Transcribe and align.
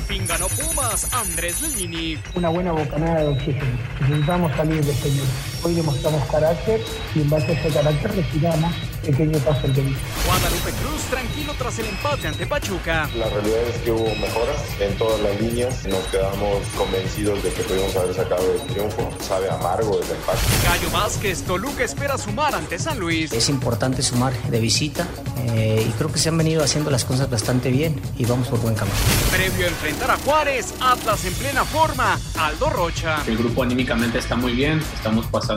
fin 0.00 0.26
ganó 0.26 0.48
Pumas, 0.48 1.12
Andrés 1.12 1.62
Lini. 1.76 2.18
Una 2.34 2.48
buena 2.48 2.72
bocanada 2.72 3.20
de 3.20 3.28
oxígeno. 3.28 3.78
Intentamos 4.00 4.54
salir 4.56 4.84
de 4.84 4.92
este 4.92 5.08
mundo. 5.08 5.24
Hoy 5.62 5.74
demostramos 5.74 6.26
carácter 6.30 6.80
y 7.14 7.20
en 7.20 7.28
base 7.28 7.48
a 7.48 7.52
ese 7.52 7.68
carácter 7.68 8.14
respiramos 8.16 8.72
pequeño 9.04 9.38
paso 9.40 9.66
al. 9.66 9.72
Guadalupe 9.72 10.70
Cruz 10.80 11.02
tranquilo 11.10 11.52
tras 11.58 11.78
el 11.78 11.86
empate 11.86 12.28
ante 12.28 12.46
Pachuca. 12.46 13.10
La 13.14 13.28
realidad 13.28 13.62
es 13.68 13.76
que 13.82 13.90
hubo 13.90 14.14
mejoras 14.16 14.62
en 14.80 14.96
todas 14.96 15.20
las 15.20 15.40
líneas. 15.40 15.86
Nos 15.86 16.04
quedamos 16.06 16.66
convencidos 16.76 17.42
de 17.42 17.52
que 17.52 17.62
pudimos 17.62 17.94
haber 17.96 18.14
sacado 18.14 18.52
el 18.52 18.60
triunfo. 18.72 19.10
Sabe 19.20 19.50
amargo 19.50 20.00
el 20.00 20.10
empate. 20.10 20.40
Gallo 20.64 20.90
Vázquez, 20.90 21.42
Toluca 21.42 21.84
espera 21.84 22.16
sumar 22.16 22.54
ante 22.54 22.78
San 22.78 22.98
Luis. 22.98 23.32
Es 23.32 23.48
importante 23.48 24.02
sumar 24.02 24.32
de 24.32 24.60
visita 24.60 25.06
eh, 25.38 25.84
y 25.86 25.90
creo 25.92 26.10
que 26.10 26.18
se 26.18 26.28
han 26.28 26.38
venido 26.38 26.62
haciendo 26.62 26.90
las 26.90 27.04
cosas 27.04 27.28
bastante 27.28 27.70
bien 27.70 28.00
y 28.16 28.24
vamos 28.24 28.48
por 28.48 28.60
buen 28.60 28.74
camino. 28.74 28.96
Previo 29.30 29.66
a 29.66 29.68
enfrentar 29.68 30.10
a 30.10 30.16
Juárez, 30.18 30.74
Atlas 30.80 31.24
en 31.24 31.34
plena 31.34 31.64
forma, 31.64 32.18
Aldo 32.38 32.70
Rocha. 32.70 33.22
El 33.26 33.36
grupo 33.36 33.62
anímicamente 33.62 34.18
está 34.18 34.36
muy 34.36 34.52
bien, 34.52 34.82
estamos 34.94 35.26
pasando 35.26 35.49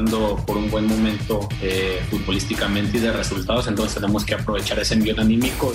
por 0.47 0.57
un 0.57 0.71
buen 0.71 0.87
momento 0.87 1.47
eh, 1.61 2.03
futbolísticamente 2.09 2.97
y 2.97 2.99
de 2.99 3.13
resultados, 3.13 3.67
entonces 3.67 3.93
tenemos 3.93 4.25
que 4.25 4.33
aprovechar 4.33 4.79
ese 4.79 4.95
envío 4.95 5.13
anímico. 5.19 5.71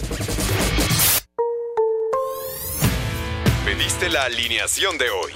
Pediste 3.65 4.09
la 4.09 4.25
alineación 4.25 4.99
de 4.99 5.05
hoy. 5.11 5.33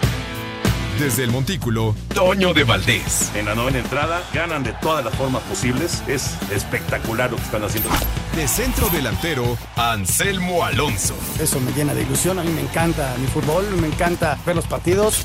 Desde 0.98 1.24
el 1.24 1.30
Montículo, 1.30 1.94
Toño 2.12 2.52
de 2.54 2.64
Valdés. 2.64 3.30
En 3.36 3.46
la 3.46 3.54
novena 3.54 3.78
entrada 3.78 4.22
ganan 4.34 4.64
de 4.64 4.72
todas 4.72 5.04
las 5.04 5.14
formas 5.14 5.42
posibles. 5.44 6.02
Es 6.08 6.36
espectacular 6.50 7.30
lo 7.30 7.36
que 7.36 7.42
están 7.44 7.62
haciendo. 7.62 7.88
De 8.34 8.48
centro 8.48 8.88
delantero, 8.88 9.56
Anselmo 9.76 10.64
Alonso. 10.64 11.14
Eso 11.40 11.60
me 11.60 11.72
llena 11.72 11.94
de 11.94 12.02
ilusión. 12.02 12.38
A 12.38 12.42
mí 12.42 12.50
me 12.50 12.62
encanta 12.62 13.14
mi 13.18 13.26
fútbol, 13.28 13.64
me 13.80 13.86
encanta 13.86 14.38
ver 14.44 14.56
los 14.56 14.66
partidos. 14.66 15.24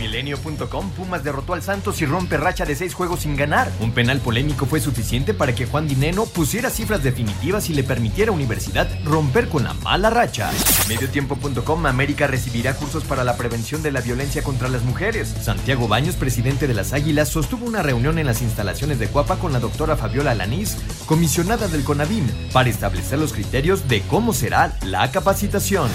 Milenio.com 0.00 0.90
Pumas 0.90 1.22
derrotó 1.22 1.52
al 1.52 1.62
Santos 1.62 2.00
y 2.00 2.06
rompe 2.06 2.38
racha 2.38 2.64
de 2.64 2.74
seis 2.74 2.94
juegos 2.94 3.20
sin 3.20 3.36
ganar. 3.36 3.70
Un 3.80 3.92
penal 3.92 4.18
polémico 4.20 4.66
fue 4.66 4.80
suficiente 4.80 5.34
para 5.34 5.54
que 5.54 5.66
Juan 5.66 5.86
Dineno 5.86 6.24
pusiera 6.24 6.70
cifras 6.70 7.02
definitivas 7.02 7.68
y 7.68 7.74
le 7.74 7.84
permitiera 7.84 8.30
a 8.30 8.34
Universidad 8.34 8.88
romper 9.04 9.48
con 9.48 9.64
la 9.64 9.74
mala 9.74 10.08
racha. 10.08 10.50
Mediotiempo.com 10.88 11.86
América 11.86 12.26
recibirá 12.26 12.74
cursos 12.74 13.04
para 13.04 13.24
la 13.24 13.36
prevención 13.36 13.82
de 13.82 13.92
la 13.92 14.00
violencia 14.00 14.42
contra 14.42 14.68
las 14.68 14.82
mujeres. 14.82 15.34
Santiago 15.42 15.86
Baños, 15.86 16.16
presidente 16.16 16.66
de 16.66 16.74
las 16.74 16.94
Águilas, 16.94 17.28
sostuvo 17.28 17.66
una 17.66 17.82
reunión 17.82 18.18
en 18.18 18.26
las 18.26 18.40
instalaciones 18.40 18.98
de 18.98 19.08
Cuapa 19.08 19.36
con 19.36 19.52
la 19.52 19.60
doctora 19.60 19.96
Fabiola 19.96 20.34
Lanís, 20.34 20.78
comisionada 21.06 21.68
del 21.68 21.84
CONADIM, 21.84 22.26
para 22.52 22.70
establecer 22.70 23.18
los 23.18 23.34
criterios 23.34 23.86
de 23.86 24.00
cómo 24.02 24.32
será 24.32 24.78
la 24.82 25.10
capacitación. 25.10 25.90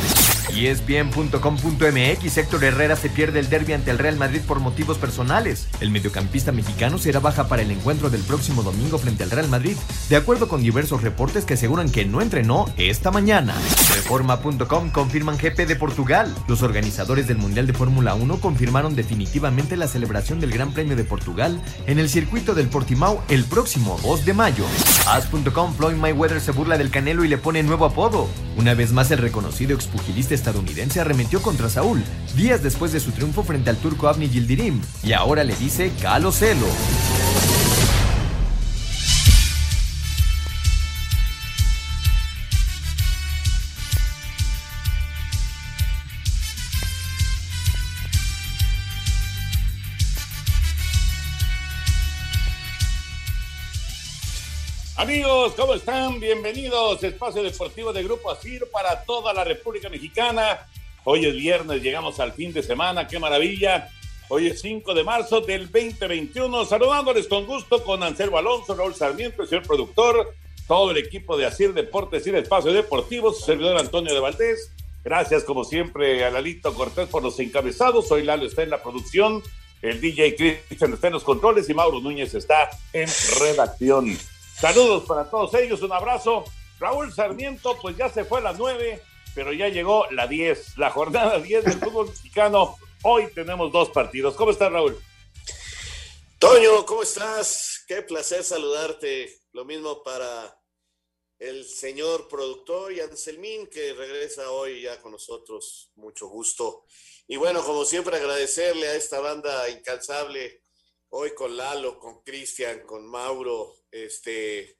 Y 0.53 0.67
es 0.67 0.85
bien.com.mx 0.85 2.37
Héctor 2.37 2.63
Herrera 2.63 2.95
se 2.95 3.09
pierde 3.09 3.39
el 3.39 3.49
derby 3.49 3.73
ante 3.73 3.91
el 3.91 3.97
Real 3.97 4.15
Madrid 4.15 4.41
por 4.47 4.59
motivos 4.59 4.97
personales. 4.97 5.67
El 5.81 5.91
mediocampista 5.91 6.51
mexicano 6.51 6.97
será 6.97 7.19
baja 7.19 7.47
para 7.47 7.61
el 7.61 7.71
encuentro 7.71 8.09
del 8.09 8.21
próximo 8.21 8.63
domingo 8.63 8.97
frente 8.97 9.23
al 9.23 9.31
Real 9.31 9.49
Madrid, 9.49 9.75
de 10.09 10.15
acuerdo 10.15 10.47
con 10.47 10.61
diversos 10.61 11.01
reportes 11.01 11.45
que 11.45 11.55
aseguran 11.55 11.89
que 11.89 12.05
no 12.05 12.21
entrenó 12.21 12.71
esta 12.77 13.11
mañana. 13.11 13.55
Reforma.com 13.95 14.91
confirman 14.91 15.37
GP 15.37 15.67
de 15.67 15.75
Portugal. 15.75 16.33
Los 16.47 16.61
organizadores 16.61 17.27
del 17.27 17.37
Mundial 17.37 17.67
de 17.67 17.73
Fórmula 17.73 18.13
1 18.13 18.39
confirmaron 18.39 18.95
definitivamente 18.95 19.75
la 19.77 19.87
celebración 19.87 20.39
del 20.39 20.51
Gran 20.51 20.73
Premio 20.73 20.95
de 20.95 21.03
Portugal 21.03 21.61
en 21.87 21.99
el 21.99 22.09
circuito 22.09 22.53
del 22.53 22.67
Portimao 22.67 23.23
el 23.29 23.45
próximo 23.45 23.99
2 24.03 24.25
de 24.25 24.33
mayo. 24.33 24.65
As.com 25.07 25.73
Floyd 25.73 25.95
Mayweather 25.95 26.39
se 26.39 26.51
burla 26.51 26.77
del 26.77 26.91
Canelo 26.91 27.25
y 27.25 27.27
le 27.27 27.37
pone 27.37 27.63
nuevo 27.63 27.85
apodo. 27.85 28.27
Una 28.57 28.73
vez 28.73 28.93
más 28.93 29.11
el 29.11 29.17
reconocido 29.17 29.75
expugilista 29.75 30.34
estadounidense 30.35 31.01
arremetió 31.01 31.41
contra 31.41 31.69
Saúl, 31.69 32.03
días 32.35 32.61
después 32.61 32.91
de 32.91 32.99
su 32.99 33.11
triunfo 33.11 33.43
frente 33.43 33.69
al 33.69 33.77
turco 33.77 34.07
Avni 34.07 34.29
Yildirim, 34.29 34.81
y 35.03 35.13
ahora 35.13 35.43
le 35.43 35.55
dice 35.55 35.91
Calo 36.01 36.31
Celo. 36.31 36.67
Amigos, 54.97 55.55
¿cómo 55.57 55.73
están? 55.73 56.21
Bienvenidos. 56.21 57.03
Espacio 57.03 57.43
Deportivo 57.43 57.91
de 57.91 58.01
Grupo 58.01 58.31
ASIR 58.31 58.69
para 58.71 59.03
toda 59.03 59.33
la 59.33 59.43
República 59.43 59.89
Mexicana. 59.89 60.67
Hoy 61.03 61.25
es 61.25 61.35
viernes, 61.35 61.83
llegamos 61.83 62.21
al 62.21 62.31
fin 62.31 62.53
de 62.53 62.63
semana, 62.63 63.05
qué 63.05 63.19
maravilla. 63.19 63.89
Hoy 64.29 64.47
es 64.47 64.61
5 64.61 64.93
de 64.93 65.03
marzo 65.03 65.41
del 65.41 65.69
2021. 65.69 66.63
Saludándoles 66.63 67.27
con 67.27 67.45
gusto 67.45 67.83
con 67.83 68.03
Anselmo 68.03 68.37
Alonso, 68.37 68.73
Raúl 68.73 68.95
Sarmiento, 68.95 69.41
el 69.41 69.49
señor 69.49 69.67
productor, 69.67 70.33
todo 70.65 70.91
el 70.91 70.97
equipo 70.97 71.35
de 71.35 71.45
ASIR 71.45 71.73
Deportes 71.73 72.25
y 72.25 72.29
el 72.29 72.37
Espacio 72.37 72.71
Deportivo, 72.71 73.33
su 73.33 73.43
servidor 73.43 73.77
Antonio 73.77 74.13
de 74.13 74.21
Valdés. 74.21 74.71
Gracias, 75.03 75.43
como 75.43 75.65
siempre, 75.65 76.23
a 76.23 76.31
Lalito 76.31 76.73
Cortés 76.73 77.09
por 77.09 77.21
los 77.21 77.37
encabezados. 77.41 78.09
Hoy 78.11 78.23
Lalo 78.23 78.45
está 78.45 78.63
en 78.63 78.69
la 78.69 78.81
producción, 78.81 79.43
el 79.81 79.99
DJ 79.99 80.35
Cristian 80.37 80.93
está 80.93 81.07
en 81.07 81.13
los 81.13 81.25
controles 81.25 81.69
y 81.69 81.73
Mauro 81.73 81.99
Núñez 81.99 82.33
está 82.33 82.69
en 82.93 83.09
redacción. 83.41 84.17
Saludos 84.65 85.03
para 85.05 85.29
todos 85.29 85.53
ellos, 85.53 85.83
un 85.83 85.91
abrazo. 85.91 86.43
Raúl 86.79 87.13
Sarmiento, 87.13 87.77
pues 87.79 87.95
ya 87.95 88.09
se 88.09 88.25
fue 88.25 88.39
a 88.39 88.41
las 88.41 88.57
nueve, 88.57 88.99
pero 89.35 89.53
ya 89.53 89.67
llegó 89.67 90.07
la 90.09 90.25
10, 90.25 90.79
la 90.79 90.89
jornada 90.89 91.37
10 91.39 91.65
del 91.65 91.79
fútbol 91.79 92.07
mexicano. 92.07 92.75
Hoy 93.03 93.31
tenemos 93.35 93.71
dos 93.71 93.91
partidos. 93.91 94.33
¿Cómo 94.33 94.49
estás, 94.49 94.71
Raúl? 94.71 94.99
Toño, 96.39 96.83
¿cómo 96.87 97.03
estás? 97.03 97.85
Qué 97.87 98.01
placer 98.01 98.43
saludarte. 98.43 99.39
Lo 99.51 99.65
mismo 99.65 100.01
para 100.01 100.59
el 101.37 101.63
señor 101.63 102.27
productor 102.27 102.91
y 102.91 103.01
Anselmín, 103.01 103.67
que 103.67 103.93
regresa 103.93 104.49
hoy 104.49 104.81
ya 104.81 104.99
con 104.99 105.11
nosotros. 105.11 105.91
Mucho 105.93 106.27
gusto. 106.27 106.85
Y 107.27 107.35
bueno, 107.35 107.63
como 107.63 107.85
siempre, 107.85 108.17
agradecerle 108.17 108.87
a 108.87 108.95
esta 108.95 109.19
banda 109.19 109.69
incansable, 109.69 110.63
hoy 111.09 111.35
con 111.35 111.55
Lalo, 111.55 111.99
con 111.99 112.23
Cristian, 112.23 112.79
con 112.87 113.05
Mauro, 113.05 113.84
este, 114.03 114.77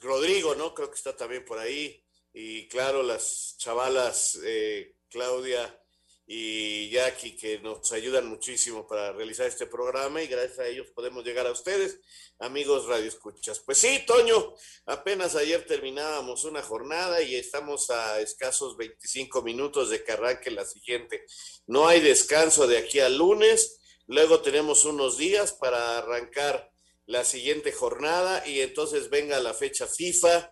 Rodrigo, 0.00 0.54
¿no? 0.54 0.74
Creo 0.74 0.90
que 0.90 0.96
está 0.96 1.16
también 1.16 1.44
por 1.44 1.58
ahí. 1.58 2.02
Y 2.32 2.68
claro, 2.68 3.02
las 3.02 3.56
chavalas, 3.58 4.38
eh, 4.44 4.96
Claudia 5.08 5.82
y 6.26 6.90
Jackie, 6.90 7.36
que 7.36 7.60
nos 7.60 7.92
ayudan 7.92 8.26
muchísimo 8.26 8.86
para 8.86 9.12
realizar 9.12 9.46
este 9.46 9.66
programa 9.66 10.20
y 10.22 10.26
gracias 10.26 10.58
a 10.58 10.66
ellos 10.66 10.88
podemos 10.92 11.24
llegar 11.24 11.46
a 11.46 11.52
ustedes, 11.52 12.00
amigos 12.40 12.86
Radio 12.86 13.06
Escuchas. 13.06 13.60
Pues 13.60 13.78
sí, 13.78 14.02
Toño, 14.04 14.54
apenas 14.86 15.36
ayer 15.36 15.64
terminábamos 15.64 16.44
una 16.44 16.62
jornada 16.62 17.22
y 17.22 17.36
estamos 17.36 17.90
a 17.90 18.20
escasos 18.20 18.76
25 18.76 19.42
minutos 19.42 19.88
de 19.88 20.02
que 20.02 20.12
arranque 20.12 20.50
la 20.50 20.64
siguiente. 20.64 21.24
No 21.68 21.86
hay 21.86 22.00
descanso 22.00 22.66
de 22.66 22.78
aquí 22.78 22.98
al 22.98 23.16
lunes, 23.16 23.78
luego 24.08 24.42
tenemos 24.42 24.84
unos 24.84 25.16
días 25.16 25.52
para 25.52 25.98
arrancar 25.98 26.72
la 27.06 27.24
siguiente 27.24 27.72
jornada 27.72 28.46
y 28.46 28.60
entonces 28.60 29.10
venga 29.10 29.38
la 29.40 29.54
fecha 29.54 29.86
FIFA 29.86 30.50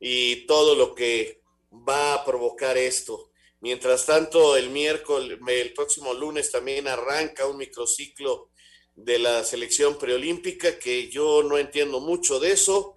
y 0.00 0.46
todo 0.46 0.74
lo 0.74 0.94
que 0.94 1.42
va 1.70 2.14
a 2.14 2.24
provocar 2.24 2.76
esto. 2.76 3.30
Mientras 3.60 4.06
tanto, 4.06 4.56
el 4.56 4.70
miércoles, 4.70 5.38
el 5.46 5.72
próximo 5.74 6.14
lunes 6.14 6.50
también 6.50 6.88
arranca 6.88 7.46
un 7.46 7.58
microciclo 7.58 8.48
de 8.94 9.18
la 9.18 9.44
selección 9.44 9.98
preolímpica 9.98 10.78
que 10.78 11.08
yo 11.10 11.42
no 11.42 11.58
entiendo 11.58 12.00
mucho 12.00 12.40
de 12.40 12.52
eso. 12.52 12.94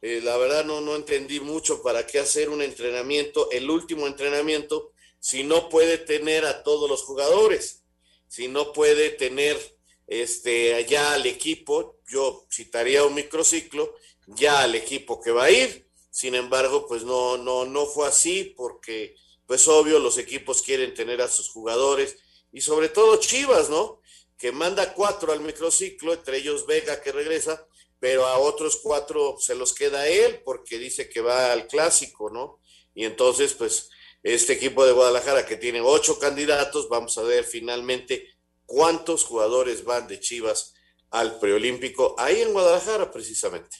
Eh, 0.00 0.20
la 0.22 0.36
verdad 0.36 0.64
no, 0.64 0.80
no 0.80 0.94
entendí 0.94 1.40
mucho 1.40 1.82
para 1.82 2.06
qué 2.06 2.20
hacer 2.20 2.50
un 2.50 2.62
entrenamiento, 2.62 3.50
el 3.50 3.68
último 3.68 4.06
entrenamiento, 4.06 4.92
si 5.18 5.42
no 5.42 5.68
puede 5.68 5.98
tener 5.98 6.44
a 6.44 6.62
todos 6.62 6.88
los 6.88 7.02
jugadores, 7.02 7.82
si 8.28 8.46
no 8.46 8.72
puede 8.72 9.10
tener 9.10 9.56
este, 10.06 10.74
allá 10.74 11.14
al 11.14 11.26
equipo, 11.26 12.00
yo 12.08 12.46
citaría 12.50 13.04
un 13.04 13.14
microciclo, 13.14 13.96
ya 14.26 14.62
al 14.62 14.74
equipo 14.74 15.20
que 15.20 15.30
va 15.30 15.44
a 15.44 15.50
ir. 15.50 15.88
Sin 16.10 16.34
embargo, 16.34 16.86
pues 16.86 17.02
no, 17.02 17.36
no, 17.36 17.64
no 17.64 17.86
fue 17.86 18.06
así 18.06 18.54
porque, 18.56 19.16
pues 19.46 19.66
obvio, 19.66 19.98
los 19.98 20.18
equipos 20.18 20.62
quieren 20.62 20.94
tener 20.94 21.20
a 21.20 21.28
sus 21.28 21.48
jugadores 21.48 22.16
y 22.52 22.60
sobre 22.60 22.88
todo 22.88 23.16
Chivas, 23.16 23.68
¿no? 23.68 24.00
Que 24.38 24.52
manda 24.52 24.94
cuatro 24.94 25.32
al 25.32 25.40
microciclo, 25.40 26.12
entre 26.12 26.38
ellos 26.38 26.66
Vega 26.66 27.02
que 27.02 27.10
regresa, 27.10 27.66
pero 27.98 28.26
a 28.26 28.38
otros 28.38 28.76
cuatro 28.76 29.36
se 29.40 29.54
los 29.54 29.72
queda 29.72 30.06
él 30.06 30.40
porque 30.44 30.78
dice 30.78 31.08
que 31.08 31.20
va 31.20 31.52
al 31.52 31.66
clásico, 31.66 32.30
¿no? 32.30 32.60
Y 32.94 33.04
entonces, 33.04 33.54
pues, 33.54 33.90
este 34.22 34.54
equipo 34.54 34.86
de 34.86 34.92
Guadalajara 34.92 35.44
que 35.44 35.56
tiene 35.56 35.80
ocho 35.80 36.18
candidatos, 36.18 36.88
vamos 36.88 37.18
a 37.18 37.22
ver 37.22 37.44
finalmente 37.44 38.33
cuántos 38.66 39.24
jugadores 39.24 39.84
van 39.84 40.06
de 40.06 40.20
Chivas 40.20 40.74
al 41.10 41.38
preolímpico, 41.38 42.14
ahí 42.18 42.40
en 42.40 42.52
Guadalajara 42.52 43.10
precisamente. 43.10 43.76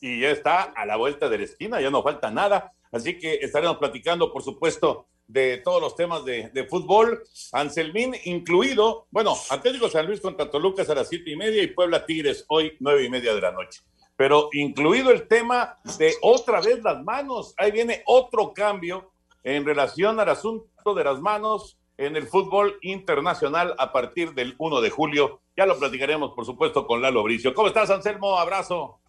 Y 0.00 0.20
ya 0.20 0.30
está 0.30 0.62
a 0.62 0.86
la 0.86 0.96
vuelta 0.96 1.28
de 1.28 1.38
la 1.38 1.44
esquina, 1.44 1.80
ya 1.80 1.90
no 1.90 2.02
falta 2.02 2.30
nada, 2.30 2.72
así 2.92 3.18
que 3.18 3.34
estaremos 3.34 3.78
platicando, 3.78 4.32
por 4.32 4.42
supuesto, 4.42 5.06
de 5.26 5.58
todos 5.58 5.80
los 5.80 5.96
temas 5.96 6.24
de, 6.24 6.66
fútbol. 6.68 7.22
Anselmín 7.52 8.14
incluido, 8.24 9.06
bueno, 9.10 9.34
Atlético 9.50 9.88
San 9.88 10.06
Luis 10.06 10.20
contra 10.20 10.50
Toluca 10.50 10.82
a 10.82 10.94
las 10.94 11.08
siete 11.08 11.30
y 11.30 11.36
media 11.36 11.62
y 11.62 11.68
Puebla 11.68 12.06
Tigres 12.06 12.44
hoy 12.48 12.76
nueve 12.80 13.04
y 13.04 13.10
media 13.10 13.34
de 13.34 13.40
la 13.40 13.52
noche. 13.52 13.82
Pero 14.16 14.48
incluido 14.52 15.10
el 15.10 15.28
tema 15.28 15.76
de 15.98 16.14
otra 16.22 16.60
vez 16.60 16.82
las 16.82 17.02
manos, 17.02 17.54
ahí 17.58 17.70
viene 17.70 18.02
otro 18.06 18.54
cambio 18.54 19.12
en 19.42 19.64
relación 19.64 20.18
al 20.20 20.28
asunto 20.30 20.94
de 20.94 21.04
las 21.04 21.20
manos 21.20 21.78
en 21.98 22.16
el 22.16 22.26
fútbol 22.26 22.78
internacional 22.82 23.74
a 23.78 23.92
partir 23.92 24.34
del 24.34 24.54
1 24.58 24.80
de 24.80 24.90
julio. 24.90 25.40
Ya 25.56 25.66
lo 25.66 25.78
platicaremos, 25.78 26.32
por 26.32 26.44
supuesto, 26.44 26.86
con 26.86 27.00
Lalo 27.00 27.22
Bricio. 27.22 27.54
¿Cómo 27.54 27.68
estás, 27.68 27.90
Anselmo? 27.90 28.38
Abrazo. 28.38 29.00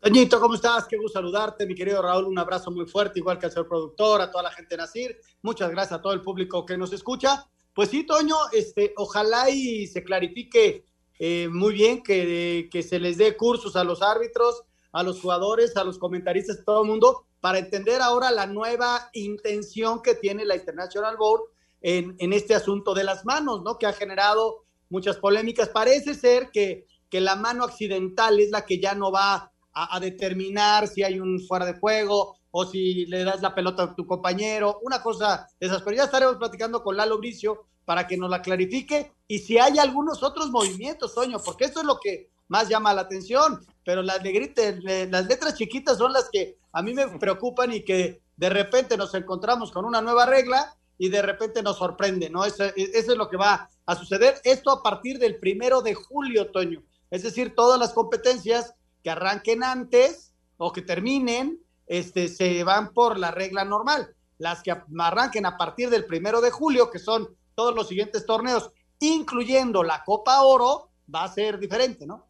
Toñito, 0.00 0.38
¿cómo 0.38 0.54
estás? 0.54 0.86
Qué 0.86 0.96
gusto 0.96 1.18
saludarte, 1.18 1.66
mi 1.66 1.74
querido 1.74 2.02
Raúl. 2.02 2.26
Un 2.26 2.38
abrazo 2.38 2.70
muy 2.70 2.86
fuerte, 2.86 3.18
igual 3.18 3.38
que 3.38 3.46
al 3.46 3.52
señor 3.52 3.68
productor, 3.68 4.20
a 4.20 4.30
toda 4.30 4.44
la 4.44 4.50
gente 4.50 4.76
de 4.76 4.82
Nacir. 4.82 5.18
Muchas 5.42 5.70
gracias 5.70 5.98
a 5.98 6.02
todo 6.02 6.12
el 6.12 6.20
público 6.20 6.66
que 6.66 6.76
nos 6.76 6.92
escucha. 6.92 7.46
Pues 7.72 7.88
sí, 7.88 8.04
Toño, 8.04 8.36
este, 8.52 8.92
ojalá 8.96 9.50
y 9.50 9.86
se 9.86 10.04
clarifique 10.04 10.84
eh, 11.18 11.48
muy 11.50 11.72
bien 11.72 12.02
que, 12.02 12.68
que 12.70 12.82
se 12.82 13.00
les 13.00 13.16
dé 13.16 13.36
cursos 13.36 13.76
a 13.76 13.84
los 13.84 14.02
árbitros, 14.02 14.64
a 14.92 15.02
los 15.02 15.20
jugadores, 15.20 15.76
a 15.76 15.84
los 15.84 15.98
comentaristas, 15.98 16.60
a 16.60 16.64
todo 16.64 16.82
el 16.82 16.88
mundo, 16.88 17.24
para 17.44 17.58
entender 17.58 18.00
ahora 18.00 18.30
la 18.30 18.46
nueva 18.46 19.10
intención 19.12 20.00
que 20.00 20.14
tiene 20.14 20.46
la 20.46 20.56
International 20.56 21.14
Board 21.18 21.42
en, 21.82 22.16
en 22.18 22.32
este 22.32 22.54
asunto 22.54 22.94
de 22.94 23.04
las 23.04 23.26
manos, 23.26 23.62
¿no? 23.62 23.76
Que 23.76 23.84
ha 23.84 23.92
generado 23.92 24.64
muchas 24.88 25.18
polémicas. 25.18 25.68
Parece 25.68 26.14
ser 26.14 26.50
que, 26.50 26.86
la 27.10 27.36
mano 27.36 27.64
accidental 27.64 28.40
es 28.40 28.50
la 28.50 28.64
que 28.64 28.80
ya 28.80 28.94
no 28.94 29.12
va 29.12 29.52
a, 29.74 29.94
a, 29.94 30.00
determinar 30.00 30.88
si 30.88 31.02
hay 31.02 31.20
un 31.20 31.38
fuera 31.38 31.66
de 31.66 31.78
juego 31.78 32.38
o 32.50 32.64
si 32.64 33.04
le 33.06 33.24
das 33.24 33.42
la 33.42 33.54
pelota 33.54 33.82
a 33.82 33.94
tu 33.94 34.06
compañero, 34.06 34.80
una 34.82 35.02
cosa 35.02 35.46
de 35.60 35.66
esas. 35.66 35.82
Pero 35.82 35.98
ya 35.98 36.04
estaremos 36.04 36.36
platicando 36.36 36.82
con 36.82 36.96
Lalo 36.96 37.18
Bricio 37.18 37.66
para 37.84 38.06
que 38.06 38.16
nos 38.16 38.30
la 38.30 38.40
clarifique 38.40 39.12
y 39.28 39.40
si 39.40 39.58
hay 39.58 39.78
algunos 39.78 40.22
otros 40.22 40.50
movimientos, 40.50 41.14
Toño, 41.14 41.38
porque 41.44 41.66
esto 41.66 41.80
es 41.80 41.86
lo 41.86 42.00
que 42.00 42.30
más 42.54 42.68
llama 42.68 42.94
la 42.94 43.00
atención, 43.00 43.66
pero 43.84 44.00
las, 44.00 44.22
negritas, 44.22 44.76
las 44.84 45.26
letras 45.26 45.56
chiquitas 45.56 45.98
son 45.98 46.12
las 46.12 46.30
que 46.30 46.56
a 46.72 46.82
mí 46.82 46.94
me 46.94 47.08
preocupan 47.18 47.72
y 47.72 47.84
que 47.84 48.22
de 48.36 48.48
repente 48.48 48.96
nos 48.96 49.12
encontramos 49.16 49.72
con 49.72 49.84
una 49.84 50.00
nueva 50.00 50.24
regla 50.24 50.76
y 50.96 51.08
de 51.08 51.20
repente 51.20 51.64
nos 51.64 51.78
sorprende, 51.78 52.30
¿no? 52.30 52.44
Eso, 52.44 52.62
eso 52.76 53.10
es 53.10 53.18
lo 53.18 53.28
que 53.28 53.36
va 53.36 53.68
a 53.84 53.96
suceder. 53.96 54.40
Esto 54.44 54.70
a 54.70 54.84
partir 54.84 55.18
del 55.18 55.40
primero 55.40 55.82
de 55.82 55.94
julio, 55.94 56.52
Toño. 56.52 56.84
Es 57.10 57.24
decir, 57.24 57.56
todas 57.56 57.76
las 57.76 57.92
competencias 57.92 58.74
que 59.02 59.10
arranquen 59.10 59.64
antes 59.64 60.32
o 60.56 60.72
que 60.72 60.82
terminen, 60.82 61.60
este, 61.88 62.28
se 62.28 62.62
van 62.62 62.92
por 62.92 63.18
la 63.18 63.32
regla 63.32 63.64
normal. 63.64 64.14
Las 64.38 64.62
que 64.62 64.70
arranquen 64.70 65.44
a 65.44 65.56
partir 65.56 65.90
del 65.90 66.06
primero 66.06 66.40
de 66.40 66.52
julio, 66.52 66.92
que 66.92 67.00
son 67.00 67.36
todos 67.56 67.74
los 67.74 67.88
siguientes 67.88 68.24
torneos, 68.24 68.70
incluyendo 69.00 69.82
la 69.82 70.04
Copa 70.04 70.40
Oro, 70.42 70.90
va 71.12 71.24
a 71.24 71.34
ser 71.34 71.58
diferente, 71.58 72.06
¿no? 72.06 72.26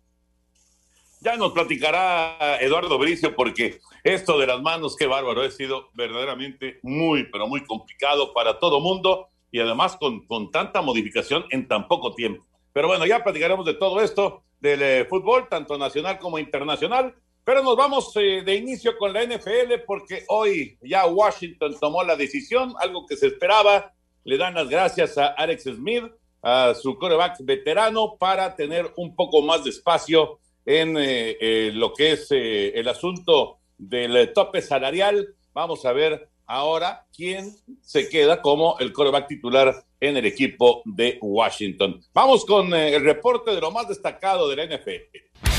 Ya 1.25 1.38
nos 1.38 1.53
platicará 1.53 2.59
Eduardo 2.61 2.99
Bricio, 2.99 3.35
porque 3.35 3.81
esto 4.03 4.38
de 4.38 4.47
las 4.47 4.61
manos, 4.61 4.94
qué 4.94 5.06
bárbaro, 5.06 5.41
ha 5.41 5.50
sido 5.50 5.88
verdaderamente 5.94 6.81
muy, 6.82 7.25
pero 7.32 7.47
muy 7.47 7.65
complicado 7.65 8.35
para 8.35 8.59
todo 8.59 8.79
mundo 8.79 9.29
y 9.50 9.59
además 9.59 9.97
con, 9.97 10.26
con 10.26 10.50
tanta 10.50 10.82
modificación 10.82 11.47
en 11.49 11.67
tan 11.67 11.88
poco 11.88 12.15
tiempo. 12.15 12.44
Pero 12.75 12.88
bueno, 12.88 13.06
ya 13.06 13.25
platicaremos 13.25 13.65
de 13.65 13.73
todo 13.73 14.03
esto, 14.03 14.43
del 14.61 14.82
eh, 14.82 15.06
fútbol, 15.06 15.49
tanto 15.49 15.79
nacional 15.79 16.19
como 16.19 16.38
internacional. 16.38 17.15
Pero 17.43 17.62
nos 17.62 17.75
vamos 17.75 18.12
eh, 18.17 18.43
de 18.44 18.56
inicio 18.56 18.94
con 18.99 19.15
la 19.15 19.25
NFL 19.25 19.81
porque 19.87 20.25
hoy 20.29 20.76
ya 20.82 21.06
Washington 21.06 21.75
tomó 21.81 22.05
la 22.05 22.17
decisión, 22.17 22.75
algo 22.81 23.06
que 23.06 23.17
se 23.17 23.29
esperaba. 23.29 23.94
Le 24.25 24.37
dan 24.37 24.53
las 24.53 24.69
gracias 24.69 25.17
a 25.17 25.29
Alex 25.29 25.62
Smith, 25.65 26.05
a 26.43 26.75
su 26.75 26.99
coreback 26.99 27.38
veterano, 27.44 28.17
para 28.19 28.55
tener 28.55 28.93
un 28.97 29.17
poco 29.17 29.41
más 29.41 29.65
de 29.65 29.71
espacio 29.71 30.38
en 30.64 30.96
eh, 30.96 31.37
eh, 31.40 31.70
lo 31.75 31.93
que 31.93 32.12
es 32.12 32.28
eh, 32.31 32.72
el 32.78 32.88
asunto 32.88 33.58
del 33.76 34.32
tope 34.32 34.62
salarial. 34.62 35.34
Vamos 35.52 35.84
a 35.84 35.93
ver 35.93 36.28
ahora 36.46 37.06
quién 37.14 37.55
se 37.81 38.08
queda 38.08 38.43
como 38.43 38.78
el 38.78 38.93
coreback 38.93 39.28
titular 39.28 39.84
en 40.00 40.16
el 40.16 40.26
equipo 40.26 40.82
de 40.84 41.19
Washington. 41.20 42.00
Vamos 42.12 42.44
con 42.44 42.72
el 42.75 43.02
reporte 43.02 43.55
de 43.55 43.61
lo 43.61 43.70
más 43.70 43.88
destacado 43.88 44.49
de 44.49 44.56
la 44.56 44.76
NFL. 44.76 45.54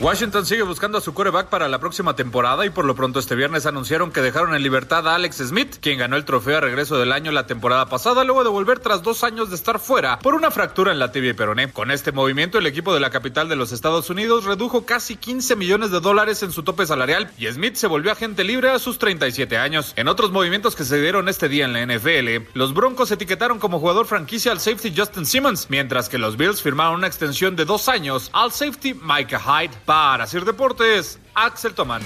Washington 0.00 0.46
sigue 0.46 0.62
buscando 0.62 0.96
a 0.96 1.02
su 1.02 1.12
coreback 1.12 1.48
para 1.48 1.68
la 1.68 1.78
próxima 1.78 2.16
temporada 2.16 2.64
y 2.64 2.70
por 2.70 2.86
lo 2.86 2.94
pronto 2.94 3.18
este 3.18 3.34
viernes 3.34 3.66
anunciaron 3.66 4.10
que 4.10 4.22
dejaron 4.22 4.54
en 4.54 4.62
libertad 4.62 5.06
a 5.06 5.14
Alex 5.14 5.36
Smith, 5.48 5.76
quien 5.78 5.98
ganó 5.98 6.16
el 6.16 6.24
trofeo 6.24 6.56
a 6.56 6.60
regreso 6.62 6.98
del 6.98 7.12
año 7.12 7.32
la 7.32 7.46
temporada 7.46 7.84
pasada 7.84 8.24
luego 8.24 8.42
de 8.42 8.48
volver 8.48 8.78
tras 8.78 9.02
dos 9.02 9.24
años 9.24 9.50
de 9.50 9.56
estar 9.56 9.78
fuera 9.78 10.18
por 10.20 10.34
una 10.34 10.50
fractura 10.50 10.90
en 10.90 11.00
la 11.00 11.12
tibia 11.12 11.32
y 11.32 11.34
peroné. 11.34 11.70
Con 11.70 11.90
este 11.90 12.12
movimiento 12.12 12.56
el 12.56 12.66
equipo 12.66 12.94
de 12.94 13.00
la 13.00 13.10
capital 13.10 13.50
de 13.50 13.56
los 13.56 13.72
Estados 13.72 14.08
Unidos 14.08 14.46
redujo 14.46 14.86
casi 14.86 15.16
15 15.16 15.54
millones 15.56 15.90
de 15.90 16.00
dólares 16.00 16.42
en 16.42 16.52
su 16.52 16.62
tope 16.62 16.86
salarial 16.86 17.30
y 17.36 17.46
Smith 17.48 17.74
se 17.74 17.86
volvió 17.86 18.10
agente 18.10 18.42
libre 18.42 18.70
a 18.70 18.78
sus 18.78 18.98
37 18.98 19.58
años. 19.58 19.92
En 19.96 20.08
otros 20.08 20.30
movimientos 20.30 20.76
que 20.76 20.84
se 20.84 20.98
dieron 20.98 21.28
este 21.28 21.50
día 21.50 21.66
en 21.66 21.74
la 21.74 21.84
NFL, 21.84 22.48
los 22.54 22.72
Broncos 22.72 23.10
etiquetaron 23.10 23.58
como 23.58 23.78
jugador 23.78 24.06
franquicia 24.06 24.50
al 24.50 24.60
safety 24.60 24.94
Justin 24.96 25.26
Simmons, 25.26 25.66
mientras 25.68 26.08
que 26.08 26.16
los 26.16 26.38
Bills 26.38 26.62
firmaron 26.62 26.94
una 26.94 27.06
extensión 27.06 27.54
de 27.54 27.66
dos 27.66 27.90
años 27.90 28.30
al 28.32 28.50
safety 28.50 28.94
Micah 28.94 29.38
Hyde. 29.38 29.89
Para 29.90 30.24
Sir 30.28 30.44
Deportes, 30.44 31.18
Axel 31.34 31.74
Tomán. 31.74 32.00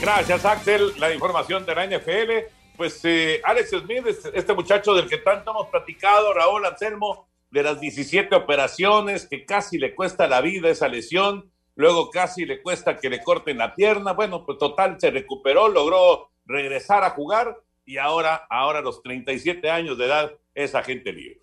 Gracias, 0.00 0.44
Axel. 0.44 0.94
La 0.98 1.14
información 1.14 1.64
de 1.64 1.74
la 1.76 1.86
NFL. 1.86 2.52
Pues 2.76 3.00
eh, 3.04 3.40
Alex 3.44 3.70
Smith, 3.70 4.04
este 4.34 4.52
muchacho 4.52 4.94
del 4.94 5.08
que 5.08 5.18
tanto 5.18 5.52
hemos 5.52 5.68
platicado, 5.68 6.34
Raúl 6.34 6.66
Anselmo, 6.66 7.28
de 7.52 7.62
las 7.62 7.78
17 7.78 8.34
operaciones, 8.34 9.28
que 9.28 9.46
casi 9.46 9.78
le 9.78 9.94
cuesta 9.94 10.26
la 10.26 10.40
vida 10.40 10.70
esa 10.70 10.88
lesión, 10.88 11.48
luego 11.76 12.10
casi 12.10 12.44
le 12.44 12.62
cuesta 12.62 12.96
que 12.96 13.10
le 13.10 13.22
corten 13.22 13.58
la 13.58 13.76
pierna. 13.76 14.14
Bueno, 14.14 14.44
pues 14.44 14.58
total, 14.58 14.96
se 14.98 15.12
recuperó, 15.12 15.68
logró 15.68 16.30
regresar 16.46 17.04
a 17.04 17.10
jugar 17.10 17.60
y 17.86 17.98
ahora, 17.98 18.44
ahora 18.50 18.80
a 18.80 18.82
los 18.82 19.04
37 19.04 19.70
años 19.70 19.96
de 19.98 20.06
edad, 20.06 20.32
es 20.52 20.74
agente 20.74 21.12
libre. 21.12 21.42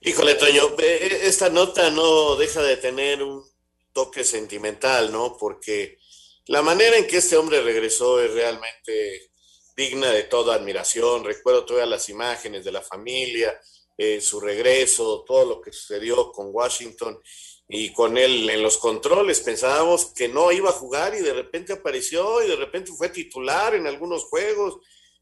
Híjole, 0.00 0.36
Toño, 0.36 0.76
esta 0.78 1.48
nota 1.50 1.90
no 1.90 2.36
deja 2.36 2.62
de 2.62 2.76
tener 2.76 3.20
un 3.20 3.44
toque 3.92 4.22
sentimental, 4.22 5.10
¿no? 5.10 5.36
Porque 5.36 5.98
la 6.46 6.62
manera 6.62 6.96
en 6.96 7.06
que 7.08 7.16
este 7.16 7.36
hombre 7.36 7.62
regresó 7.62 8.22
es 8.22 8.32
realmente 8.32 9.32
digna 9.76 10.12
de 10.12 10.22
toda 10.22 10.54
admiración. 10.54 11.24
Recuerdo 11.24 11.64
todas 11.64 11.88
las 11.88 12.08
imágenes 12.08 12.64
de 12.64 12.70
la 12.70 12.80
familia, 12.80 13.60
eh, 13.96 14.20
su 14.20 14.38
regreso, 14.38 15.24
todo 15.26 15.44
lo 15.44 15.60
que 15.60 15.72
sucedió 15.72 16.30
con 16.30 16.54
Washington 16.54 17.20
y 17.68 17.92
con 17.92 18.16
él 18.16 18.48
en 18.48 18.62
los 18.62 18.78
controles. 18.78 19.40
Pensábamos 19.40 20.12
que 20.14 20.28
no 20.28 20.52
iba 20.52 20.70
a 20.70 20.74
jugar 20.74 21.16
y 21.16 21.22
de 21.22 21.34
repente 21.34 21.72
apareció 21.72 22.40
y 22.44 22.48
de 22.48 22.56
repente 22.56 22.92
fue 22.96 23.08
titular 23.08 23.74
en 23.74 23.88
algunos 23.88 24.26
juegos. 24.26 24.76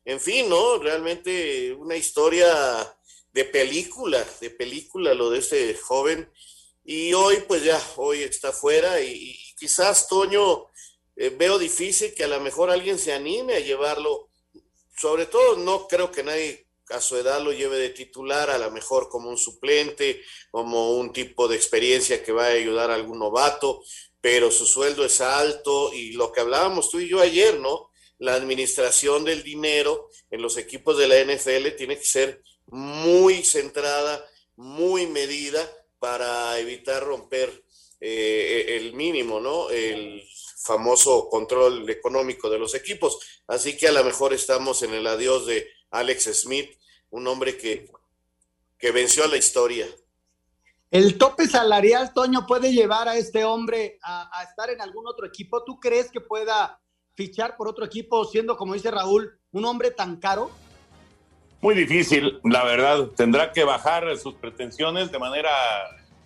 En 0.04 0.20
fin, 0.20 0.50
¿no? 0.50 0.76
Realmente 0.78 1.72
una 1.72 1.96
historia 1.96 2.46
de 3.36 3.44
película, 3.44 4.26
de 4.40 4.48
película 4.48 5.12
lo 5.12 5.28
de 5.28 5.40
ese 5.40 5.74
joven. 5.74 6.32
Y 6.86 7.12
hoy, 7.12 7.44
pues 7.46 7.62
ya, 7.62 7.78
hoy 7.96 8.22
está 8.22 8.50
fuera 8.50 8.98
y, 9.02 9.38
quizás 9.58 10.08
Toño 10.08 10.68
eh, 11.16 11.28
veo 11.28 11.58
difícil 11.58 12.14
que 12.14 12.24
a 12.24 12.28
lo 12.28 12.40
mejor 12.40 12.70
alguien 12.70 12.98
se 12.98 13.12
anime 13.12 13.56
a 13.56 13.60
llevarlo. 13.60 14.30
Sobre 14.96 15.26
todo, 15.26 15.58
no 15.58 15.86
creo 15.86 16.10
que 16.10 16.22
nadie 16.22 16.66
a 16.88 16.98
su 17.02 17.16
edad 17.18 17.42
lo 17.42 17.52
lleve 17.52 17.76
de 17.76 17.90
titular, 17.90 18.48
a 18.48 18.56
lo 18.56 18.70
mejor 18.70 19.10
como 19.10 19.28
un 19.28 19.36
suplente, 19.36 20.22
como 20.50 20.92
un 20.96 21.12
tipo 21.12 21.46
de 21.46 21.56
experiencia 21.56 22.24
que 22.24 22.32
va 22.32 22.46
a 22.46 22.52
ayudar 22.52 22.90
a 22.90 22.94
algún 22.94 23.18
novato, 23.18 23.82
pero 24.22 24.50
su 24.50 24.64
sueldo 24.64 25.04
es 25.04 25.20
alto 25.20 25.92
y 25.92 26.12
lo 26.12 26.32
que 26.32 26.40
hablábamos 26.40 26.88
tú 26.88 27.00
y 27.00 27.08
yo 27.08 27.20
ayer, 27.20 27.60
¿no? 27.60 27.90
La 28.18 28.32
administración 28.32 29.24
del 29.24 29.42
dinero 29.42 30.08
en 30.30 30.40
los 30.40 30.56
equipos 30.56 30.96
de 30.96 31.06
la 31.06 31.20
NFL 31.20 31.76
tiene 31.76 31.98
que 31.98 32.06
ser 32.06 32.42
muy 32.66 33.42
centrada, 33.44 34.24
muy 34.56 35.06
medida 35.06 35.60
para 35.98 36.58
evitar 36.58 37.02
romper 37.02 37.64
eh, 38.00 38.76
el 38.76 38.92
mínimo, 38.94 39.40
¿no? 39.40 39.70
El 39.70 40.22
famoso 40.58 41.28
control 41.28 41.88
económico 41.88 42.50
de 42.50 42.58
los 42.58 42.74
equipos. 42.74 43.18
Así 43.46 43.76
que 43.76 43.88
a 43.88 43.92
lo 43.92 44.04
mejor 44.04 44.32
estamos 44.32 44.82
en 44.82 44.94
el 44.94 45.06
adiós 45.06 45.46
de 45.46 45.68
Alex 45.90 46.42
Smith, 46.42 46.70
un 47.10 47.26
hombre 47.26 47.56
que 47.56 47.88
que 48.78 48.90
venció 48.90 49.24
a 49.24 49.28
la 49.28 49.36
historia. 49.36 49.86
¿El 50.90 51.18
tope 51.18 51.46
salarial, 51.46 52.12
Toño, 52.12 52.46
puede 52.46 52.72
llevar 52.72 53.08
a 53.08 53.16
este 53.16 53.44
hombre 53.44 53.98
a, 54.02 54.38
a 54.38 54.44
estar 54.44 54.70
en 54.70 54.80
algún 54.80 55.06
otro 55.06 55.26
equipo? 55.26 55.64
¿Tú 55.64 55.80
crees 55.80 56.10
que 56.10 56.20
pueda 56.20 56.80
fichar 57.14 57.56
por 57.56 57.68
otro 57.68 57.84
equipo 57.84 58.24
siendo, 58.24 58.56
como 58.56 58.74
dice 58.74 58.90
Raúl, 58.90 59.38
un 59.52 59.64
hombre 59.64 59.90
tan 59.90 60.16
caro? 60.16 60.50
Muy 61.60 61.74
difícil, 61.74 62.38
la 62.44 62.64
verdad. 62.64 63.08
Tendrá 63.16 63.52
que 63.52 63.64
bajar 63.64 64.16
sus 64.18 64.34
pretensiones 64.34 65.10
de 65.10 65.18
manera 65.18 65.50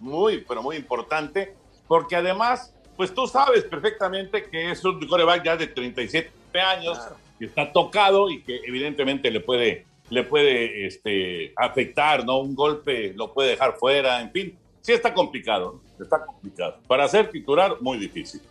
muy, 0.00 0.44
pero 0.46 0.62
muy 0.62 0.76
importante, 0.76 1.54
porque 1.86 2.16
además, 2.16 2.74
pues 2.96 3.14
tú 3.14 3.26
sabes 3.26 3.64
perfectamente 3.64 4.44
que 4.50 4.70
es 4.70 4.84
un 4.84 5.06
coreback 5.06 5.44
ya 5.44 5.56
de 5.56 5.66
37 5.66 6.30
años, 6.60 6.98
que 7.38 7.46
está 7.46 7.72
tocado 7.72 8.30
y 8.30 8.42
que 8.42 8.60
evidentemente 8.66 9.30
le 9.30 9.40
puede, 9.40 9.86
le 10.10 10.24
puede 10.24 10.86
este, 10.86 11.52
afectar, 11.56 12.24
¿no? 12.24 12.40
Un 12.40 12.54
golpe 12.54 13.14
lo 13.14 13.32
puede 13.32 13.50
dejar 13.50 13.76
fuera, 13.76 14.20
en 14.20 14.30
fin. 14.32 14.58
Sí 14.80 14.92
está 14.92 15.14
complicado, 15.14 15.80
está 15.98 16.24
complicado. 16.24 16.78
Para 16.86 17.06
ser 17.08 17.30
titular, 17.30 17.80
muy 17.80 17.98
difícil. 17.98 18.42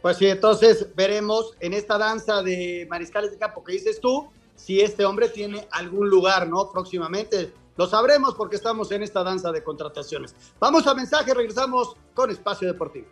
Pues 0.00 0.16
sí, 0.16 0.26
entonces 0.26 0.88
veremos 0.96 1.54
en 1.60 1.74
esta 1.74 1.96
danza 1.96 2.42
de 2.42 2.86
mariscales 2.90 3.30
de 3.30 3.38
campo 3.38 3.62
que 3.62 3.74
dices 3.74 4.00
tú, 4.00 4.28
si 4.54 4.80
este 4.80 5.04
hombre 5.04 5.28
tiene 5.28 5.66
algún 5.70 6.08
lugar, 6.08 6.48
¿no? 6.48 6.70
Próximamente. 6.70 7.52
Lo 7.76 7.86
sabremos 7.86 8.34
porque 8.34 8.56
estamos 8.56 8.92
en 8.92 9.02
esta 9.02 9.22
danza 9.22 9.50
de 9.50 9.64
contrataciones. 9.64 10.34
Vamos 10.60 10.86
a 10.86 10.94
mensaje, 10.94 11.32
regresamos 11.32 11.96
con 12.14 12.30
Espacio 12.30 12.68
Deportivo. 12.68 13.06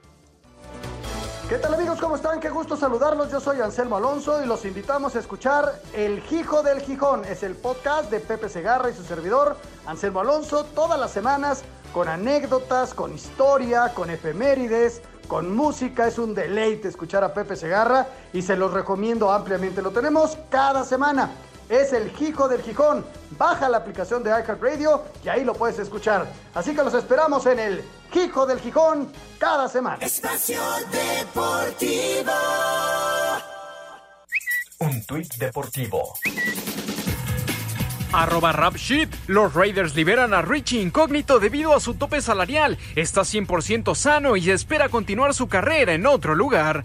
¿Qué 1.49 1.59
tal 1.59 1.75
amigos? 1.75 1.99
¿Cómo 1.99 2.15
están? 2.15 2.39
Qué 2.39 2.49
gusto 2.49 2.77
saludarlos. 2.77 3.33
Yo 3.33 3.41
soy 3.41 3.61
Anselmo 3.61 3.97
Alonso 3.97 4.41
y 4.41 4.47
los 4.47 4.65
invitamos 4.65 5.17
a 5.17 5.19
escuchar 5.19 5.83
El 5.95 6.21
Gijo 6.21 6.63
del 6.63 6.81
Gijón. 6.81 7.25
Es 7.25 7.43
el 7.43 7.57
podcast 7.57 8.09
de 8.11 8.21
Pepe 8.21 8.49
Segarra 8.49 8.89
y 8.89 8.95
su 8.95 9.03
servidor, 9.03 9.57
Anselmo 9.85 10.21
Alonso, 10.21 10.65
todas 10.77 11.01
las 11.01 11.11
semanas 11.11 11.65
con 11.93 12.09
anécdotas, 12.09 12.95
con 12.95 13.13
historia, 13.13 13.93
con 13.95 14.11
efemérides, 14.11 15.03
con 15.31 15.55
música. 15.55 16.09
Es 16.09 16.19
un 16.19 16.35
deleite 16.35 16.89
escuchar 16.89 17.23
a 17.23 17.33
Pepe 17.33 17.55
Segarra 17.55 18.09
y 18.33 18.43
se 18.43 18.57
los 18.57 18.73
recomiendo 18.73 19.31
ampliamente. 19.31 19.81
Lo 19.81 19.93
tenemos 19.93 20.37
cada 20.51 20.85
semana. 20.85 21.31
Es 21.69 21.93
el 21.93 22.11
Gijo 22.11 22.49
del 22.49 22.61
Gijón. 22.63 23.07
Baja 23.39 23.69
la 23.69 23.77
aplicación 23.79 24.25
de 24.25 24.31
iHeartRadio 24.31 25.05
y 25.25 25.29
ahí 25.29 25.45
lo 25.45 25.55
puedes 25.55 25.79
escuchar. 25.79 26.27
Así 26.53 26.75
que 26.75 26.83
los 26.83 26.95
esperamos 26.95 27.47
en 27.47 27.61
el 27.61 27.85
Gijo 28.13 28.45
del 28.45 28.59
Gijón 28.59 29.13
cada 29.39 29.69
semana. 29.69 30.05
Espacio 30.05 30.61
Deportivo. 30.91 32.33
Un 34.81 35.05
tuit 35.05 35.33
deportivo. 35.35 36.15
Arroba 38.13 38.53
Rap. 38.53 38.77
Los 39.27 39.55
Raiders 39.55 39.95
liberan 39.95 40.35
a 40.35 40.43
Richie 40.43 40.81
Incógnito 40.81 41.39
debido 41.39 41.75
a 41.75 41.81
su 41.81 41.95
tope 41.95 42.21
salarial. 42.23 42.79
Está 42.97 43.23
100% 43.23 43.95
sano 43.95 44.37
y 44.37 44.51
espera 44.51 44.89
continuar 44.89 45.35
su 45.35 45.49
carrera 45.49 45.93
en 45.93 46.07
otro 46.07 46.35
lugar. 46.35 46.85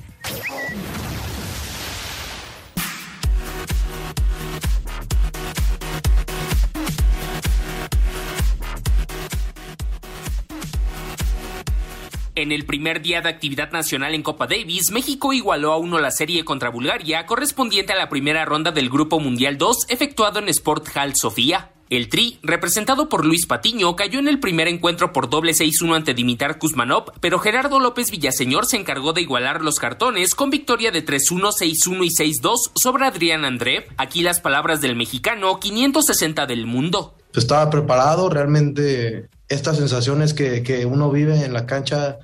En 12.38 12.52
el 12.52 12.66
primer 12.66 13.02
día 13.02 13.22
de 13.22 13.30
actividad 13.30 13.72
nacional 13.72 14.14
en 14.14 14.22
Copa 14.22 14.46
Davis, 14.46 14.92
México 14.92 15.32
igualó 15.32 15.72
a 15.72 15.78
uno 15.78 16.00
la 16.00 16.12
serie 16.12 16.44
contra 16.44 16.70
Bulgaria, 16.70 17.26
correspondiente 17.26 17.94
a 17.94 17.96
la 17.96 18.10
primera 18.10 18.44
ronda 18.44 18.74
del 18.74 18.90
Grupo 18.90 19.22
Mundial 19.22 19.58
2 19.58 19.86
efectuado 19.88 20.40
en 20.40 20.50
Sport 20.50 20.90
Hall 20.98 21.16
Sofía. 21.16 21.72
El 21.90 22.10
Tri, 22.10 22.40
representado 22.44 23.08
por 23.08 23.26
Luis 23.26 23.46
Patiño, 23.46 23.96
cayó 23.96 24.20
en 24.20 24.28
el 24.28 24.42
primer 24.42 24.68
encuentro 24.68 25.14
por 25.14 25.30
doble 25.30 25.54
6-1 25.54 25.96
ante 25.96 26.14
Dimitar 26.14 26.60
Kuzmanov, 26.60 27.14
pero 27.22 27.40
Gerardo 27.40 27.80
López 27.80 28.12
Villaseñor 28.12 28.66
se 28.66 28.76
encargó 28.76 29.14
de 29.14 29.22
igualar 29.22 29.62
los 29.62 29.80
cartones 29.80 30.36
con 30.36 30.50
victoria 30.50 30.92
de 30.92 31.06
3-1, 31.06 31.54
6-1 31.54 32.06
y 32.06 32.10
6-2 32.42 32.72
sobre 32.76 33.06
Adrián 33.06 33.46
André. 33.46 33.88
Aquí 33.96 34.24
las 34.24 34.42
palabras 34.42 34.82
del 34.82 34.98
mexicano 34.98 35.58
560 35.58 36.46
del 36.48 36.66
mundo. 36.66 37.16
Estaba 37.40 37.70
preparado, 37.70 38.30
realmente 38.30 39.30
estas 39.50 39.78
sensaciones 39.78 40.34
que, 40.34 40.64
que 40.64 40.86
uno 40.86 41.12
vive 41.12 41.44
en 41.44 41.54
la 41.54 41.66
cancha 41.66 42.18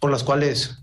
por 0.00 0.10
las 0.10 0.22
cuales 0.22 0.78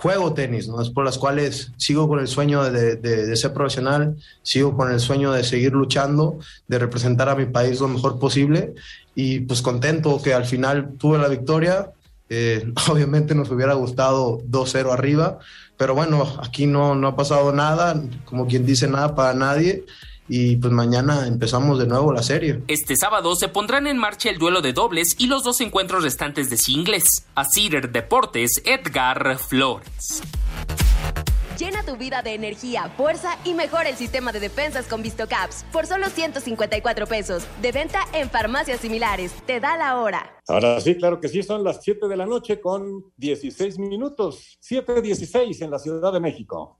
juego 0.00 0.32
tenis, 0.32 0.66
¿no? 0.66 0.80
Es 0.80 0.88
por 0.88 1.04
las 1.04 1.18
cuales 1.18 1.72
sigo 1.76 2.08
con 2.08 2.20
el 2.20 2.26
sueño 2.26 2.64
de, 2.64 2.96
de, 2.96 3.36
ser 3.36 3.52
profesional, 3.52 4.16
sigo 4.42 4.74
con 4.74 4.90
el 4.90 4.98
sueño 4.98 5.30
de 5.32 5.44
seguir 5.44 5.72
luchando, 5.72 6.38
de 6.68 6.78
representar 6.78 7.28
a 7.28 7.34
mi 7.34 7.44
país 7.44 7.80
lo 7.80 7.88
mejor 7.88 8.18
posible 8.18 8.74
y 9.14 9.40
pues 9.40 9.60
contento 9.60 10.22
que 10.22 10.32
al 10.32 10.46
final 10.46 10.94
tuve 10.98 11.18
la 11.18 11.28
victoria. 11.28 11.90
Eh, 12.30 12.72
obviamente 12.90 13.34
nos 13.34 13.50
hubiera 13.50 13.74
gustado 13.74 14.38
2-0 14.38 14.90
arriba, 14.90 15.38
pero 15.76 15.94
bueno, 15.94 16.26
aquí 16.42 16.66
no, 16.66 16.94
no 16.94 17.08
ha 17.08 17.16
pasado 17.16 17.52
nada, 17.52 18.00
como 18.24 18.46
quien 18.46 18.64
dice 18.64 18.88
nada 18.88 19.14
para 19.14 19.34
nadie 19.34 19.84
y 20.32 20.56
pues 20.56 20.72
mañana 20.72 21.26
empezamos 21.26 21.80
de 21.80 21.88
nuevo 21.88 22.12
la 22.12 22.22
serie. 22.22 22.62
Este 22.68 22.94
sábado 22.94 23.34
se 23.34 23.48
pondrán 23.48 23.88
en 23.88 23.98
marcha 23.98 24.30
el 24.30 24.38
duelo 24.38 24.62
de 24.62 24.72
dobles 24.72 25.16
y 25.18 25.26
los 25.26 25.42
dos 25.42 25.60
encuentros 25.60 26.04
restantes 26.04 26.48
de 26.48 26.56
singles. 26.56 27.26
A 27.34 27.44
Cider 27.44 27.90
Deportes, 27.90 28.62
Edgar 28.64 29.38
Flores. 29.38 30.22
Llena 31.58 31.84
tu 31.84 31.96
vida 31.96 32.22
de 32.22 32.34
energía, 32.34 32.90
fuerza 32.96 33.36
y 33.44 33.54
mejora 33.54 33.88
el 33.88 33.96
sistema 33.96 34.30
de 34.30 34.38
defensas 34.38 34.86
con 34.86 35.02
VistoCaps 35.02 35.64
por 35.72 35.86
solo 35.86 36.08
154 36.08 37.06
pesos. 37.08 37.42
De 37.60 37.72
venta 37.72 37.98
en 38.12 38.30
farmacias 38.30 38.80
similares. 38.80 39.32
Te 39.46 39.58
da 39.58 39.76
la 39.76 39.98
hora. 39.98 40.38
Ahora 40.46 40.80
sí, 40.80 40.94
claro 40.94 41.20
que 41.20 41.28
sí, 41.28 41.42
son 41.42 41.64
las 41.64 41.82
7 41.82 42.06
de 42.06 42.16
la 42.16 42.24
noche 42.24 42.60
con 42.60 43.04
16 43.16 43.80
minutos. 43.80 44.58
7.16 44.62 45.60
en 45.62 45.70
la 45.72 45.80
Ciudad 45.80 46.12
de 46.12 46.20
México. 46.20 46.78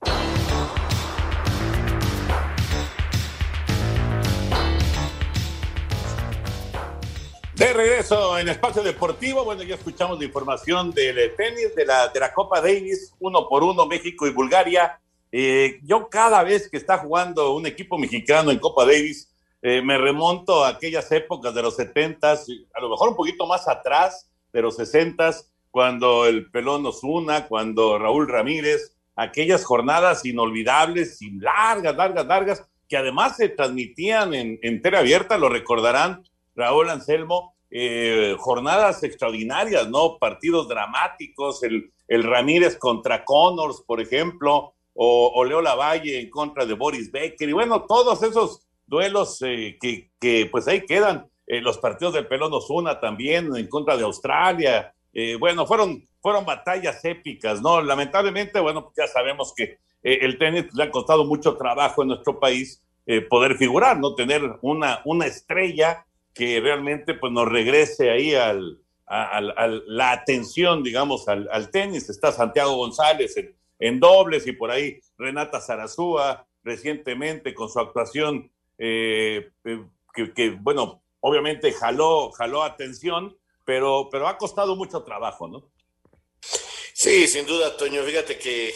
Regreso 7.81 8.39
en 8.39 8.47
Espacio 8.49 8.83
Deportivo, 8.83 9.43
bueno, 9.43 9.63
ya 9.63 9.75
escuchamos 9.75 10.19
la 10.19 10.27
información 10.27 10.91
del 10.91 11.35
tenis, 11.35 11.75
de 11.75 11.87
la, 11.87 12.09
de 12.09 12.21
la 12.21 12.31
Copa 12.31 12.61
Davis, 12.61 13.15
uno 13.21 13.49
por 13.49 13.65
uno, 13.65 13.87
México 13.87 14.27
y 14.27 14.33
Bulgaria. 14.33 15.01
Eh, 15.33 15.81
yo 15.85 16.09
cada 16.11 16.43
vez 16.43 16.69
que 16.69 16.77
está 16.77 16.99
jugando 16.99 17.55
un 17.55 17.65
equipo 17.65 17.97
mexicano 17.97 18.51
en 18.51 18.59
Copa 18.59 18.85
Davis, 18.85 19.33
eh, 19.63 19.81
me 19.81 19.97
remonto 19.97 20.63
a 20.63 20.69
aquellas 20.69 21.11
épocas 21.11 21.55
de 21.55 21.63
los 21.63 21.77
70 21.77 22.33
a 22.33 22.81
lo 22.83 22.91
mejor 22.91 23.11
un 23.11 23.17
poquito 23.17 23.47
más 23.47 23.67
atrás, 23.67 24.31
de 24.53 24.61
los 24.61 24.77
60 24.77 25.31
cuando 25.71 26.27
el 26.27 26.51
Pelón 26.51 26.85
Osuna, 26.85 27.47
cuando 27.47 27.99
Raúl 27.99 28.29
Ramírez, 28.29 28.95
aquellas 29.17 29.65
jornadas 29.65 30.27
inolvidables 30.27 31.23
y 31.23 31.31
largas, 31.39 31.97
largas, 31.97 32.27
largas, 32.27 32.69
que 32.89 32.99
además 32.99 33.37
se 33.37 33.49
transmitían 33.49 34.35
en, 34.35 34.59
en 34.63 34.83
tele 34.83 34.99
abierta, 34.99 35.39
lo 35.39 35.49
recordarán 35.49 36.25
Raúl 36.55 36.91
Anselmo, 36.91 37.55
eh, 37.73 38.35
jornadas 38.37 39.05
extraordinarias, 39.05 39.89
¿no? 39.89 40.19
Partidos 40.19 40.67
dramáticos, 40.67 41.63
el, 41.63 41.93
Ramírez 42.09 42.77
contra 42.77 43.25
Connors, 43.25 43.83
por 43.87 44.01
ejemplo, 44.01 44.75
o, 44.95 45.45
Leo 45.45 45.63
Lavalle 45.63 46.19
en 46.21 46.29
contra 46.29 46.67
de 46.67 46.75
Boris 46.75 47.13
Becker, 47.13 47.49
y 47.49 47.53
bueno, 47.53 47.85
todos 47.85 48.21
esos 48.25 48.67
duelos 48.85 49.41
eh, 49.43 49.79
que, 49.81 50.49
pues 50.51 50.67
ahí 50.67 50.85
quedan, 50.85 51.29
eh, 51.47 51.61
los 51.61 51.79
partidos 51.79 52.15
del 52.15 52.27
Pelón 52.27 52.53
Osuna 52.53 52.99
también 52.99 53.55
en 53.55 53.69
contra 53.69 53.97
de 53.97 54.03
Australia, 54.03 54.93
bueno, 55.39 55.67
fueron, 55.67 56.05
fueron 56.21 56.45
batallas 56.45 57.05
épicas, 57.05 57.61
¿no? 57.61 57.81
Lamentablemente, 57.81 58.59
bueno, 58.61 58.93
ya 58.97 59.07
sabemos 59.07 59.53
que 59.57 59.79
el 60.03 60.39
tenis 60.39 60.67
le 60.73 60.85
ha 60.85 60.91
costado 60.91 61.25
mucho 61.25 61.57
trabajo 61.57 62.03
en 62.03 62.09
nuestro 62.09 62.39
país 62.39 62.81
poder 63.29 63.57
figurar, 63.57 63.99
¿no? 63.99 64.15
Tener 64.15 64.43
una, 64.63 65.01
una 65.05 65.27
estrella 65.27 66.07
que 66.35 66.61
realmente 66.61 67.15
pues 67.15 67.33
nos 67.33 67.49
regrese 67.49 68.11
ahí 68.11 68.35
al, 68.35 68.79
a, 69.07 69.41
la 69.87 70.13
atención, 70.13 70.83
digamos, 70.83 71.29
al, 71.29 71.71
tenis. 71.71 72.09
Está 72.09 72.33
Santiago 72.33 72.77
González 72.77 73.35
en, 73.79 74.01
dobles 74.01 74.47
y 74.47 74.53
por 74.53 74.71
ahí 74.71 75.01
Renata 75.19 75.61
Zarazúa 75.61 76.47
recientemente 76.63 77.55
con 77.55 77.69
su 77.69 77.81
actuación 77.81 78.51
eh, 78.79 79.51
que, 79.65 80.33
que, 80.33 80.51
bueno, 80.51 81.03
obviamente 81.21 81.73
jaló, 81.73 82.31
jaló 82.33 82.63
atención, 82.63 83.37
pero, 83.65 84.09
pero 84.11 84.29
ha 84.29 84.39
costado 84.39 84.77
mucho 84.77 85.03
trabajo, 85.03 85.49
¿no? 85.49 85.71
Sí, 86.93 87.27
sin 87.27 87.47
duda, 87.47 87.77
Toño. 87.77 88.03
Fíjate 88.03 88.39
que 88.39 88.75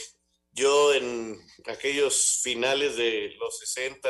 yo 0.53 0.95
en 0.95 1.39
aquellos 1.67 2.41
finales 2.43 2.97
de 2.97 3.35
los 3.39 3.59
60 3.59 4.09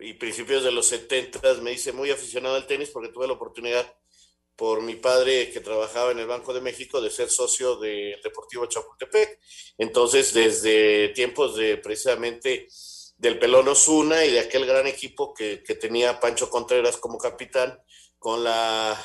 y 0.00 0.14
principios 0.14 0.64
de 0.64 0.72
los 0.72 0.86
70 0.86 1.54
me 1.62 1.72
hice 1.72 1.92
muy 1.92 2.10
aficionado 2.10 2.56
al 2.56 2.66
tenis 2.66 2.90
porque 2.90 3.10
tuve 3.10 3.26
la 3.26 3.34
oportunidad 3.34 3.94
por 4.56 4.82
mi 4.82 4.94
padre 4.94 5.50
que 5.50 5.60
trabajaba 5.60 6.12
en 6.12 6.18
el 6.18 6.26
Banco 6.26 6.52
de 6.52 6.60
México 6.60 7.00
de 7.00 7.10
ser 7.10 7.30
socio 7.30 7.76
del 7.76 8.20
Deportivo 8.22 8.66
Chapultepec. 8.66 9.40
Entonces, 9.78 10.34
desde 10.34 11.08
tiempos 11.14 11.56
de 11.56 11.78
precisamente 11.78 12.68
del 13.16 13.38
Pelón 13.38 13.68
Osuna 13.68 14.24
y 14.24 14.32
de 14.32 14.40
aquel 14.40 14.66
gran 14.66 14.86
equipo 14.86 15.32
que, 15.32 15.62
tenía 15.80 16.20
Pancho 16.20 16.50
Contreras 16.50 16.98
como 16.98 17.16
capitán, 17.16 17.78
con 18.18 18.44
la 18.44 18.98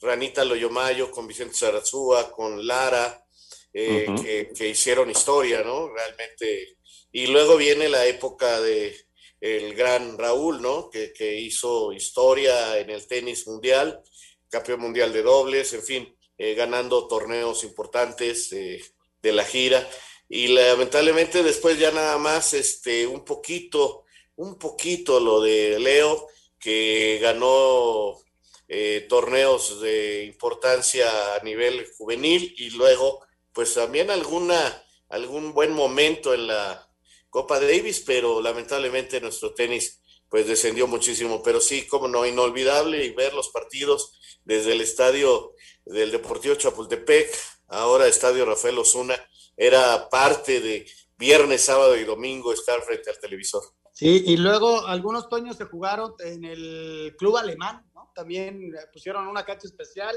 Ranita 0.00 0.44
Loyomayo, 0.44 1.10
con 1.10 1.26
Vicente 1.26 1.54
Zarazúa, 1.56 2.30
con 2.30 2.66
Lara, 2.66 3.26
eh, 3.72 4.50
que, 4.54 4.68
hicieron 4.68 5.10
historia, 5.10 5.62
¿no? 5.62 5.88
Realmente. 5.88 6.76
Y 7.12 7.28
luego 7.28 7.56
viene 7.56 7.88
la 7.88 8.04
época 8.04 8.60
de 8.60 9.07
el 9.40 9.74
gran 9.74 10.18
Raúl, 10.18 10.60
¿no? 10.60 10.90
Que, 10.90 11.36
hizo 11.36 11.92
historia 11.92 12.78
en 12.78 12.90
el 12.90 13.06
tenis 13.06 13.46
mundial, 13.46 14.02
campeón 14.48 14.80
mundial 14.80 15.12
de 15.12 15.22
dobles, 15.22 15.72
en 15.74 15.82
fin, 15.82 16.16
eh, 16.36 16.54
ganando 16.54 17.06
torneos 17.06 17.64
importantes 17.64 18.52
eh, 18.52 18.82
de 19.22 19.32
la 19.32 19.44
gira. 19.44 19.88
Y 20.28 20.48
lamentablemente 20.48 21.42
después 21.42 21.78
ya 21.78 21.90
nada 21.90 22.18
más, 22.18 22.54
este, 22.54 23.06
un 23.06 23.24
poquito, 23.24 24.04
un 24.36 24.58
poquito 24.58 25.20
lo 25.20 25.40
de 25.40 25.78
Leo, 25.78 26.28
que 26.58 27.18
ganó 27.22 28.18
eh, 28.66 29.06
torneos 29.08 29.80
de 29.80 30.24
importancia 30.24 31.36
a 31.36 31.42
nivel 31.42 31.86
juvenil 31.96 32.54
y 32.58 32.70
luego, 32.70 33.24
pues 33.52 33.74
también 33.74 34.10
alguna, 34.10 34.82
algún 35.08 35.54
buen 35.54 35.72
momento 35.72 36.34
en 36.34 36.48
la 36.48 36.87
Copa 37.30 37.60
Davis, 37.60 38.02
pero 38.06 38.40
lamentablemente 38.40 39.20
nuestro 39.20 39.54
tenis 39.54 40.02
pues 40.28 40.46
descendió 40.46 40.86
muchísimo, 40.86 41.42
pero 41.42 41.60
sí, 41.60 41.86
como 41.86 42.06
no, 42.06 42.26
inolvidable 42.26 43.04
y 43.04 43.14
ver 43.14 43.32
los 43.32 43.48
partidos 43.48 44.12
desde 44.44 44.72
el 44.72 44.80
estadio 44.80 45.54
del 45.86 46.10
Deportivo 46.10 46.54
Chapultepec, 46.54 47.34
ahora 47.68 48.06
Estadio 48.06 48.44
Rafael 48.44 48.78
Osuna, 48.78 49.16
era 49.56 50.08
parte 50.10 50.60
de 50.60 50.86
viernes, 51.16 51.62
sábado 51.62 51.96
y 51.96 52.04
domingo 52.04 52.52
estar 52.52 52.80
frente 52.82 53.10
al 53.10 53.18
televisor. 53.18 53.62
Sí, 53.92 54.22
y 54.26 54.36
luego 54.36 54.86
algunos 54.86 55.28
toños 55.28 55.56
se 55.56 55.64
jugaron 55.64 56.14
en 56.20 56.44
el 56.44 57.16
club 57.18 57.36
alemán, 57.36 57.84
¿no? 57.94 58.12
También 58.14 58.70
pusieron 58.92 59.26
una 59.26 59.44
cancha 59.44 59.66
especial 59.66 60.14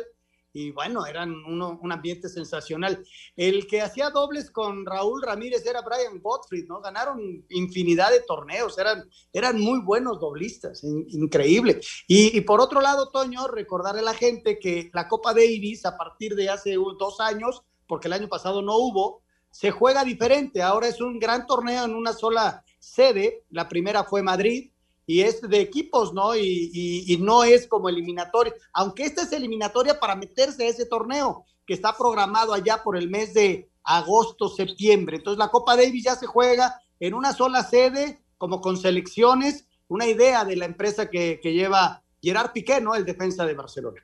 y 0.53 0.71
bueno, 0.71 1.05
eran 1.05 1.31
un 1.31 1.91
ambiente 1.91 2.27
sensacional. 2.27 3.03
El 3.35 3.67
que 3.67 3.81
hacía 3.81 4.09
dobles 4.09 4.51
con 4.51 4.85
Raúl 4.85 5.21
Ramírez 5.21 5.65
era 5.65 5.81
Brian 5.81 6.21
Gottfried, 6.21 6.67
¿no? 6.67 6.81
Ganaron 6.81 7.45
infinidad 7.49 8.11
de 8.11 8.21
torneos, 8.21 8.77
eran, 8.77 9.09
eran 9.31 9.59
muy 9.59 9.79
buenos 9.81 10.19
doblistas, 10.19 10.83
increíble. 10.83 11.79
Y, 12.07 12.37
y, 12.37 12.41
por 12.41 12.59
otro 12.59 12.81
lado, 12.81 13.09
Toño, 13.09 13.47
recordarle 13.47 14.01
a 14.01 14.05
la 14.05 14.13
gente 14.13 14.59
que 14.59 14.89
la 14.93 15.07
Copa 15.07 15.33
Davis, 15.33 15.85
a 15.85 15.97
partir 15.97 16.35
de 16.35 16.49
hace 16.49 16.75
dos 16.75 17.19
años, 17.19 17.63
porque 17.87 18.07
el 18.07 18.13
año 18.13 18.27
pasado 18.27 18.61
no 18.61 18.77
hubo, 18.77 19.21
se 19.51 19.71
juega 19.71 20.03
diferente. 20.03 20.61
Ahora 20.61 20.87
es 20.87 21.01
un 21.01 21.19
gran 21.19 21.45
torneo 21.45 21.85
en 21.85 21.95
una 21.95 22.13
sola 22.13 22.63
sede. 22.79 23.43
La 23.49 23.67
primera 23.67 24.03
fue 24.03 24.21
Madrid 24.21 24.71
y 25.05 25.21
es 25.21 25.41
de 25.41 25.59
equipos, 25.59 26.13
¿no? 26.13 26.35
Y, 26.35 27.17
no 27.21 27.43
es 27.43 27.67
como 27.67 27.89
eliminatoria, 27.89 28.53
aunque 28.73 29.03
esta 29.03 29.23
es 29.23 29.31
eliminatoria 29.31 29.99
para 29.99 30.15
meterse 30.15 30.65
a 30.65 30.69
ese 30.69 30.85
torneo 30.85 31.45
que 31.65 31.73
está 31.73 31.97
programado 31.97 32.53
allá 32.53 32.81
por 32.83 32.97
el 32.97 33.09
mes 33.09 33.33
de 33.33 33.69
agosto, 33.83 34.49
septiembre. 34.49 35.17
Entonces 35.17 35.39
la 35.39 35.49
Copa 35.49 35.75
Davis 35.75 36.03
ya 36.03 36.15
se 36.15 36.27
juega 36.27 36.81
en 36.99 37.13
una 37.13 37.33
sola 37.33 37.63
sede, 37.63 38.21
como 38.37 38.61
con 38.61 38.77
selecciones, 38.77 39.67
una 39.87 40.07
idea 40.07 40.45
de 40.45 40.55
la 40.55 40.65
empresa 40.65 41.09
que, 41.09 41.39
lleva 41.43 42.03
Gerard 42.21 42.51
Piqué, 42.53 42.79
¿no? 42.79 42.95
El 42.95 43.05
defensa 43.05 43.45
de 43.45 43.53
Barcelona. 43.53 44.01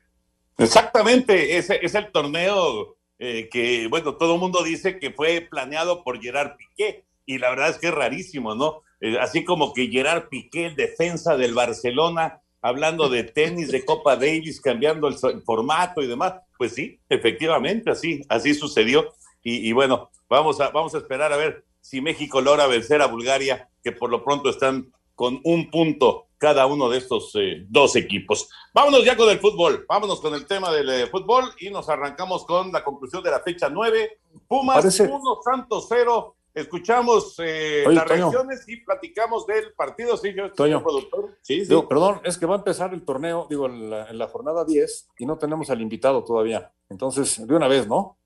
Exactamente, 0.58 1.56
ese 1.56 1.78
es 1.82 1.94
el 1.94 2.10
torneo 2.10 2.96
eh, 3.18 3.48
que, 3.50 3.86
bueno, 3.88 4.16
todo 4.16 4.34
el 4.34 4.40
mundo 4.40 4.62
dice 4.62 4.98
que 4.98 5.12
fue 5.12 5.46
planeado 5.48 6.02
por 6.04 6.20
Gerard 6.20 6.56
Piqué, 6.56 7.04
y 7.24 7.38
la 7.38 7.50
verdad 7.50 7.70
es 7.70 7.78
que 7.78 7.88
es 7.88 7.94
rarísimo, 7.94 8.54
¿no? 8.54 8.82
Eh, 9.00 9.18
así 9.20 9.44
como 9.44 9.72
que 9.72 9.88
Gerard 9.88 10.28
Piqué, 10.28 10.70
defensa 10.70 11.36
del 11.36 11.54
Barcelona, 11.54 12.40
hablando 12.60 13.08
de 13.08 13.24
tenis, 13.24 13.70
de 13.70 13.84
Copa 13.84 14.16
Davis, 14.16 14.60
cambiando 14.60 15.08
el, 15.08 15.16
formato 15.42 16.02
y 16.02 16.06
demás, 16.06 16.34
pues 16.56 16.74
sí, 16.74 17.00
efectivamente, 17.08 17.90
así, 17.90 18.22
así 18.28 18.54
sucedió. 18.54 19.14
Y, 19.42 19.72
bueno, 19.72 20.10
vamos 20.28 20.60
a, 20.60 20.68
vamos 20.68 20.94
a 20.94 20.98
esperar 20.98 21.32
a 21.32 21.38
ver 21.38 21.64
si 21.80 22.02
México 22.02 22.42
logra 22.42 22.66
vencer 22.66 23.00
a 23.00 23.06
Bulgaria, 23.06 23.70
que 23.82 23.92
por 23.92 24.10
lo 24.10 24.22
pronto 24.22 24.50
están 24.50 24.92
con 25.14 25.40
un 25.42 25.70
punto 25.70 26.26
cada 26.36 26.66
uno 26.66 26.90
de 26.90 26.98
estos 26.98 27.32
eh, 27.34 27.64
dos 27.68 27.96
equipos. 27.96 28.48
Vámonos 28.74 29.04
ya 29.04 29.16
con 29.16 29.28
el 29.30 29.38
fútbol, 29.38 29.86
vámonos 29.88 30.20
con 30.20 30.34
el 30.34 30.46
tema 30.46 30.70
del 30.70 30.88
eh, 30.88 31.06
fútbol 31.06 31.44
y 31.60 31.70
nos 31.70 31.88
arrancamos 31.88 32.44
con 32.44 32.70
la 32.72 32.84
conclusión 32.84 33.22
de 33.22 33.30
la 33.30 33.40
fecha 33.40 33.68
9. 33.68 34.18
Pumas 34.46 35.00
1, 35.00 35.38
Santos 35.42 35.86
0. 35.88 36.36
Escuchamos 36.60 37.34
eh, 37.38 37.84
las 37.88 38.06
reacciones 38.06 38.68
y 38.68 38.76
platicamos 38.78 39.46
del 39.46 39.72
partido, 39.74 40.16
sí, 40.16 40.34
yo 40.34 40.52
productor. 40.52 41.38
Sí, 41.42 41.64
sí. 41.64 41.74
perdón, 41.88 42.20
es 42.24 42.36
que 42.38 42.46
va 42.46 42.56
a 42.56 42.58
empezar 42.58 42.92
el 42.92 43.04
torneo, 43.04 43.46
digo, 43.48 43.66
en 43.66 43.90
la, 43.90 44.28
jornada 44.28 44.64
10 44.64 45.10
y 45.18 45.26
no 45.26 45.38
tenemos 45.38 45.70
al 45.70 45.80
invitado 45.80 46.24
todavía. 46.24 46.72
Entonces, 46.88 47.46
de 47.46 47.54
una 47.54 47.68
vez, 47.68 47.86
¿no? 47.86 48.18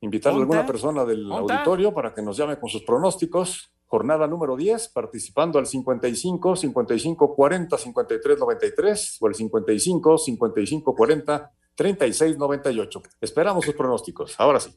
Invitar 0.00 0.32
a 0.32 0.36
alguna 0.36 0.64
persona 0.64 1.04
del 1.04 1.30
auditorio 1.30 1.92
para 1.92 2.14
que 2.14 2.22
nos 2.22 2.36
llame 2.36 2.58
con 2.58 2.70
sus 2.70 2.82
pronósticos 2.82 3.72
jornada 3.90 4.28
número 4.28 4.56
10, 4.56 4.88
participando 4.90 5.58
al 5.58 5.66
55, 5.66 6.54
55, 6.54 7.34
40, 7.34 7.76
53, 7.76 8.38
93 8.38 9.16
o 9.20 9.26
el 9.26 9.34
55, 9.34 10.18
55, 10.18 10.94
40, 10.94 11.52
36, 11.74 12.38
98. 12.38 13.02
Esperamos 13.20 13.64
sus 13.64 13.74
pronósticos. 13.74 14.38
Ahora 14.38 14.60
sí. 14.60 14.70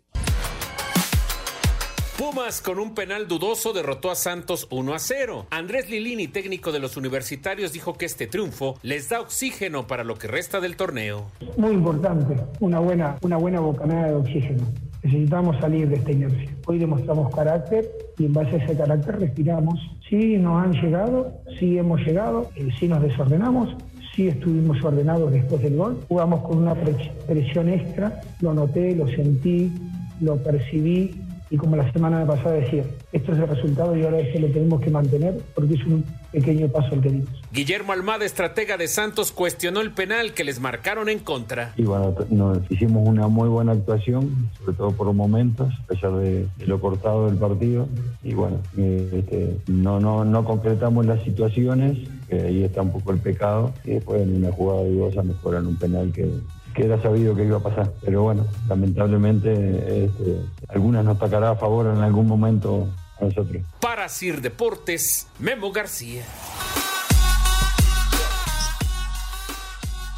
Pumas 2.23 2.61
con 2.61 2.79
un 2.79 2.95
penal 2.95 3.27
dudoso 3.27 3.73
derrotó 3.73 4.09
a 4.09 4.15
Santos 4.15 4.69
1 4.71 4.93
a 4.93 4.99
0. 4.99 5.47
Andrés 5.49 5.89
Lilini, 5.89 6.29
técnico 6.29 6.71
de 6.71 6.79
los 6.79 6.95
universitarios, 6.95 7.73
dijo 7.73 7.95
que 7.95 8.05
este 8.05 8.27
triunfo 8.27 8.75
les 8.81 9.09
da 9.09 9.19
oxígeno 9.19 9.87
para 9.87 10.05
lo 10.05 10.15
que 10.15 10.29
resta 10.29 10.61
del 10.61 10.77
torneo. 10.77 11.25
Muy 11.57 11.73
importante, 11.73 12.37
una 12.61 12.79
buena, 12.79 13.17
una 13.23 13.35
buena 13.35 13.59
bocanada 13.59 14.07
de 14.07 14.13
oxígeno. 14.13 14.63
Necesitamos 15.03 15.59
salir 15.59 15.89
de 15.89 15.97
esta 15.97 16.13
inercia. 16.13 16.49
Hoy 16.65 16.77
demostramos 16.77 17.35
carácter 17.35 17.91
y 18.17 18.27
en 18.27 18.31
base 18.31 18.55
a 18.55 18.63
ese 18.63 18.77
carácter 18.77 19.19
respiramos. 19.19 19.77
Sí 20.09 20.37
nos 20.37 20.63
han 20.63 20.71
llegado, 20.81 21.41
sí 21.59 21.77
hemos 21.77 21.99
llegado, 21.99 22.49
eh, 22.55 22.69
sí 22.79 22.87
nos 22.87 23.01
desordenamos, 23.01 23.75
sí 24.15 24.29
estuvimos 24.29 24.81
ordenados 24.81 25.29
después 25.29 25.61
del 25.61 25.75
gol. 25.75 25.99
Jugamos 26.07 26.41
con 26.43 26.59
una 26.59 26.73
presión 26.73 27.67
extra, 27.67 28.21
lo 28.39 28.53
noté, 28.53 28.95
lo 28.95 29.09
sentí, 29.09 29.73
lo 30.21 30.37
percibí 30.37 31.22
y 31.53 31.57
como 31.57 31.75
la 31.75 31.91
semana 31.93 32.25
pasada 32.25 32.55
decía, 32.55 32.83
esto 33.11 33.31
es 33.31 33.37
el 33.37 33.47
resultado 33.47 33.95
y 33.95 34.01
ahora 34.01 34.17
eso 34.17 34.39
lo 34.39 34.47
tenemos 34.47 34.81
que 34.81 34.89
mantener 34.89 35.39
porque 35.53 35.75
es 35.75 35.85
un 35.85 36.03
pequeño 36.31 36.67
paso 36.67 36.95
al 36.95 37.01
que 37.01 37.09
dimos. 37.11 37.29
Guillermo 37.51 37.93
Almada, 37.93 38.25
estratega 38.25 38.75
de 38.75 38.87
Santos, 38.87 39.31
cuestionó 39.31 39.81
el 39.81 39.91
penal 39.91 40.33
que 40.33 40.43
les 40.43 40.59
marcaron 40.59 41.09
en 41.09 41.19
contra. 41.19 41.71
Y 41.77 41.83
bueno, 41.83 42.15
nos 42.31 42.59
hicimos 42.71 43.07
una 43.07 43.27
muy 43.27 43.49
buena 43.49 43.73
actuación, 43.73 44.49
sobre 44.57 44.75
todo 44.75 44.93
por 44.93 45.13
momentos, 45.13 45.71
a 45.83 45.85
pesar 45.85 46.13
de, 46.13 46.47
lo 46.65 46.81
cortado 46.81 47.27
del 47.27 47.37
partido. 47.37 47.87
Y 48.23 48.33
bueno, 48.33 48.57
eh, 48.75 49.09
este, 49.13 49.55
no, 49.67 49.99
no, 49.99 50.25
no 50.25 50.43
concretamos 50.45 51.05
las 51.05 51.21
situaciones, 51.21 51.99
que 52.29 52.41
ahí 52.41 52.63
está 52.63 52.81
un 52.81 52.93
poco 52.93 53.11
el 53.11 53.19
pecado. 53.19 53.71
Y 53.83 53.91
después 53.91 54.23
en 54.23 54.37
una 54.37 54.51
jugada 54.51 54.85
dudosa 54.85 55.21
nos 55.21 55.35
cobran 55.35 55.67
un 55.67 55.75
penal 55.75 56.11
que, 56.11 56.27
que 56.73 56.85
era 56.85 57.01
sabido 57.01 57.35
que 57.35 57.43
iba 57.43 57.57
a 57.57 57.63
pasar. 57.63 57.91
Pero 58.01 58.23
bueno, 58.23 58.45
lamentablemente 58.67 60.05
este, 60.05 60.37
algunas 60.69 61.05
nos 61.05 61.19
tocará 61.19 61.51
a 61.51 61.55
favor 61.55 61.87
en 61.87 62.01
algún 62.01 62.27
momento 62.27 62.87
a 63.19 63.25
nosotros. 63.25 63.63
Para 63.79 64.09
Sir 64.09 64.41
Deportes, 64.41 65.27
Memo 65.39 65.71
García. 65.71 66.23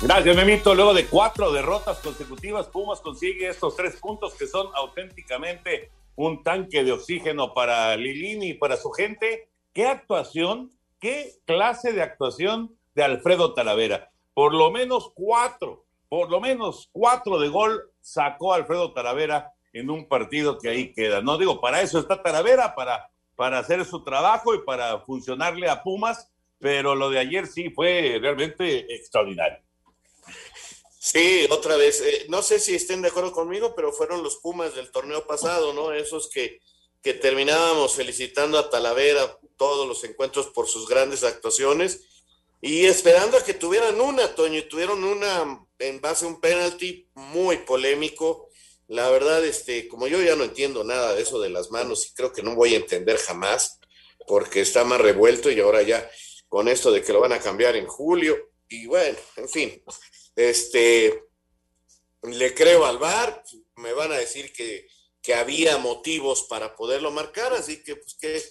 Gracias, 0.02 0.36
Memito. 0.36 0.76
Luego 0.76 0.94
de 0.94 1.06
cuatro 1.08 1.52
derrotas 1.52 2.00
consecutivas, 2.00 2.68
Pumas 2.68 3.00
consigue 3.00 3.50
estos 3.50 3.76
tres 3.76 3.96
puntos 3.96 4.36
que 4.36 4.46
son 4.46 4.68
auténticamente 4.76 5.90
un 6.16 6.44
tanque 6.44 6.84
de 6.84 6.92
oxígeno 6.92 7.54
para 7.54 7.96
Lilini 7.96 8.50
y 8.50 8.54
para 8.54 8.78
su 8.78 8.92
gente. 8.92 9.50
¿Qué 9.74 9.88
actuación, 9.88 10.72
qué 11.00 11.34
clase 11.46 11.94
de 11.94 12.02
actuación 12.02 12.76
de 12.94 13.04
Alfredo 13.04 13.54
Talavera? 13.54 14.12
Por 14.34 14.54
lo 14.54 14.70
menos 14.70 15.12
cuatro 15.16 15.85
por 16.16 16.32
lo 16.32 16.40
menos 16.40 16.88
cuatro 16.94 17.38
de 17.38 17.50
gol 17.50 17.92
sacó 18.00 18.54
Alfredo 18.54 18.94
Talavera 18.94 19.52
en 19.74 19.90
un 19.90 20.08
partido 20.08 20.58
que 20.58 20.70
ahí 20.70 20.94
queda. 20.94 21.20
No 21.20 21.38
digo, 21.38 21.60
para 21.60 21.82
eso 21.82 22.00
está 22.00 22.24
Talavera, 22.24 22.74
para, 22.74 23.12
para 23.36 23.60
hacer 23.60 23.84
su 23.84 24.02
trabajo 24.02 24.56
y 24.56 24.60
para 24.60 25.02
funcionarle 25.02 25.68
a 25.68 25.84
Pumas, 25.84 26.32
pero 26.58 26.96
lo 26.96 27.10
de 27.10 27.20
ayer 27.20 27.48
sí 27.48 27.70
fue 27.70 28.18
realmente 28.22 28.96
extraordinario. 28.96 29.60
Sí, 30.98 31.48
otra 31.50 31.76
vez, 31.76 32.00
eh, 32.00 32.28
no 32.30 32.42
sé 32.42 32.62
si 32.62 32.76
estén 32.76 33.02
de 33.02 33.10
acuerdo 33.10 33.34
conmigo, 33.34 33.74
pero 33.76 33.92
fueron 33.92 34.24
los 34.24 34.38
Pumas 34.38 34.74
del 34.74 34.94
torneo 34.94 35.28
pasado, 35.28 35.74
¿no? 35.74 35.92
Esos 35.92 36.30
que, 36.30 36.62
que 37.04 37.14
terminábamos 37.14 37.94
felicitando 37.94 38.58
a 38.58 38.70
Talavera 38.70 39.38
todos 39.58 39.86
los 39.86 40.02
encuentros 40.06 40.48
por 40.48 40.70
sus 40.70 40.88
grandes 40.88 41.26
actuaciones 41.26 42.15
y 42.62 42.86
esperando 42.86 43.38
a 43.38 43.44
que 43.44 43.54
tuvieran 43.54 44.00
una, 44.00 44.34
Toño, 44.34 44.60
y 44.60 44.68
tuvieron 44.68 45.04
una 45.04 45.66
en 45.80 46.02
base 46.02 46.26
a 46.26 46.30
un 46.30 46.40
penalti 46.40 47.08
muy 47.14 47.58
polémico. 47.58 48.50
La 48.88 49.10
verdad, 49.10 49.44
este, 49.44 49.88
como 49.88 50.08
yo 50.08 50.22
ya 50.22 50.36
no 50.36 50.44
entiendo 50.44 50.84
nada 50.84 51.14
de 51.14 51.22
eso 51.22 51.40
de 51.40 51.50
las 51.50 51.72
manos 51.72 52.08
y 52.08 52.14
creo 52.14 52.32
que 52.32 52.44
no 52.44 52.56
voy 52.56 52.74
a 52.74 52.78
entender 52.78 53.18
jamás, 53.18 53.80
porque 54.28 54.62
está 54.62 54.84
más 54.84 55.02
revuelto 55.02 55.52
y 55.52 55.60
ahora 55.60 55.82
ya 55.82 56.10
con 56.48 56.68
esto 56.68 56.92
de 56.92 57.02
que 57.02 57.14
lo 57.14 57.20
van 57.20 57.34
a 57.34 57.40
cambiar 57.40 57.76
en 57.76 57.88
julio. 57.88 58.36
Y 58.70 58.88
bueno, 58.88 59.18
en 59.36 59.50
fin, 59.50 59.84
este, 60.36 61.24
le 62.24 62.54
creo 62.54 62.86
al 62.86 62.98
VAR, 62.98 63.44
me 63.76 63.94
van 63.94 64.12
a 64.12 64.18
decir 64.18 64.52
que, 64.54 64.88
que 65.22 65.36
había 65.36 65.78
motivos 65.78 66.44
para 66.44 66.76
poderlo 66.76 67.12
marcar, 67.12 67.54
así 67.54 67.84
que 67.84 67.96
pues 67.96 68.16
qué, 68.20 68.44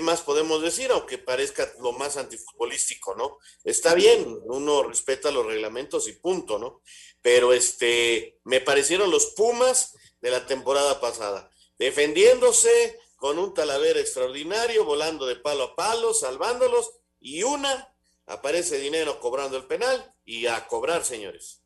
más 0.00 0.22
podemos 0.22 0.62
decir, 0.62 0.90
aunque 0.90 1.18
parezca 1.18 1.72
lo 1.80 1.92
más 1.92 2.16
antifutbolístico, 2.16 3.14
¿no? 3.14 3.38
Está 3.64 3.94
bien, 3.94 4.38
uno 4.44 4.82
respeta 4.82 5.30
los 5.30 5.46
reglamentos 5.46 6.08
y 6.08 6.12
punto, 6.12 6.58
¿no? 6.58 6.82
Pero 7.22 7.52
este, 7.52 8.38
me 8.44 8.60
parecieron 8.60 9.10
los 9.10 9.26
Pumas 9.36 9.94
de 10.20 10.30
la 10.30 10.46
temporada 10.46 11.00
pasada, 11.00 11.50
defendiéndose 11.78 12.98
con 13.16 13.38
un 13.38 13.54
Talavera 13.54 14.00
extraordinario, 14.00 14.84
volando 14.84 15.26
de 15.26 15.36
palo 15.36 15.64
a 15.64 15.76
palo, 15.76 16.14
salvándolos, 16.14 16.92
y 17.20 17.42
una 17.42 17.92
aparece 18.26 18.78
dinero 18.78 19.20
cobrando 19.20 19.56
el 19.56 19.66
penal 19.66 20.14
y 20.24 20.46
a 20.46 20.66
cobrar, 20.66 21.04
señores. 21.04 21.62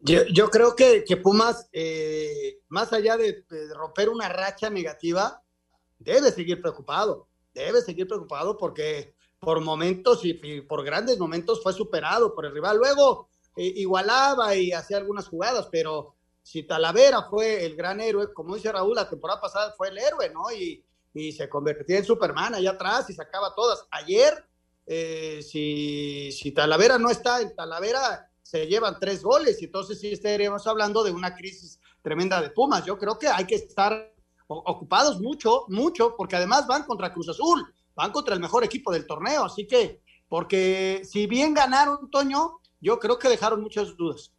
Yo, 0.00 0.50
creo 0.50 0.74
que, 0.74 1.04
que 1.04 1.16
Pumas, 1.16 1.68
eh, 1.72 2.58
más 2.68 2.92
allá 2.92 3.16
de, 3.16 3.44
romper 3.72 4.08
una 4.08 4.28
racha 4.28 4.68
negativa, 4.68 5.40
debe 5.98 6.32
seguir 6.32 6.60
preocupado, 6.60 7.28
debe 7.54 7.80
seguir 7.80 8.06
preocupado 8.06 8.56
porque 8.56 9.14
por 9.38 9.60
momentos 9.60 10.20
y, 10.24 10.34
por 10.62 10.84
grandes 10.84 11.18
momentos 11.18 11.62
fue 11.62 11.72
superado 11.72 12.34
por 12.34 12.46
el 12.46 12.52
rival. 12.52 12.78
Luego 12.78 13.28
eh, 13.56 13.72
igualaba 13.76 14.54
y 14.54 14.72
hacía 14.72 14.98
algunas 14.98 15.28
jugadas, 15.28 15.68
pero 15.70 16.14
si 16.42 16.62
Talavera 16.62 17.24
fue 17.28 17.64
el 17.64 17.76
gran 17.76 18.00
héroe, 18.00 18.32
como 18.32 18.54
dice 18.54 18.70
Raúl, 18.70 18.94
la 18.96 19.08
temporada 19.08 19.40
pasada 19.40 19.74
fue 19.76 19.88
el 19.88 19.98
héroe, 19.98 20.30
¿no? 20.30 20.50
Y, 20.52 20.84
y 21.14 21.32
se 21.32 21.48
convertía 21.48 21.98
en 21.98 22.04
Superman 22.04 22.54
allá 22.54 22.70
atrás 22.70 23.10
y 23.10 23.14
sacaba 23.14 23.54
todas. 23.54 23.86
Ayer, 23.90 24.44
eh, 24.86 25.40
si, 25.42 26.30
si 26.32 26.52
Talavera 26.52 26.98
no 26.98 27.10
está 27.10 27.40
en 27.40 27.54
Talavera, 27.54 28.30
se 28.42 28.66
llevan 28.66 28.98
tres 29.00 29.22
goles 29.22 29.60
y 29.62 29.66
entonces 29.66 30.00
sí 30.00 30.12
estaríamos 30.12 30.66
hablando 30.66 31.02
de 31.04 31.10
una 31.10 31.34
crisis 31.34 31.80
tremenda 32.02 32.40
de 32.40 32.50
Pumas. 32.50 32.84
Yo 32.84 32.98
creo 32.98 33.18
que 33.18 33.28
hay 33.28 33.46
que 33.46 33.54
estar 33.54 34.12
ocupados 34.46 35.20
mucho, 35.20 35.64
mucho, 35.68 36.14
porque 36.16 36.36
además 36.36 36.66
van 36.66 36.84
contra 36.84 37.12
Cruz 37.12 37.28
Azul, 37.28 37.64
van 37.94 38.12
contra 38.12 38.34
el 38.34 38.40
mejor 38.40 38.64
equipo 38.64 38.92
del 38.92 39.06
torneo, 39.06 39.44
así 39.44 39.66
que, 39.66 40.00
porque 40.28 41.02
si 41.04 41.26
bien 41.26 41.54
ganaron, 41.54 42.10
Toño, 42.10 42.58
yo 42.80 42.98
creo 42.98 43.18
que 43.18 43.28
dejaron 43.28 43.62
muchas 43.62 43.96
dudas. 43.96 44.32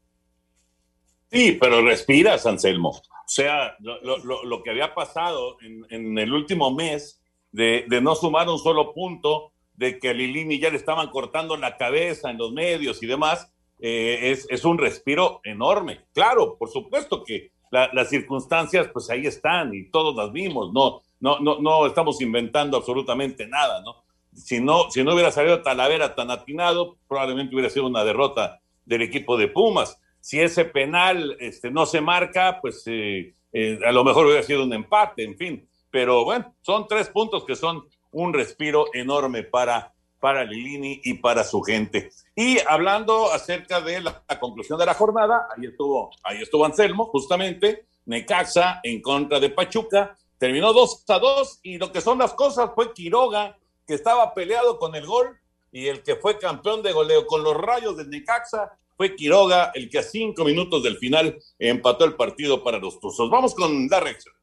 Sí, 1.32 1.58
pero 1.60 1.84
respiras, 1.84 2.46
Anselmo. 2.46 2.90
O 2.90 3.28
sea, 3.28 3.76
lo, 3.80 4.00
lo, 4.02 4.44
lo 4.44 4.64
que 4.64 4.70
había 4.70 4.94
pasado 4.94 5.58
en, 5.62 5.86
en 5.90 6.18
el 6.18 6.32
último 6.34 6.72
mes 6.72 7.24
de, 7.54 8.02
no 8.02 8.16
sumar 8.16 8.50
un 8.50 8.60
solo 8.60 8.94
punto, 8.94 9.52
de 9.76 10.00
que 10.00 10.14
Lilini 10.14 10.60
ya 10.60 10.70
le 10.70 10.78
estaban 10.78 11.10
cortando 11.10 11.56
la 11.56 11.78
cabeza 11.78 12.30
en 12.30 12.38
los 12.38 12.52
medios 12.52 13.02
y 13.02 13.08
demás, 13.08 13.52
eh, 13.80 14.32
es, 14.32 14.46
es, 14.50 14.66
un 14.66 14.78
respiro 14.78 15.40
enorme. 15.44 16.02
Claro, 16.14 16.58
por 16.58 16.70
supuesto 16.70 17.24
que 17.24 17.52
la, 17.74 17.90
las 17.92 18.10
circunstancias, 18.10 18.88
pues 18.94 19.10
ahí 19.10 19.26
están 19.26 19.74
y 19.74 19.90
todos 19.90 20.16
las 20.16 20.32
vimos. 20.32 20.72
No, 20.72 21.02
no, 21.20 21.40
no, 21.40 21.60
no 21.60 21.86
estamos 21.86 22.22
inventando 22.22 22.78
absolutamente 22.78 23.48
nada, 23.48 23.82
¿no? 23.82 24.04
Si 24.34 24.62
no, 24.62 24.90
si 24.90 25.04
no 25.04 25.14
hubiera 25.14 25.32
salido 25.32 25.62
Talavera 25.62 26.16
tan 26.16 26.32
atinado, 26.32 26.98
probablemente 27.08 27.54
hubiera 27.54 27.70
sido 27.70 27.88
una 27.88 28.04
derrota 28.04 28.62
del 28.86 29.02
equipo 29.02 29.38
de 29.38 29.48
Pumas 29.48 30.00
si 30.24 30.40
ese 30.40 30.64
penal 30.64 31.36
este, 31.42 31.70
no 31.70 31.86
se 31.86 32.00
marca, 32.00 32.60
pues 32.62 32.84
eh, 32.86 33.36
eh, 33.52 33.78
a 33.86 33.92
lo 33.92 34.06
mejor 34.06 34.26
hubiera 34.26 34.42
sido 34.42 34.64
un 34.64 34.72
empate, 34.72 35.22
en 35.26 35.36
fin. 35.36 35.68
Pero 35.92 36.24
bueno, 36.24 36.56
son 36.62 36.88
tres 36.88 37.10
puntos 37.10 37.44
que 37.44 37.58
son 37.58 37.84
un 38.12 38.34
respiro 38.34 38.86
enorme 38.94 39.44
para, 39.44 39.94
para 40.24 40.46
Lilini 40.46 41.02
y 41.04 41.16
para 41.16 41.44
su 41.44 41.62
gente. 41.62 42.10
Y 42.34 42.58
hablando 42.70 43.30
acerca 43.34 43.82
de 43.82 44.00
la, 44.00 44.24
la, 44.26 44.40
conclusión 44.40 44.80
de 44.80 44.86
la 44.86 44.94
jornada, 44.94 45.50
ahí 45.54 45.66
estuvo, 45.66 46.12
ahí 46.24 46.42
estuvo 46.42 46.64
Anselmo, 46.64 47.08
justamente, 47.08 47.88
Necaxa 48.06 48.80
en 48.84 49.02
contra 49.02 49.42
de 49.42 49.50
Pachuca, 49.50 50.18
terminó 50.38 50.72
2 50.72 51.04
a 51.10 51.20
2 51.20 51.60
y 51.64 51.78
lo 51.78 51.92
que 51.92 52.00
son 52.00 52.20
las 52.20 52.34
cosas 52.36 52.70
fue 52.74 52.94
Quiroga, 52.94 53.58
que 53.86 53.96
estaba 53.96 54.34
peleado 54.34 54.80
con 54.80 54.96
el 54.96 55.06
gol 55.06 55.38
y 55.74 55.88
el 55.88 56.02
que 56.04 56.16
fue 56.16 56.40
campeón 56.40 56.82
de 56.84 56.94
goleo 56.94 57.28
con 57.28 57.44
los 57.44 57.58
rayos 57.58 57.98
de 57.98 58.06
Necaxa 58.06 58.72
fue 58.96 59.18
Quiroga 59.18 59.72
el 59.76 59.90
que 59.90 60.00
a 60.00 60.04
cinco 60.04 60.46
minutos 60.46 60.84
del 60.84 60.98
final 61.00 61.38
empató 61.60 62.06
el 62.06 62.16
partido 62.16 62.64
para 62.64 62.78
los 62.78 62.98
Tuzos. 62.98 63.30
Vamos 63.30 63.54
con 63.54 63.90
las 63.90 64.02
reacciones. 64.02 64.40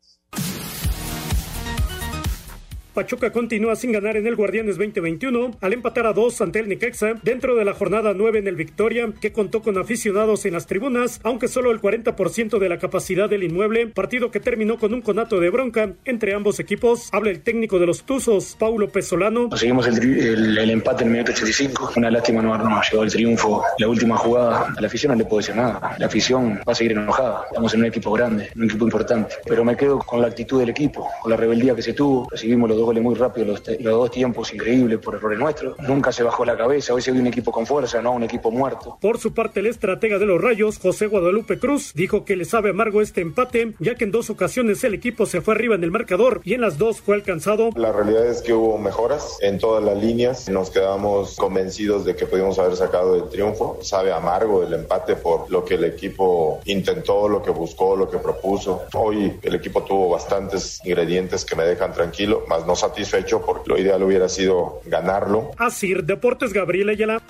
Pachuca 3.01 3.33
continúa 3.33 3.77
sin 3.77 3.93
ganar 3.93 4.19
en 4.19 4.27
el 4.27 4.37
Guardianes 4.37 4.77
2021 4.77 5.53
al 5.63 5.73
empatar 5.73 6.05
a 6.07 6.13
dos 6.13 6.39
ante 6.43 6.59
el 6.59 6.69
Necaxa 6.69 7.15
dentro 7.23 7.55
de 7.55 7.65
la 7.65 7.73
jornada 7.73 8.13
9 8.15 8.41
en 8.41 8.47
el 8.47 8.57
Victoria, 8.57 9.11
que 9.23 9.33
contó 9.33 9.63
con 9.63 9.79
aficionados 9.79 10.45
en 10.45 10.53
las 10.53 10.67
tribunas, 10.67 11.19
aunque 11.23 11.49
solo 11.49 11.71
el 11.71 11.81
40% 11.81 12.59
de 12.59 12.69
la 12.69 12.77
capacidad 12.77 13.31
del 13.31 13.45
inmueble, 13.45 13.87
partido 13.87 14.31
que 14.31 14.39
terminó 14.39 14.79
con 14.79 14.93
un 14.93 15.01
conato 15.01 15.41
de 15.41 15.49
bronca 15.49 15.95
entre 16.05 16.35
ambos 16.35 16.61
equipos. 16.61 17.09
Habla 17.11 17.31
el 17.31 17.41
técnico 17.41 17.79
de 17.79 17.87
los 17.87 18.03
Tuzos, 18.03 18.55
Paulo 18.59 18.91
Pesolano. 18.91 19.49
Conseguimos 19.49 19.87
el, 19.87 19.99
el, 20.03 20.59
el, 20.59 20.71
empate 20.71 21.05
en 21.05 21.09
el 21.09 21.13
minuto 21.13 21.33
85. 21.33 21.93
Una 21.97 22.11
lástima 22.11 22.43
no 22.43 22.53
habernos 22.53 22.85
llegado 22.85 23.05
el 23.05 23.11
triunfo. 23.11 23.65
La 23.79 23.89
última 23.89 24.19
jugada, 24.19 24.75
a 24.77 24.79
la 24.79 24.89
afición 24.89 25.13
no 25.13 25.17
le 25.17 25.25
puedo 25.25 25.39
decir 25.39 25.57
nada. 25.57 25.97
La 25.97 26.05
afición 26.05 26.61
va 26.69 26.73
a 26.73 26.75
seguir 26.75 26.93
enojada. 26.93 27.45
Estamos 27.49 27.73
en 27.73 27.81
un 27.81 27.87
equipo 27.87 28.13
grande, 28.13 28.51
un 28.55 28.65
equipo 28.65 28.85
importante. 28.85 29.37
Pero 29.47 29.65
me 29.65 29.75
quedo 29.75 30.01
con 30.01 30.21
la 30.21 30.27
actitud 30.27 30.61
del 30.61 30.69
equipo, 30.69 31.09
con 31.23 31.31
la 31.31 31.39
rebeldía 31.39 31.75
que 31.75 31.81
se 31.81 31.95
tuvo. 31.95 32.29
Recibimos 32.31 32.69
los 32.69 32.77
dos 32.77 32.90
goles 32.91 33.03
muy 33.05 33.15
rápido, 33.15 33.47
los, 33.47 33.63
los, 33.69 33.93
dos 33.93 34.11
tiempos 34.11 34.53
increíbles 34.53 34.99
por 34.99 35.15
errores 35.15 35.39
nuestros. 35.39 35.79
Nunca 35.79 36.11
se 36.11 36.25
bajó 36.25 36.45
la 36.45 36.57
cabeza, 36.57 36.93
hoy 36.93 37.03
se 37.03 37.13
vio 37.13 37.21
un 37.21 37.29
equipo 37.29 37.53
con 37.53 37.67
fuerza, 37.67 38.03
no 38.03 38.13
un 38.13 38.25
equipo 38.25 38.51
muerto. 38.51 38.99
Por 39.01 39.19
su 39.19 39.33
parte, 39.33 39.61
el 39.61 39.67
estratega 39.67 40.19
de 40.19 40.27
los 40.27 40.41
Rayos, 40.41 40.79
José 40.79 41.07
Guadalupe 41.07 41.59
Cruz, 41.61 41.93
dijo 41.95 42.25
que 42.25 42.35
le 42.35 42.45
sabe 42.45 42.71
amargo 42.71 43.01
este 43.01 43.21
empate, 43.21 43.75
ya 43.79 43.95
que 43.95 44.05
en 44.05 44.11
dos 44.11 44.29
ocasiones 44.29 44.83
el 44.83 44.95
equipo 44.95 45.27
se 45.27 45.41
fue 45.41 45.55
arriba 45.55 45.77
en 45.77 45.85
el 45.85 45.93
marcador 45.93 46.41
y 46.43 46.55
en 46.55 46.63
las 46.63 46.79
dos 46.79 47.01
fue 47.01 47.15
alcanzado. 47.15 47.71
La 47.77 47.93
realidad 47.93 48.27
es 48.27 48.43
que 48.43 48.53
hubo 48.53 48.77
mejoras 48.77 49.39
en 49.41 49.59
todas 49.59 49.85
las 49.85 49.97
líneas, 50.03 50.49
nos 50.49 50.71
quedamos 50.71 51.37
convencidos 51.37 52.05
de 52.05 52.17
que 52.17 52.27
pudimos 52.27 52.59
haber 52.59 52.77
sacado 52.77 53.15
el 53.15 53.29
triunfo. 53.29 53.79
Sabe 53.83 54.13
amargo 54.13 54.65
el 54.65 54.73
empate 54.73 55.15
por 55.15 55.51
lo 55.51 55.65
que 55.65 55.75
el 55.75 55.85
equipo 55.85 56.61
intentó, 56.65 57.29
lo 57.29 57.41
que 57.41 57.51
buscó, 57.51 57.95
lo 57.95 58.11
que 58.11 58.19
propuso. 58.19 58.83
Hoy 58.95 59.39
el 59.43 59.55
equipo 59.55 59.83
tuvo 59.85 60.09
bastantes 60.09 60.81
ingredientes 60.85 61.45
que 61.45 61.55
me 61.55 61.65
dejan 61.65 61.93
tranquilo, 61.93 62.45
más 62.49 62.67
no 62.67 62.70
satisfecho 62.77 63.45
porque 63.45 63.69
lo 63.69 63.79
ideal 63.79 64.03
hubiera 64.03 64.29
sido 64.29 64.81
ganarlo. 64.85 65.53
Así, 65.57 65.95
Deportes 65.95 66.53
Gabriel 66.53 66.91
Ayala. 66.91 67.23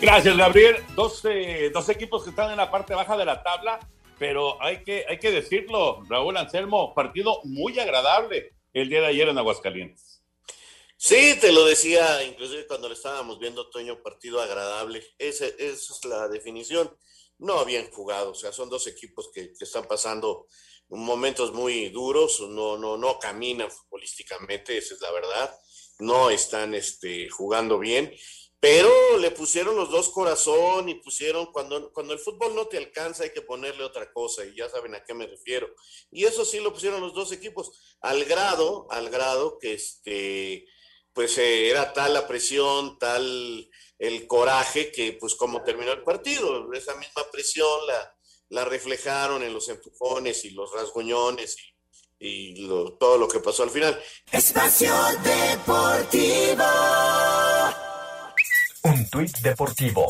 Gracias, 0.00 0.36
Gabriel. 0.36 0.76
Dos, 0.94 1.24
eh, 1.24 1.70
dos, 1.74 1.88
equipos 1.88 2.22
que 2.22 2.30
están 2.30 2.52
en 2.52 2.56
la 2.56 2.70
parte 2.70 2.94
baja 2.94 3.16
de 3.16 3.24
la 3.24 3.42
tabla, 3.42 3.80
pero 4.16 4.62
hay 4.62 4.84
que, 4.84 5.04
hay 5.08 5.18
que 5.18 5.32
decirlo, 5.32 6.04
Raúl 6.08 6.36
Anselmo, 6.36 6.94
partido 6.94 7.40
muy 7.44 7.78
agradable 7.80 8.52
el 8.72 8.88
día 8.88 9.00
de 9.00 9.08
ayer 9.08 9.28
en 9.28 9.38
Aguascalientes. 9.38 10.22
Sí, 10.96 11.36
te 11.40 11.52
lo 11.52 11.64
decía, 11.64 12.22
inclusive 12.22 12.66
cuando 12.66 12.88
lo 12.88 12.94
estábamos 12.94 13.40
viendo, 13.40 13.70
Toño, 13.70 14.00
partido 14.00 14.40
agradable. 14.40 15.02
Ese, 15.18 15.56
esa 15.58 15.92
es 15.92 16.04
la 16.04 16.28
definición. 16.28 16.96
No 17.38 17.64
bien 17.64 17.90
jugado, 17.90 18.30
o 18.30 18.34
sea, 18.34 18.52
son 18.52 18.68
dos 18.68 18.86
equipos 18.86 19.30
que, 19.32 19.52
que 19.52 19.64
están 19.64 19.84
pasando 19.84 20.46
momentos 20.88 21.52
muy 21.52 21.90
duros, 21.90 22.40
no, 22.48 22.78
no, 22.78 22.96
no 22.96 23.18
caminan 23.18 23.70
futbolísticamente, 23.70 24.78
esa 24.78 24.94
es 24.94 25.00
la 25.00 25.10
verdad, 25.12 25.54
no 25.98 26.30
están 26.30 26.74
este, 26.74 27.28
jugando 27.28 27.78
bien, 27.78 28.12
pero 28.60 29.18
le 29.18 29.30
pusieron 29.30 29.76
los 29.76 29.90
dos 29.90 30.08
corazón 30.08 30.88
y 30.88 30.96
pusieron, 30.96 31.46
cuando, 31.52 31.92
cuando 31.92 32.12
el 32.12 32.18
fútbol 32.18 32.56
no 32.56 32.66
te 32.66 32.78
alcanza 32.78 33.22
hay 33.22 33.30
que 33.30 33.42
ponerle 33.42 33.84
otra 33.84 34.12
cosa 34.12 34.44
y 34.44 34.56
ya 34.56 34.68
saben 34.68 34.94
a 34.96 35.04
qué 35.04 35.14
me 35.14 35.28
refiero. 35.28 35.68
Y 36.10 36.24
eso 36.24 36.44
sí 36.44 36.58
lo 36.58 36.72
pusieron 36.72 37.00
los 37.00 37.14
dos 37.14 37.30
equipos, 37.30 37.70
al 38.00 38.24
grado, 38.24 38.88
al 38.90 39.10
grado 39.10 39.58
que 39.60 39.74
este, 39.74 40.66
pues 41.12 41.38
eh, 41.38 41.70
era 41.70 41.92
tal 41.92 42.14
la 42.14 42.26
presión, 42.26 42.98
tal 42.98 43.70
el 43.98 44.26
coraje 44.26 44.90
que 44.90 45.12
pues 45.12 45.34
como 45.34 45.62
terminó 45.62 45.92
el 45.92 46.02
partido, 46.02 46.72
esa 46.72 46.96
misma 46.96 47.30
presión 47.30 47.86
la 47.86 48.17
la 48.50 48.64
reflejaron 48.64 49.42
en 49.42 49.52
los 49.52 49.68
empujones 49.68 50.44
y 50.44 50.50
los 50.50 50.72
rasguñones 50.72 51.56
y, 52.18 52.28
y 52.28 52.66
lo, 52.66 52.92
todo 52.94 53.18
lo 53.18 53.28
que 53.28 53.40
pasó 53.40 53.62
al 53.62 53.70
final. 53.70 53.98
Espacio 54.32 54.92
Deportivo. 55.22 56.64
Un 58.84 59.10
tuit 59.10 59.36
deportivo. 59.38 60.06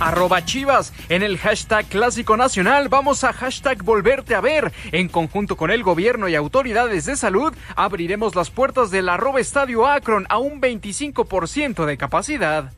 Arroba 0.00 0.44
Chivas. 0.44 0.92
En 1.08 1.22
el 1.22 1.36
hashtag 1.38 1.86
Clásico 1.86 2.36
Nacional 2.36 2.88
vamos 2.88 3.22
a 3.22 3.32
hashtag 3.32 3.82
Volverte 3.82 4.34
a 4.34 4.40
ver. 4.40 4.72
En 4.92 5.08
conjunto 5.08 5.56
con 5.56 5.70
el 5.70 5.82
gobierno 5.82 6.28
y 6.28 6.34
autoridades 6.34 7.04
de 7.04 7.16
salud, 7.16 7.52
abriremos 7.76 8.34
las 8.34 8.50
puertas 8.50 8.90
del 8.90 9.08
arroba 9.08 9.40
Estadio 9.40 9.86
Akron 9.86 10.26
a 10.30 10.38
un 10.38 10.60
25% 10.60 11.84
de 11.84 11.98
capacidad. 11.98 12.72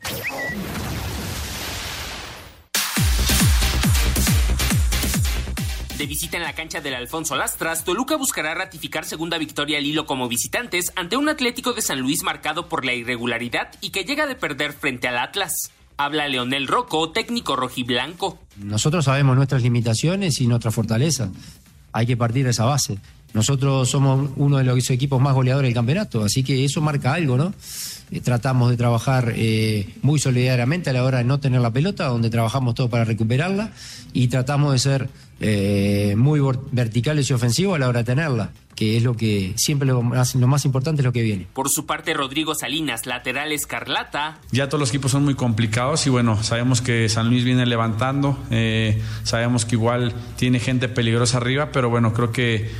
De 6.02 6.08
visita 6.08 6.36
en 6.36 6.42
la 6.42 6.52
cancha 6.52 6.80
del 6.80 6.94
Alfonso 6.94 7.36
Lastras, 7.36 7.84
Toluca 7.84 8.16
buscará 8.16 8.54
ratificar 8.54 9.04
segunda 9.04 9.38
victoria 9.38 9.78
al 9.78 9.86
hilo 9.86 10.04
como 10.04 10.26
visitantes 10.26 10.92
ante 10.96 11.16
un 11.16 11.28
Atlético 11.28 11.74
de 11.74 11.80
San 11.80 12.00
Luis 12.00 12.24
marcado 12.24 12.68
por 12.68 12.84
la 12.84 12.92
irregularidad 12.92 13.68
y 13.80 13.90
que 13.90 14.02
llega 14.02 14.26
de 14.26 14.34
perder 14.34 14.72
frente 14.72 15.06
al 15.06 15.16
Atlas. 15.16 15.70
Habla 15.96 16.26
Leonel 16.26 16.66
Rocco, 16.66 17.12
técnico 17.12 17.54
rojiblanco. 17.54 18.36
Nosotros 18.56 19.04
sabemos 19.04 19.36
nuestras 19.36 19.62
limitaciones 19.62 20.40
y 20.40 20.48
nuestra 20.48 20.72
fortaleza. 20.72 21.30
Hay 21.92 22.06
que 22.06 22.16
partir 22.16 22.44
de 22.44 22.50
esa 22.50 22.64
base. 22.64 22.98
Nosotros 23.34 23.88
somos 23.88 24.30
uno 24.36 24.58
de 24.58 24.64
los 24.64 24.90
equipos 24.90 25.20
más 25.20 25.34
goleadores 25.34 25.68
del 25.68 25.74
campeonato, 25.74 26.22
así 26.22 26.42
que 26.42 26.64
eso 26.64 26.80
marca 26.82 27.14
algo, 27.14 27.38
¿no? 27.38 27.54
Eh, 28.10 28.20
tratamos 28.20 28.70
de 28.70 28.76
trabajar 28.76 29.32
eh, 29.34 29.88
muy 30.02 30.18
solidariamente 30.18 30.90
a 30.90 30.92
la 30.92 31.02
hora 31.02 31.18
de 31.18 31.24
no 31.24 31.40
tener 31.40 31.62
la 31.62 31.70
pelota, 31.70 32.08
donde 32.08 32.28
trabajamos 32.28 32.74
todo 32.74 32.90
para 32.90 33.04
recuperarla 33.04 33.70
y 34.12 34.28
tratamos 34.28 34.72
de 34.72 34.78
ser 34.78 35.08
eh, 35.40 36.14
muy 36.16 36.40
verticales 36.72 37.30
y 37.30 37.32
ofensivos 37.32 37.76
a 37.76 37.78
la 37.78 37.88
hora 37.88 38.00
de 38.00 38.04
tenerla 38.04 38.50
que 38.82 38.96
es 38.96 39.04
lo 39.04 39.16
que 39.16 39.52
siempre 39.56 39.86
lo 39.86 40.02
más, 40.02 40.34
lo 40.34 40.48
más 40.48 40.64
importante 40.64 41.02
es 41.02 41.04
lo 41.04 41.12
que 41.12 41.22
viene. 41.22 41.46
Por 41.52 41.70
su 41.70 41.86
parte, 41.86 42.14
Rodrigo 42.14 42.52
Salinas, 42.56 43.06
lateral 43.06 43.52
escarlata. 43.52 44.38
Ya 44.50 44.68
todos 44.68 44.80
los 44.80 44.88
equipos 44.88 45.12
son 45.12 45.22
muy 45.22 45.36
complicados 45.36 46.04
y 46.08 46.10
bueno, 46.10 46.42
sabemos 46.42 46.82
que 46.82 47.08
San 47.08 47.28
Luis 47.28 47.44
viene 47.44 47.64
levantando, 47.64 48.36
sabemos 49.22 49.64
que 49.64 49.76
igual 49.76 50.12
tiene 50.36 50.58
gente 50.58 50.88
peligrosa 50.88 51.36
arriba, 51.36 51.70
pero 51.70 51.90
bueno, 51.90 52.12
creo 52.12 52.32
que 52.32 52.70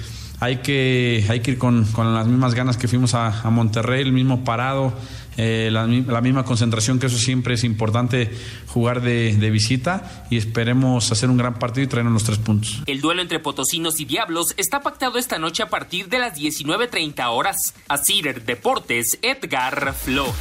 hay 0.41 0.57
que, 0.57 1.25
hay 1.29 1.39
que 1.39 1.53
ir 1.53 1.59
con, 1.59 1.87
las 1.97 2.27
mismas 2.27 2.55
ganas 2.55 2.77
que 2.77 2.89
fuimos 2.89 3.15
a, 3.15 3.49
Monterrey, 3.49 4.03
el 4.03 4.13
mismo 4.13 4.43
parado, 4.43 4.93
eh, 5.37 5.71
la, 5.71 5.87
misma 6.21 6.45
concentración, 6.45 6.99
que 6.99 7.07
eso 7.07 7.19
siempre 7.19 7.55
es 7.55 7.65
importante 7.65 8.31
jugar 8.67 9.01
de, 9.01 9.51
visita 9.51 10.27
y 10.31 10.37
esperemos 10.37 11.11
hacer 11.13 11.31
un 11.31 11.37
gran 11.37 11.59
partido 11.59 11.85
y 11.85 11.89
traernos 11.89 12.15
los 12.15 12.25
tres 12.25 12.39
puntos. 12.39 12.83
El 12.87 13.01
duelo 13.01 13.23
entre 13.23 13.39
Potosinos 13.39 14.01
y 14.01 14.05
Diablos 14.05 14.55
está 14.57 14.81
pactado 14.81 15.19
esta 15.19 15.39
noche 15.39 15.63
a 15.63 15.69
partir 15.69 16.09
de 16.09 16.19
las 16.19 16.39
19.30 16.39 17.27
horas. 17.29 17.75
A 17.89 17.99
Cider 17.99 18.45
Deportes, 18.45 19.19
Edgar 19.23 19.95
Flores. 19.95 20.35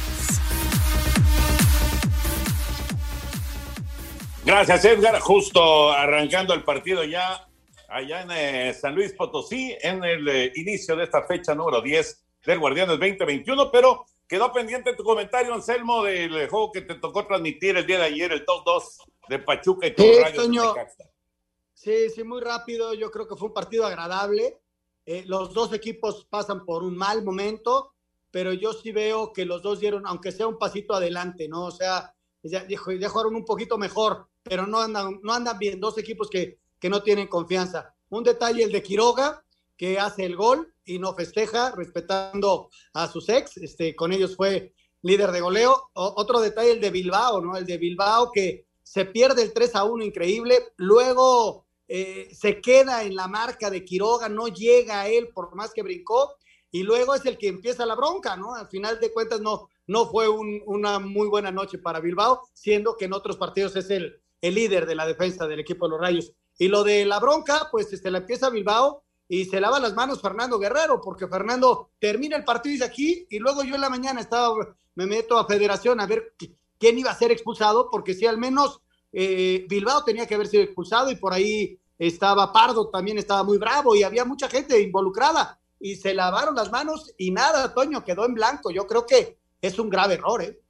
Gracias, 4.44 4.84
Edgar. 4.84 5.20
Justo 5.20 5.92
arrancando 5.92 6.52
el 6.54 6.64
partido 6.64 7.04
ya 7.04 7.46
allá 7.88 8.22
en 8.22 8.30
eh, 8.30 8.74
San 8.74 8.94
Luis 8.94 9.12
Potosí 9.12 9.76
en 9.82 10.02
el 10.02 10.26
eh, 10.28 10.52
inicio 10.56 10.96
de 10.96 11.04
esta 11.04 11.22
fecha 11.24 11.54
número 11.54 11.80
10 11.80 12.24
del 12.46 12.58
Guardianes 12.58 12.98
2021, 12.98 13.70
pero 13.70 14.06
quedó 14.32 14.50
pendiente 14.50 14.96
tu 14.96 15.04
comentario, 15.04 15.52
Anselmo, 15.52 16.04
del 16.04 16.48
juego 16.48 16.72
que 16.72 16.80
te 16.80 16.94
tocó 16.94 17.26
transmitir 17.26 17.76
el 17.76 17.86
día 17.86 17.98
de 17.98 18.06
ayer, 18.06 18.32
el 18.32 18.46
top 18.46 18.64
2 18.64 18.98
de 19.28 19.38
Pachuca 19.40 19.86
y 19.86 19.90
sí, 19.90 20.12
Toño, 20.34 20.74
Sí, 21.74 22.08
sí, 22.08 22.24
muy 22.24 22.40
rápido, 22.40 22.94
yo 22.94 23.10
creo 23.10 23.28
que 23.28 23.36
fue 23.36 23.48
un 23.48 23.54
partido 23.54 23.84
agradable. 23.84 24.58
Eh, 25.04 25.24
los 25.26 25.52
dos 25.52 25.74
equipos 25.74 26.26
pasan 26.30 26.64
por 26.64 26.82
un 26.82 26.96
mal 26.96 27.22
momento, 27.22 27.92
pero 28.30 28.54
yo 28.54 28.72
sí 28.72 28.90
veo 28.90 29.34
que 29.34 29.44
los 29.44 29.60
dos 29.60 29.80
dieron, 29.80 30.06
aunque 30.06 30.32
sea 30.32 30.46
un 30.46 30.56
pasito 30.56 30.94
adelante, 30.94 31.46
¿no? 31.46 31.66
O 31.66 31.70
sea, 31.70 32.14
ya, 32.42 32.66
ya 32.66 32.78
jugaron 33.10 33.34
un 33.34 33.44
poquito 33.44 33.76
mejor, 33.76 34.28
pero 34.42 34.66
no 34.66 34.80
andan, 34.80 35.20
no 35.22 35.34
andan 35.34 35.58
bien. 35.58 35.78
Dos 35.78 35.98
equipos 35.98 36.30
que 36.30 36.58
que 36.82 36.90
no 36.90 37.00
tienen 37.00 37.28
confianza. 37.28 37.94
Un 38.10 38.24
detalle 38.24 38.64
el 38.64 38.72
de 38.72 38.82
Quiroga, 38.82 39.44
que 39.76 39.98
hace 39.98 40.24
el 40.24 40.36
gol 40.36 40.72
y 40.84 40.98
no 40.98 41.14
festeja, 41.14 41.72
respetando 41.76 42.70
a 42.94 43.08
sus 43.08 43.28
ex, 43.28 43.56
este, 43.56 43.94
con 43.94 44.12
ellos 44.12 44.36
fue 44.36 44.74
líder 45.02 45.32
de 45.32 45.40
goleo. 45.40 45.90
otro 45.94 46.40
detalle 46.40 46.72
el 46.72 46.80
de 46.80 46.90
Bilbao, 46.90 47.40
¿no? 47.40 47.56
El 47.56 47.66
de 47.66 47.78
Bilbao 47.78 48.30
que 48.32 48.66
se 48.82 49.04
pierde 49.04 49.42
el 49.42 49.52
3 49.52 49.76
a 49.76 49.84
1, 49.84 50.04
increíble. 50.04 50.72
Luego 50.76 51.66
eh, 51.88 52.28
se 52.32 52.60
queda 52.60 53.04
en 53.04 53.16
la 53.16 53.28
marca 53.28 53.70
de 53.70 53.84
Quiroga, 53.84 54.28
no 54.28 54.48
llega 54.48 55.02
a 55.02 55.08
él 55.08 55.28
por 55.34 55.54
más 55.54 55.72
que 55.72 55.82
brincó. 55.82 56.34
Y 56.70 56.84
luego 56.84 57.14
es 57.14 57.26
el 57.26 57.36
que 57.36 57.48
empieza 57.48 57.84
la 57.84 57.94
bronca, 57.94 58.34
¿no? 58.36 58.54
Al 58.54 58.68
final 58.68 58.98
de 58.98 59.12
cuentas 59.12 59.42
no, 59.42 59.68
no 59.86 60.06
fue 60.06 60.26
una 60.28 60.98
muy 60.98 61.28
buena 61.28 61.50
noche 61.50 61.76
para 61.76 62.00
Bilbao, 62.00 62.40
siendo 62.54 62.96
que 62.96 63.04
en 63.04 63.12
otros 63.12 63.36
partidos 63.36 63.76
es 63.76 63.90
el, 63.90 64.22
el 64.40 64.54
líder 64.54 64.86
de 64.86 64.94
la 64.94 65.06
defensa 65.06 65.46
del 65.46 65.60
equipo 65.60 65.84
de 65.84 65.90
los 65.90 66.00
Rayos. 66.00 66.32
Y 66.58 66.68
lo 66.68 66.82
de 66.82 67.04
la 67.04 67.20
bronca, 67.20 67.68
pues 67.70 67.92
este, 67.92 68.10
la 68.10 68.18
empieza 68.18 68.48
Bilbao 68.48 69.01
y 69.28 69.44
se 69.46 69.60
lava 69.60 69.80
las 69.80 69.94
manos 69.94 70.20
Fernando 70.20 70.58
Guerrero, 70.58 71.00
porque 71.00 71.28
Fernando 71.28 71.90
termina 71.98 72.36
el 72.36 72.44
partido 72.44 72.72
desde 72.72 72.84
aquí 72.84 73.26
y 73.30 73.38
luego 73.38 73.62
yo 73.62 73.74
en 73.74 73.80
la 73.80 73.90
mañana 73.90 74.20
estaba, 74.20 74.76
me 74.94 75.06
meto 75.06 75.38
a 75.38 75.46
Federación 75.46 76.00
a 76.00 76.06
ver 76.06 76.34
quién 76.78 76.98
iba 76.98 77.10
a 77.10 77.18
ser 77.18 77.32
expulsado, 77.32 77.88
porque 77.90 78.14
si 78.14 78.26
al 78.26 78.38
menos 78.38 78.80
eh, 79.12 79.64
Bilbao 79.68 80.04
tenía 80.04 80.26
que 80.26 80.34
haber 80.34 80.48
sido 80.48 80.62
expulsado 80.62 81.10
y 81.10 81.16
por 81.16 81.32
ahí 81.32 81.78
estaba 81.98 82.52
Pardo, 82.52 82.88
también 82.88 83.18
estaba 83.18 83.44
muy 83.44 83.58
bravo 83.58 83.94
y 83.94 84.02
había 84.02 84.24
mucha 84.24 84.48
gente 84.48 84.80
involucrada 84.80 85.58
y 85.82 85.96
se 85.96 86.14
lavaron 86.14 86.54
las 86.54 86.70
manos 86.70 87.12
y 87.18 87.30
nada, 87.32 87.74
Toño, 87.74 88.04
quedó 88.04 88.24
en 88.24 88.34
blanco. 88.34 88.70
Yo 88.70 88.86
creo 88.86 89.04
que 89.04 89.36
es 89.60 89.78
un 89.78 89.90
grave 89.90 90.14
error, 90.14 90.42
¿eh? 90.42 90.60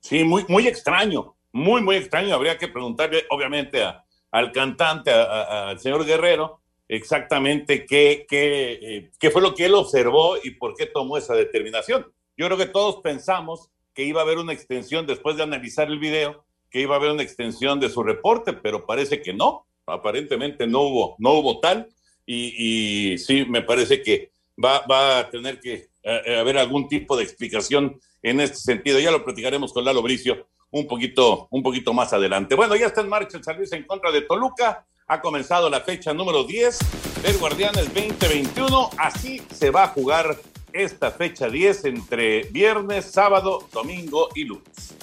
Sí, 0.00 0.24
muy, 0.24 0.44
muy 0.48 0.66
extraño, 0.68 1.34
muy, 1.52 1.82
muy 1.82 1.96
extraño. 1.96 2.34
Habría 2.34 2.56
que 2.56 2.68
preguntarle, 2.68 3.24
obviamente, 3.30 3.84
al 4.30 4.52
cantante, 4.52 5.10
al 5.10 5.78
señor 5.80 6.04
Guerrero, 6.04 6.60
exactamente 6.88 7.84
qué, 7.86 8.26
qué, 8.28 8.72
eh, 8.80 9.10
qué 9.18 9.30
fue 9.30 9.42
lo 9.42 9.54
que 9.54 9.66
él 9.66 9.74
observó 9.74 10.36
y 10.42 10.52
por 10.52 10.74
qué 10.74 10.86
tomó 10.86 11.16
esa 11.16 11.34
determinación. 11.34 12.06
Yo 12.36 12.46
creo 12.46 12.58
que 12.58 12.66
todos 12.66 12.96
pensamos 13.02 13.70
que 13.94 14.04
iba 14.04 14.20
a 14.20 14.24
haber 14.24 14.38
una 14.38 14.52
extensión 14.52 15.06
después 15.06 15.36
de 15.36 15.42
analizar 15.42 15.88
el 15.88 15.98
video, 15.98 16.44
que 16.70 16.80
iba 16.80 16.94
a 16.94 16.98
haber 16.98 17.10
una 17.10 17.22
extensión 17.22 17.80
de 17.80 17.88
su 17.88 18.02
reporte, 18.02 18.52
pero 18.52 18.86
parece 18.86 19.22
que 19.22 19.34
no. 19.34 19.66
Aparentemente 19.86 20.66
no 20.66 20.82
hubo, 20.82 21.16
no 21.18 21.32
hubo 21.32 21.60
tal. 21.60 21.88
Y, 22.26 23.12
y 23.12 23.18
sí, 23.18 23.44
me 23.46 23.62
parece 23.62 24.02
que 24.02 24.30
va, 24.62 24.86
va 24.86 25.20
a 25.20 25.30
tener 25.30 25.60
que 25.60 25.88
eh, 26.02 26.36
haber 26.38 26.58
algún 26.58 26.88
tipo 26.88 27.16
de 27.16 27.24
explicación 27.24 27.98
en 28.22 28.40
este 28.40 28.58
sentido. 28.58 28.98
Ya 29.00 29.10
lo 29.10 29.24
platicaremos 29.24 29.72
con 29.72 29.84
Lalo 29.84 30.02
Bricio 30.02 30.46
un 30.70 30.86
poquito, 30.86 31.48
un 31.50 31.62
poquito 31.62 31.92
más 31.92 32.12
adelante. 32.12 32.54
Bueno, 32.54 32.76
ya 32.76 32.86
está 32.86 33.00
en 33.00 33.08
marcha 33.08 33.38
el 33.38 33.44
servicio 33.44 33.76
en 33.76 33.84
contra 33.84 34.10
de 34.10 34.22
Toluca. 34.22 34.86
Ha 35.10 35.22
comenzado 35.22 35.70
la 35.70 35.80
fecha 35.80 36.12
número 36.12 36.44
10 36.44 36.78
del 37.22 37.38
Guardianes 37.38 37.86
2021. 37.94 38.90
Así 38.98 39.40
se 39.50 39.70
va 39.70 39.84
a 39.84 39.88
jugar 39.88 40.36
esta 40.74 41.10
fecha 41.10 41.48
10 41.48 41.86
entre 41.86 42.42
viernes, 42.50 43.06
sábado, 43.06 43.66
domingo 43.72 44.28
y 44.34 44.44
lunes. 44.44 44.97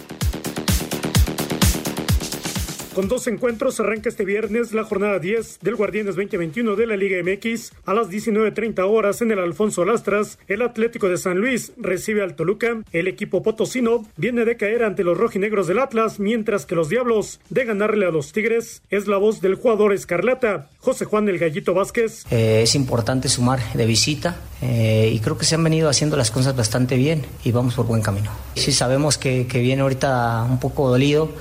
Con 2.96 3.10
dos 3.10 3.28
encuentros 3.28 3.82
arranca 3.82 4.08
este 4.08 4.24
viernes 4.24 4.72
la 4.72 4.86
jornada 4.86 5.20
10 5.20 5.60
del 5.62 5.76
Guardianes 5.76 6.16
2021 6.16 6.78
de 6.78 6.88
la 6.88 6.96
Liga 6.96 7.18
MX. 7.22 7.74
A 7.86 7.94
las 7.94 8.08
19.30 8.08 8.90
horas 8.90 9.22
en 9.22 9.32
el 9.32 9.40
Alfonso 9.40 9.84
Lastras, 9.84 10.40
el 10.48 10.62
Atlético 10.62 11.10
de 11.10 11.18
San 11.18 11.40
Luis 11.40 11.74
recibe 11.76 12.24
al 12.24 12.38
Toluca. 12.38 12.84
El 12.94 13.10
equipo 13.10 13.44
potosino 13.44 14.06
viene 14.16 14.46
de 14.46 14.56
caer 14.56 14.86
ante 14.86 15.04
los 15.04 15.18
rojinegros 15.18 15.68
del 15.68 15.80
Atlas, 15.80 16.22
mientras 16.22 16.66
que 16.66 16.76
los 16.76 16.88
Diablos 16.88 17.42
de 17.50 17.66
ganarle 17.66 18.06
a 18.06 18.12
los 18.12 18.32
Tigres. 18.32 18.82
Es 18.90 19.08
la 19.08 19.18
voz 19.18 19.42
del 19.42 19.56
jugador 19.56 19.92
Escarlata, 19.92 20.70
José 20.78 21.04
Juan 21.04 21.28
el 21.28 21.38
Gallito 21.38 21.74
Vázquez. 21.74 22.24
Eh, 22.32 22.62
es 22.64 22.76
importante 22.76 23.28
sumar 23.28 23.60
de 23.74 23.86
visita 23.86 24.38
eh, 24.62 25.12
y 25.14 25.20
creo 25.20 25.38
que 25.38 25.44
se 25.44 25.56
han 25.56 25.64
venido 25.66 25.90
haciendo 25.90 26.16
las 26.16 26.32
cosas 26.32 26.56
bastante 26.56 26.96
bien 26.96 27.26
y 27.44 27.52
vamos 27.52 27.76
por 27.76 27.88
buen 27.88 28.02
camino. 28.02 28.32
Sí 28.56 28.72
sabemos 28.72 29.18
que, 29.18 29.48
que 29.48 29.60
viene 29.60 29.82
ahorita 29.82 30.48
un 30.50 30.62
poco 30.62 30.88
dolido 30.88 31.34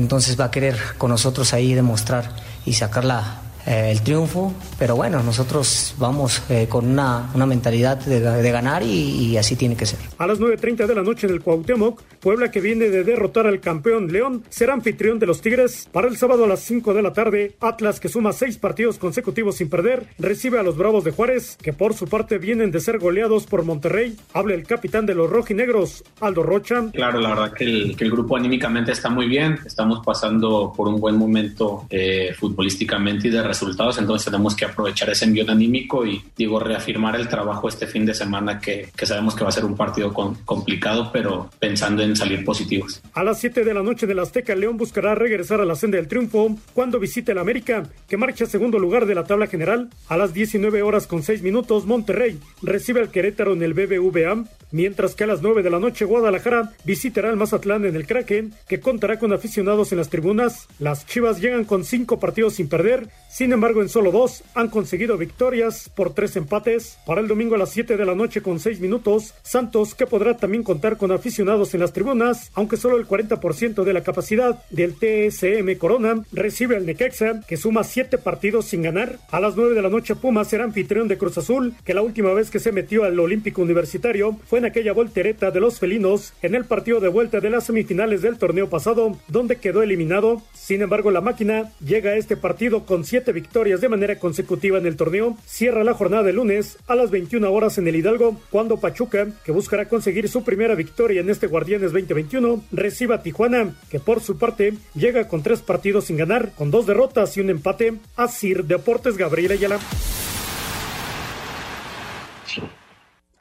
entonces 0.00 0.40
va 0.40 0.46
a 0.46 0.50
querer 0.50 0.78
con 0.96 1.10
nosotros 1.10 1.52
ahí 1.52 1.74
demostrar 1.74 2.30
y 2.64 2.72
sacarla 2.72 3.38
eh, 3.66 3.90
el 3.90 4.02
triunfo, 4.02 4.52
pero 4.78 4.96
bueno, 4.96 5.22
nosotros 5.22 5.94
vamos 5.98 6.42
eh, 6.48 6.66
con 6.68 6.86
una, 6.86 7.30
una 7.34 7.46
mentalidad 7.46 7.98
de, 7.98 8.50
ganar 8.50 8.82
y, 8.82 9.36
así 9.36 9.56
tiene 9.56 9.76
que 9.76 9.86
ser. 9.86 9.98
A 10.18 10.26
las 10.26 10.40
9.30 10.40 10.86
de 10.86 10.94
la 10.94 11.02
noche 11.02 11.26
en 11.26 11.34
el 11.34 11.40
Cuauhtémoc, 11.40 12.02
Puebla 12.20 12.50
que 12.50 12.60
viene 12.60 12.88
de 12.88 13.04
derrotar 13.04 13.46
al 13.46 13.60
campeón 13.60 14.12
León 14.12 14.44
será 14.48 14.74
anfitrión 14.74 15.18
de 15.18 15.26
los 15.26 15.40
Tigres. 15.40 15.88
Para 15.92 16.08
el 16.08 16.16
sábado 16.16 16.44
a 16.44 16.48
las 16.48 16.60
5 16.60 16.94
de 16.94 17.02
la 17.02 17.12
tarde, 17.12 17.56
Atlas 17.60 18.00
que 18.00 18.08
suma 18.08 18.32
seis 18.32 18.58
partidos 18.58 18.98
consecutivos 18.98 19.56
sin 19.56 19.68
perder, 19.68 20.06
recibe 20.18 20.58
a 20.58 20.62
los 20.62 20.76
Bravos 20.76 21.04
de 21.04 21.12
Juárez, 21.12 21.56
que 21.60 21.72
por 21.72 21.94
su 21.94 22.06
parte 22.06 22.38
vienen 22.38 22.70
de 22.70 22.80
ser 22.80 22.98
goleados 22.98 23.46
por 23.46 23.64
Monterrey. 23.64 24.16
Habla 24.34 24.54
el 24.54 24.64
capitán 24.64 25.06
de 25.06 25.14
los 25.14 25.30
rojinegros, 25.30 26.04
Aldo 26.20 26.42
Rocha. 26.42 26.90
Claro, 26.92 27.20
la 27.20 27.30
verdad 27.30 27.52
que 27.52 27.64
el, 27.64 27.96
que 27.96 28.04
el 28.04 28.10
grupo 28.10 28.36
anímicamente 28.36 28.92
está 28.92 29.08
muy 29.08 29.26
bien, 29.26 29.58
estamos 29.64 30.04
pasando 30.04 30.72
por 30.76 30.88
un 30.88 31.00
buen 31.00 31.16
momento 31.16 31.86
eh, 31.90 32.34
futbolísticamente 32.38 33.28
y 33.28 33.30
de 33.30 33.42
resultados, 33.50 33.98
entonces 33.98 34.24
tenemos 34.24 34.54
que 34.54 34.64
aprovechar 34.64 35.10
ese 35.10 35.24
envío 35.24 35.44
anímico 35.50 36.06
y 36.06 36.22
digo, 36.36 36.60
reafirmar 36.60 37.16
el 37.16 37.28
trabajo 37.28 37.68
este 37.68 37.86
fin 37.86 38.06
de 38.06 38.14
semana 38.14 38.60
que, 38.60 38.88
que 38.96 39.06
sabemos 39.06 39.34
que 39.34 39.42
va 39.42 39.48
a 39.48 39.52
ser 39.52 39.64
un 39.64 39.76
partido 39.76 40.12
complicado, 40.44 41.10
pero 41.12 41.50
pensando 41.58 42.02
en 42.02 42.14
salir 42.14 42.44
positivos. 42.44 43.00
A 43.14 43.24
las 43.24 43.40
7 43.40 43.64
de 43.64 43.74
la 43.74 43.82
noche 43.82 44.06
del 44.06 44.18
Azteca, 44.18 44.54
León 44.54 44.76
buscará 44.76 45.14
regresar 45.14 45.60
a 45.60 45.64
la 45.64 45.74
senda 45.74 45.96
del 45.96 46.08
triunfo 46.08 46.56
cuando 46.72 47.00
visite 47.00 47.32
el 47.32 47.38
América, 47.38 47.84
que 48.08 48.16
marcha 48.16 48.46
segundo 48.46 48.78
lugar 48.78 49.06
de 49.06 49.14
la 49.14 49.24
tabla 49.24 49.46
general. 49.46 49.90
A 50.08 50.16
las 50.16 50.32
19 50.32 50.82
horas 50.82 51.06
con 51.06 51.22
6 51.22 51.42
minutos, 51.42 51.86
Monterrey 51.86 52.38
recibe 52.62 53.00
al 53.00 53.10
Querétaro 53.10 53.52
en 53.52 53.62
el 53.62 53.74
BBVA, 53.74 54.44
mientras 54.70 55.14
que 55.14 55.24
a 55.24 55.26
las 55.26 55.42
9 55.42 55.62
de 55.62 55.70
la 55.70 55.78
noche, 55.78 56.04
Guadalajara 56.04 56.72
visitará 56.84 57.30
al 57.30 57.36
Mazatlán 57.36 57.84
en 57.84 57.96
el 57.96 58.06
Kraken, 58.06 58.52
que 58.68 58.80
contará 58.80 59.18
con 59.18 59.32
aficionados 59.32 59.92
en 59.92 59.98
las 59.98 60.08
tribunas. 60.08 60.68
Las 60.78 61.06
Chivas 61.06 61.40
llegan 61.40 61.64
con 61.64 61.84
5 61.84 62.20
partidos 62.20 62.54
sin 62.54 62.68
perder 62.68 63.08
Sin 63.40 63.54
embargo, 63.54 63.80
en 63.80 63.88
solo 63.88 64.12
dos 64.12 64.44
han 64.54 64.68
conseguido 64.68 65.16
victorias 65.16 65.88
por 65.88 66.12
tres 66.12 66.36
empates. 66.36 66.98
Para 67.06 67.22
el 67.22 67.26
domingo 67.26 67.54
a 67.54 67.58
las 67.58 67.70
7 67.70 67.96
de 67.96 68.04
la 68.04 68.14
noche 68.14 68.42
con 68.42 68.60
6 68.60 68.80
minutos, 68.80 69.32
Santos, 69.42 69.94
que 69.94 70.06
podrá 70.06 70.36
también 70.36 70.62
contar 70.62 70.98
con 70.98 71.10
aficionados 71.10 71.72
en 71.72 71.80
las 71.80 71.94
tribunas, 71.94 72.50
aunque 72.52 72.76
solo 72.76 72.98
el 72.98 73.08
40% 73.08 73.82
de 73.82 73.92
la 73.94 74.02
capacidad 74.02 74.62
del 74.68 74.92
TSM 74.92 75.74
Corona, 75.78 76.22
recibe 76.32 76.76
al 76.76 76.84
Necaxa, 76.84 77.40
que 77.48 77.56
suma 77.56 77.82
7 77.82 78.18
partidos 78.18 78.66
sin 78.66 78.82
ganar. 78.82 79.18
A 79.30 79.40
las 79.40 79.56
9 79.56 79.74
de 79.74 79.80
la 79.80 79.88
noche, 79.88 80.16
Pumas 80.16 80.48
será 80.48 80.64
anfitrión 80.64 81.08
de 81.08 81.16
Cruz 81.16 81.38
Azul, 81.38 81.72
que 81.82 81.94
la 81.94 82.02
última 82.02 82.34
vez 82.34 82.50
que 82.50 82.60
se 82.60 82.72
metió 82.72 83.04
al 83.04 83.18
Olímpico 83.18 83.62
Universitario 83.62 84.38
fue 84.48 84.58
en 84.58 84.66
aquella 84.66 84.92
voltereta 84.92 85.50
de 85.50 85.60
los 85.60 85.78
felinos 85.78 86.34
en 86.42 86.54
el 86.54 86.66
partido 86.66 87.00
de 87.00 87.08
vuelta 87.08 87.40
de 87.40 87.48
las 87.48 87.64
semifinales 87.64 88.20
del 88.20 88.36
torneo 88.36 88.68
pasado, 88.68 89.16
donde 89.28 89.56
quedó 89.56 89.82
eliminado. 89.82 90.42
Sin 90.52 90.82
embargo, 90.82 91.10
la 91.10 91.22
máquina 91.22 91.72
llega 91.82 92.10
a 92.10 92.16
este 92.16 92.36
partido 92.36 92.84
con 92.84 93.06
7 93.06 93.29
victorias 93.32 93.80
de 93.80 93.88
manera 93.88 94.18
consecutiva 94.18 94.78
en 94.78 94.86
el 94.86 94.96
torneo. 94.96 95.36
Cierra 95.46 95.84
la 95.84 95.94
jornada 95.94 96.22
de 96.22 96.32
lunes 96.32 96.78
a 96.86 96.94
las 96.94 97.10
21 97.10 97.52
horas 97.52 97.78
en 97.78 97.88
el 97.88 97.96
Hidalgo, 97.96 98.40
cuando 98.50 98.78
Pachuca, 98.78 99.28
que 99.44 99.52
buscará 99.52 99.88
conseguir 99.88 100.28
su 100.28 100.44
primera 100.44 100.74
victoria 100.74 101.20
en 101.20 101.30
este 101.30 101.46
Guardianes 101.46 101.92
2021, 101.92 102.62
reciba 102.72 103.16
a 103.16 103.22
Tijuana, 103.22 103.74
que 103.90 104.00
por 104.00 104.20
su 104.20 104.38
parte 104.38 104.74
llega 104.94 105.28
con 105.28 105.42
tres 105.42 105.62
partidos 105.62 106.06
sin 106.06 106.16
ganar, 106.16 106.52
con 106.54 106.70
dos 106.70 106.86
derrotas 106.86 107.36
y 107.36 107.40
un 107.40 107.50
empate. 107.50 107.94
A 108.16 108.28
Sir 108.28 108.64
Deportes 108.64 109.16
Gabriel 109.16 109.52
Ayala. 109.52 109.78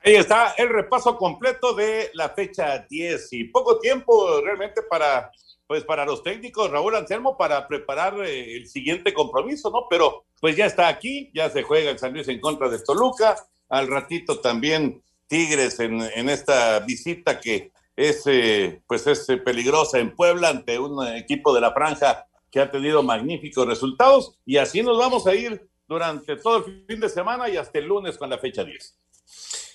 Ahí 0.03 0.15
está 0.15 0.53
el 0.57 0.69
repaso 0.69 1.17
completo 1.17 1.73
de 1.73 2.09
la 2.13 2.29
fecha 2.29 2.85
10 2.89 3.33
y 3.33 3.43
poco 3.45 3.79
tiempo 3.79 4.41
realmente 4.41 4.81
para 4.81 5.31
pues 5.69 5.83
para 5.83 6.03
los 6.03 6.23
técnicos, 6.23 6.71
Raúl 6.71 6.95
Anselmo, 6.95 7.37
para 7.37 7.67
preparar 7.67 8.19
eh, 8.25 8.57
el 8.57 8.67
siguiente 8.67 9.13
compromiso, 9.13 9.69
¿no? 9.69 9.85
Pero 9.87 10.25
pues 10.41 10.55
ya 10.55 10.65
está 10.65 10.87
aquí, 10.87 11.29
ya 11.31 11.47
se 11.51 11.61
juega 11.61 11.91
el 11.91 11.99
San 11.99 12.11
Luis 12.11 12.27
en 12.27 12.39
contra 12.39 12.69
de 12.69 12.79
Toluca, 12.79 13.35
al 13.69 13.87
ratito 13.87 14.39
también 14.39 15.03
Tigres 15.27 15.79
en, 15.79 16.01
esta 16.27 16.79
visita 16.79 17.39
que 17.39 17.71
es, 17.95 18.23
eh, 18.25 18.81
pues 18.87 19.05
es 19.05 19.29
eh, 19.29 19.37
peligrosa 19.37 19.99
en 19.99 20.15
Puebla 20.15 20.49
ante 20.49 20.79
un 20.79 21.05
equipo 21.05 21.53
de 21.53 21.61
la 21.61 21.71
franja 21.71 22.25
que 22.49 22.61
ha 22.61 22.71
tenido 22.71 23.03
magníficos 23.03 23.67
resultados 23.67 24.39
y 24.47 24.57
así 24.57 24.81
nos 24.81 24.97
vamos 24.97 25.27
a 25.27 25.35
ir 25.35 25.69
durante 25.87 26.35
todo 26.37 26.65
el 26.65 26.83
fin 26.87 26.99
de 26.99 27.09
semana 27.09 27.47
y 27.47 27.57
hasta 27.57 27.77
el 27.77 27.85
lunes 27.85 28.17
con 28.17 28.31
la 28.31 28.39
fecha 28.39 28.63
10. 28.63 28.97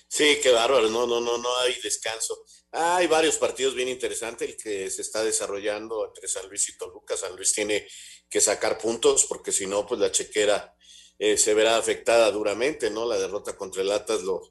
Sí, 0.09 0.39
qué 0.43 0.51
bárbaro, 0.51 0.89
no, 0.89 1.07
no, 1.07 1.21
no, 1.21 1.37
no 1.37 1.57
hay 1.59 1.73
descanso. 1.81 2.35
Hay 2.77 3.07
varios 3.07 3.37
partidos 3.37 3.73
bien 3.73 3.87
interesantes 3.87 4.49
el 4.49 4.57
que 4.57 4.89
se 4.89 5.01
está 5.01 5.23
desarrollando 5.23 6.05
entre 6.05 6.27
San 6.27 6.49
Luis 6.49 6.67
y 6.67 6.77
Toluca. 6.77 7.15
San 7.15 7.33
Luis 7.35 7.53
tiene 7.53 7.87
que 8.29 8.41
sacar 8.41 8.77
puntos 8.77 9.25
porque 9.27 9.53
si 9.53 9.65
no, 9.65 9.87
pues 9.87 10.01
la 10.01 10.11
chequera 10.11 10.75
eh, 11.17 11.37
se 11.37 11.53
verá 11.53 11.77
afectada 11.77 12.29
duramente, 12.31 12.89
¿no? 12.89 13.05
La 13.05 13.17
derrota 13.17 13.55
contra 13.55 13.81
el 13.81 13.91
Atlas 13.93 14.23
lo, 14.23 14.41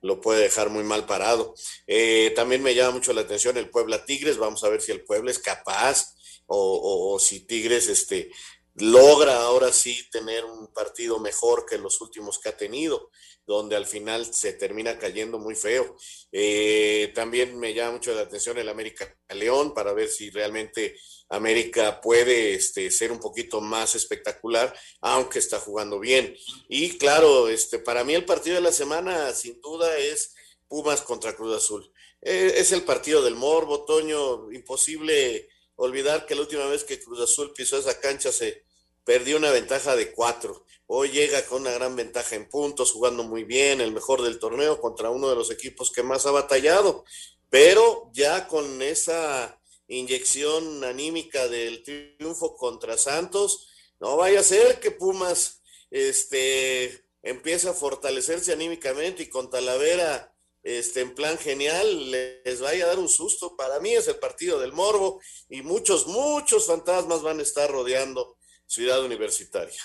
lo 0.00 0.18
puede 0.18 0.44
dejar 0.44 0.70
muy 0.70 0.82
mal 0.82 1.04
parado. 1.04 1.54
Eh, 1.86 2.32
también 2.34 2.62
me 2.62 2.74
llama 2.74 2.92
mucho 2.92 3.12
la 3.12 3.20
atención 3.20 3.58
el 3.58 3.68
Puebla 3.68 4.06
Tigres. 4.06 4.38
Vamos 4.38 4.64
a 4.64 4.70
ver 4.70 4.80
si 4.80 4.90
el 4.90 5.04
Puebla 5.04 5.30
es 5.30 5.38
capaz 5.38 6.14
o, 6.46 7.14
o 7.14 7.18
si 7.18 7.40
Tigres 7.40 7.88
este, 7.88 8.30
logra 8.74 9.42
ahora 9.42 9.72
sí 9.72 10.08
tener 10.10 10.44
un 10.44 10.72
partido 10.72 11.18
mejor 11.18 11.64
que 11.66 11.78
los 11.78 12.00
últimos 12.00 12.38
que 12.38 12.48
ha 12.48 12.56
tenido 12.56 13.10
donde 13.46 13.76
al 13.76 13.86
final 13.86 14.32
se 14.32 14.54
termina 14.54 14.98
cayendo 14.98 15.38
muy 15.38 15.54
feo. 15.54 15.96
Eh, 16.32 17.12
también 17.14 17.58
me 17.58 17.74
llama 17.74 17.92
mucho 17.92 18.14
la 18.14 18.22
atención 18.22 18.58
el 18.58 18.68
América 18.68 19.16
León 19.34 19.74
para 19.74 19.92
ver 19.92 20.08
si 20.08 20.30
realmente 20.30 20.96
América 21.28 22.00
puede 22.00 22.54
este, 22.54 22.90
ser 22.90 23.12
un 23.12 23.20
poquito 23.20 23.60
más 23.60 23.94
espectacular, 23.94 24.74
aunque 25.00 25.38
está 25.38 25.60
jugando 25.60 26.00
bien. 26.00 26.34
Y 26.68 26.96
claro, 26.96 27.48
este, 27.48 27.78
para 27.78 28.04
mí 28.04 28.14
el 28.14 28.24
partido 28.24 28.56
de 28.56 28.62
la 28.62 28.72
semana 28.72 29.32
sin 29.32 29.60
duda 29.60 29.96
es 29.98 30.34
Pumas 30.66 31.02
contra 31.02 31.36
Cruz 31.36 31.56
Azul. 31.56 31.92
Eh, 32.22 32.54
es 32.56 32.72
el 32.72 32.82
partido 32.82 33.22
del 33.22 33.34
Morbo, 33.34 33.84
Toño, 33.84 34.50
imposible 34.52 35.48
olvidar 35.76 36.24
que 36.24 36.34
la 36.34 36.42
última 36.42 36.66
vez 36.66 36.84
que 36.84 37.00
Cruz 37.00 37.20
Azul 37.20 37.52
pisó 37.54 37.76
esa 37.76 38.00
cancha 38.00 38.32
se 38.32 38.63
perdió 39.04 39.36
una 39.36 39.50
ventaja 39.50 39.96
de 39.96 40.12
cuatro. 40.12 40.64
Hoy 40.86 41.10
llega 41.10 41.44
con 41.46 41.62
una 41.62 41.72
gran 41.72 41.96
ventaja 41.96 42.36
en 42.36 42.48
puntos, 42.48 42.92
jugando 42.92 43.22
muy 43.22 43.44
bien, 43.44 43.80
el 43.80 43.92
mejor 43.92 44.22
del 44.22 44.38
torneo 44.38 44.80
contra 44.80 45.10
uno 45.10 45.28
de 45.28 45.36
los 45.36 45.50
equipos 45.50 45.90
que 45.90 46.02
más 46.02 46.26
ha 46.26 46.30
batallado, 46.30 47.04
pero 47.50 48.10
ya 48.12 48.48
con 48.48 48.82
esa 48.82 49.60
inyección 49.88 50.84
anímica 50.84 51.48
del 51.48 51.82
triunfo 51.82 52.56
contra 52.56 52.98
Santos, 52.98 53.68
no 54.00 54.16
vaya 54.16 54.40
a 54.40 54.44
ser 54.44 54.80
que 54.80 54.90
Pumas 54.90 55.62
este, 55.90 57.06
empiece 57.22 57.68
a 57.68 57.74
fortalecerse 57.74 58.52
anímicamente 58.52 59.22
y 59.22 59.28
con 59.28 59.50
Talavera 59.50 60.34
este, 60.64 61.02
en 61.02 61.14
plan 61.14 61.36
genial, 61.36 62.10
les 62.10 62.60
vaya 62.60 62.84
a 62.84 62.88
dar 62.88 62.98
un 62.98 63.08
susto. 63.08 63.54
Para 63.54 63.80
mí 63.80 63.94
es 63.94 64.08
el 64.08 64.16
partido 64.16 64.58
del 64.58 64.72
Morbo 64.72 65.20
y 65.50 65.60
muchos, 65.60 66.06
muchos 66.06 66.66
fantasmas 66.66 67.20
van 67.20 67.38
a 67.38 67.42
estar 67.42 67.70
rodeando 67.70 68.33
Ciudad 68.66 69.04
Universitaria. 69.04 69.80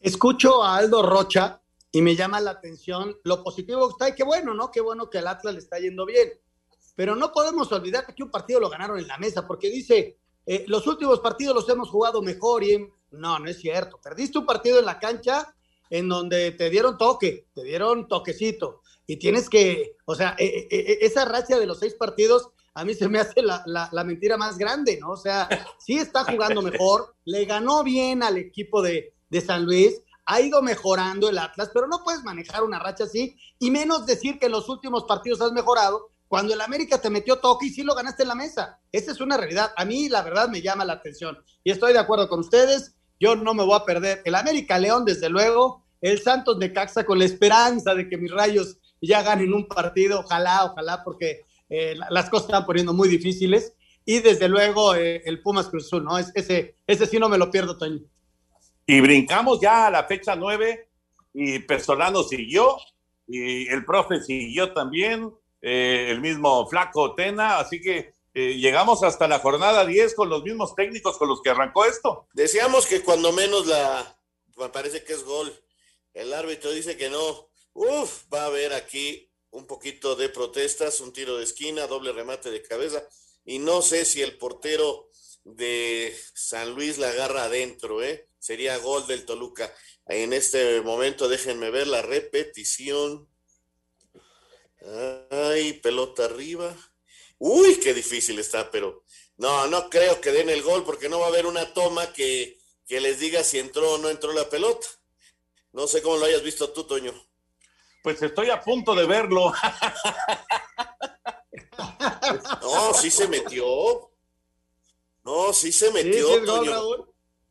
Escucho 0.00 0.62
a 0.62 0.76
Aldo 0.76 1.02
Rocha 1.02 1.60
y 1.90 2.02
me 2.02 2.14
llama 2.14 2.40
la 2.40 2.52
atención 2.52 3.16
lo 3.24 3.42
positivo 3.42 3.88
que 3.88 3.92
está 3.92 4.08
y 4.10 4.14
qué 4.14 4.24
bueno, 4.24 4.54
¿no? 4.54 4.70
Qué 4.70 4.80
bueno 4.80 5.08
que 5.08 5.18
al 5.18 5.28
Atlas 5.28 5.54
le 5.54 5.60
está 5.60 5.78
yendo 5.78 6.04
bien. 6.04 6.30
Pero 6.94 7.16
no 7.16 7.32
podemos 7.32 7.70
olvidar 7.72 8.06
que 8.06 8.22
un 8.22 8.30
partido 8.30 8.60
lo 8.60 8.70
ganaron 8.70 8.98
en 8.98 9.06
la 9.06 9.18
mesa, 9.18 9.46
porque 9.46 9.70
dice, 9.70 10.18
eh, 10.46 10.64
los 10.68 10.86
últimos 10.86 11.20
partidos 11.20 11.54
los 11.54 11.68
hemos 11.68 11.90
jugado 11.90 12.22
mejor 12.22 12.64
y 12.64 12.88
no, 13.10 13.38
no 13.38 13.48
es 13.48 13.58
cierto. 13.58 13.98
Perdiste 14.02 14.38
un 14.38 14.46
partido 14.46 14.78
en 14.78 14.86
la 14.86 14.98
cancha 14.98 15.54
en 15.90 16.08
donde 16.08 16.52
te 16.52 16.70
dieron 16.70 16.98
toque, 16.98 17.46
te 17.54 17.62
dieron 17.62 18.08
toquecito 18.08 18.82
y 19.06 19.16
tienes 19.16 19.48
que, 19.48 19.96
o 20.04 20.14
sea, 20.14 20.34
eh, 20.38 20.68
eh, 20.70 20.98
esa 21.02 21.24
racha 21.24 21.58
de 21.58 21.66
los 21.66 21.78
seis 21.78 21.94
partidos 21.94 22.50
a 22.76 22.84
mí 22.84 22.92
se 22.92 23.08
me 23.08 23.18
hace 23.18 23.40
la, 23.42 23.64
la, 23.64 24.04
mentira 24.04 24.36
más 24.36 24.58
grande, 24.58 24.98
¿no? 25.00 25.12
O 25.12 25.16
sea, 25.16 25.48
sí 25.78 25.98
está 25.98 26.24
jugando 26.24 26.60
mejor, 26.60 27.16
le 27.24 27.46
ganó 27.46 27.82
bien 27.82 28.22
al 28.22 28.36
equipo 28.36 28.82
de, 28.82 29.14
de 29.30 29.40
San 29.40 29.64
Luis, 29.64 29.98
ha 30.26 30.42
ido 30.42 30.60
mejorando 30.60 31.30
el 31.30 31.38
Atlas, 31.38 31.70
pero 31.72 31.86
no 31.86 32.04
puedes 32.04 32.22
manejar 32.22 32.62
una 32.62 32.78
racha 32.78 33.04
así 33.04 33.34
y 33.58 33.70
menos 33.70 34.04
decir 34.04 34.38
que 34.38 34.46
en 34.46 34.52
los 34.52 34.68
últimos 34.68 35.04
partidos 35.04 35.40
has 35.40 35.52
mejorado 35.52 36.10
cuando 36.28 36.52
el 36.52 36.60
América 36.60 37.00
te 37.00 37.08
metió 37.08 37.38
toque 37.38 37.66
y 37.66 37.70
sí 37.70 37.82
lo 37.82 37.94
ganaste 37.94 38.24
en 38.24 38.28
la 38.28 38.34
mesa. 38.34 38.78
Esa 38.92 39.12
es 39.12 39.22
una 39.22 39.38
realidad. 39.38 39.72
A 39.74 39.86
mí 39.86 40.10
la 40.10 40.20
verdad 40.20 40.50
me 40.50 40.60
llama 40.60 40.84
la 40.84 40.94
atención 40.94 41.38
y 41.64 41.70
estoy 41.70 41.94
de 41.94 41.98
acuerdo 41.98 42.28
con 42.28 42.40
ustedes. 42.40 42.94
Yo 43.18 43.36
no 43.36 43.54
me 43.54 43.64
voy 43.64 43.76
a 43.76 43.86
perder 43.86 44.20
el 44.26 44.34
América 44.34 44.78
León, 44.78 45.06
desde 45.06 45.30
luego, 45.30 45.86
el 46.02 46.20
Santos 46.20 46.58
de 46.58 46.74
Caxa 46.74 47.06
con 47.06 47.18
la 47.18 47.24
esperanza 47.24 47.94
de 47.94 48.06
que 48.06 48.18
mis 48.18 48.30
rayos 48.30 48.76
ya 49.00 49.22
ganen 49.22 49.54
un 49.54 49.66
partido. 49.66 50.20
Ojalá, 50.20 50.66
ojalá, 50.66 51.02
porque 51.02 51.45
eh, 51.68 51.96
las 52.10 52.30
cosas 52.30 52.48
están 52.48 52.66
poniendo 52.66 52.92
muy 52.92 53.08
difíciles. 53.08 53.74
Y 54.04 54.20
desde 54.20 54.48
luego 54.48 54.94
eh, 54.94 55.22
el 55.24 55.42
Pumas 55.42 55.68
Cruz 55.68 55.86
Azul, 55.86 56.04
¿no? 56.04 56.18
Es, 56.18 56.30
ese, 56.34 56.76
ese 56.86 57.06
sí 57.06 57.18
no 57.18 57.28
me 57.28 57.38
lo 57.38 57.50
pierdo, 57.50 57.76
Toño. 57.76 58.00
Y 58.86 59.00
brincamos 59.00 59.60
ya 59.60 59.88
a 59.88 59.90
la 59.90 60.04
fecha 60.04 60.36
nueve 60.36 60.90
y 61.34 61.58
Pesolano 61.60 62.22
siguió 62.22 62.76
y 63.26 63.66
el 63.68 63.84
profe 63.84 64.22
siguió 64.22 64.72
también, 64.72 65.32
eh, 65.60 66.06
el 66.10 66.20
mismo 66.20 66.68
Flaco 66.68 67.14
Tena, 67.16 67.58
así 67.58 67.80
que 67.80 68.14
llegamos 68.32 69.02
hasta 69.02 69.26
la 69.26 69.38
jornada 69.38 69.86
10 69.86 70.14
con 70.14 70.28
los 70.28 70.42
mismos 70.42 70.74
técnicos 70.74 71.16
con 71.16 71.26
los 71.26 71.40
que 71.40 71.50
arrancó 71.50 71.86
esto. 71.86 72.28
Decíamos 72.34 72.86
que 72.86 73.00
cuando 73.00 73.32
menos 73.32 73.66
la, 73.66 74.16
me 74.56 74.68
parece 74.68 75.02
que 75.04 75.14
es 75.14 75.24
gol, 75.24 75.52
el 76.14 76.32
árbitro 76.32 76.70
dice 76.70 76.96
que 76.96 77.10
no, 77.10 77.48
uf, 77.74 78.24
va 78.32 78.42
a 78.42 78.46
haber 78.46 78.72
aquí 78.72 79.25
un 79.50 79.66
poquito 79.66 80.16
de 80.16 80.28
protestas, 80.28 81.00
un 81.00 81.12
tiro 81.12 81.36
de 81.36 81.44
esquina, 81.44 81.86
doble 81.86 82.12
remate 82.12 82.50
de 82.50 82.62
cabeza, 82.62 83.06
y 83.44 83.58
no 83.58 83.82
sé 83.82 84.04
si 84.04 84.22
el 84.22 84.36
portero 84.38 85.10
de 85.44 86.16
San 86.34 86.74
Luis 86.74 86.98
la 86.98 87.10
agarra 87.10 87.44
adentro, 87.44 88.02
¿eh? 88.02 88.28
Sería 88.38 88.76
gol 88.78 89.06
del 89.06 89.24
Toluca. 89.24 89.72
En 90.06 90.32
este 90.32 90.80
momento 90.80 91.28
déjenme 91.28 91.70
ver 91.70 91.86
la 91.86 92.02
repetición. 92.02 93.28
Ay, 95.30 95.74
pelota 95.74 96.24
arriba. 96.24 96.76
Uy, 97.38 97.76
qué 97.76 97.94
difícil 97.94 98.38
está, 98.38 98.70
pero 98.70 99.04
no, 99.36 99.66
no 99.68 99.90
creo 99.90 100.20
que 100.20 100.32
den 100.32 100.48
el 100.48 100.62
gol 100.62 100.84
porque 100.84 101.08
no 101.08 101.20
va 101.20 101.26
a 101.26 101.28
haber 101.28 101.46
una 101.46 101.72
toma 101.74 102.12
que, 102.12 102.58
que 102.86 103.00
les 103.00 103.20
diga 103.20 103.44
si 103.44 103.58
entró 103.58 103.94
o 103.94 103.98
no 103.98 104.10
entró 104.10 104.32
la 104.32 104.48
pelota. 104.48 104.86
No 105.72 105.86
sé 105.86 106.02
cómo 106.02 106.16
lo 106.16 106.24
hayas 106.24 106.42
visto 106.42 106.72
tú, 106.72 106.84
Toño. 106.84 107.12
Pues 108.06 108.22
estoy 108.22 108.50
a 108.50 108.60
punto 108.60 108.94
de 108.94 109.04
verlo. 109.04 109.52
no, 112.62 112.94
sí 112.94 113.10
se 113.10 113.26
metió. 113.26 114.12
No, 115.24 115.52
sí 115.52 115.72
se 115.72 115.90
metió. 115.90 116.28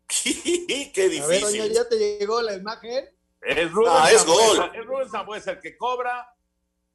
Qué 0.07 1.09
difícil. 1.09 1.59
A 1.59 1.63
ver, 1.63 1.73
¿ya 1.73 1.89
te 1.89 1.97
llegó 1.97 2.41
la 2.41 2.53
imagen? 2.53 3.05
Es 3.41 3.69
Rubén, 3.69 3.91
ah, 3.93 4.09
es 4.09 4.25
gol. 4.25 4.71
Es 4.73 4.85
Rubén 4.85 5.41
el 5.45 5.59
que 5.59 5.75
cobra, 5.75 6.33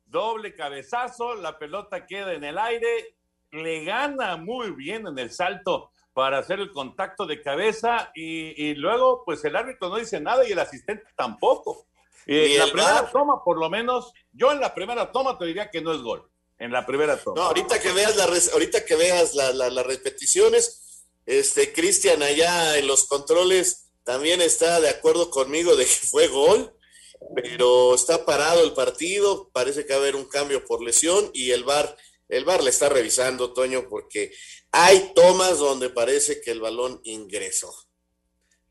doble 0.07 0.55
cabezazo, 0.55 1.35
la 1.35 1.59
pelota 1.59 2.07
queda 2.07 2.33
en 2.33 2.45
el 2.45 2.57
aire 2.57 3.15
le 3.51 3.85
gana 3.85 4.39
muy 4.39 4.71
bien 4.71 5.07
en 5.07 5.19
el 5.19 5.31
salto 5.31 5.91
para 6.15 6.39
hacer 6.39 6.61
el 6.61 6.73
contacto 6.73 7.27
de 7.27 7.43
cabeza 7.43 8.11
y, 8.15 8.75
luego 8.77 9.23
pues 9.25 9.45
el 9.45 9.55
árbitro 9.55 9.91
no 9.91 9.97
dice 9.97 10.19
nada 10.19 10.49
y 10.49 10.53
el 10.53 10.59
asistente 10.59 11.05
tampoco. 11.15 11.90
Eh, 12.33 12.57
la 12.57 12.67
primera 12.67 13.11
toma, 13.11 13.43
por 13.43 13.59
lo 13.59 13.69
menos, 13.69 14.13
yo 14.31 14.53
en 14.53 14.61
la 14.61 14.73
primera 14.73 15.11
toma 15.11 15.37
te 15.37 15.47
diría 15.47 15.69
que 15.69 15.81
no 15.81 15.93
es 15.93 16.01
gol. 16.01 16.31
En 16.61 16.71
la 16.71 16.87
primera 16.87 17.17
toma. 17.17 17.41
No, 17.41 17.49
ahorita 17.49 17.81
que 17.81 17.91
veas, 17.91 18.17
la 18.17 18.25
ahorita 18.53 18.85
que 18.85 18.95
veas 18.95 19.35
las 19.35 19.87
repeticiones, 19.87 21.09
este 21.27 21.73
Cristian 21.73 22.23
allá 22.23 22.79
en 22.79 22.87
los 22.87 23.07
controles 23.07 23.91
también 24.05 24.41
está 24.41 24.81
de 24.81 24.91
acuerdo 24.91 25.29
conmigo 25.29 25.75
de 25.75 25.85
que 25.85 25.91
fue 25.91 26.29
gol, 26.29 26.73
pero 27.35 27.97
está 27.97 28.25
parado 28.25 28.63
el 28.63 28.75
partido, 28.75 29.51
parece 29.53 29.85
que 29.85 29.93
va 29.93 29.99
a 29.99 30.03
haber 30.03 30.15
un 30.15 30.29
cambio 30.29 30.65
por 30.65 30.85
lesión 30.85 31.31
y 31.35 31.51
el 31.51 31.65
VAR, 31.65 31.97
el 32.29 32.45
VAR 32.45 32.63
le 32.63 32.71
está 32.71 32.89
revisando, 32.89 33.53
Toño, 33.53 33.89
porque 33.89 34.33
hay 34.71 35.13
tomas 35.17 35.59
donde 35.59 35.91
parece 35.91 36.41
que 36.41 36.53
el 36.53 36.61
balón 36.61 37.01
ingresó. 37.03 37.75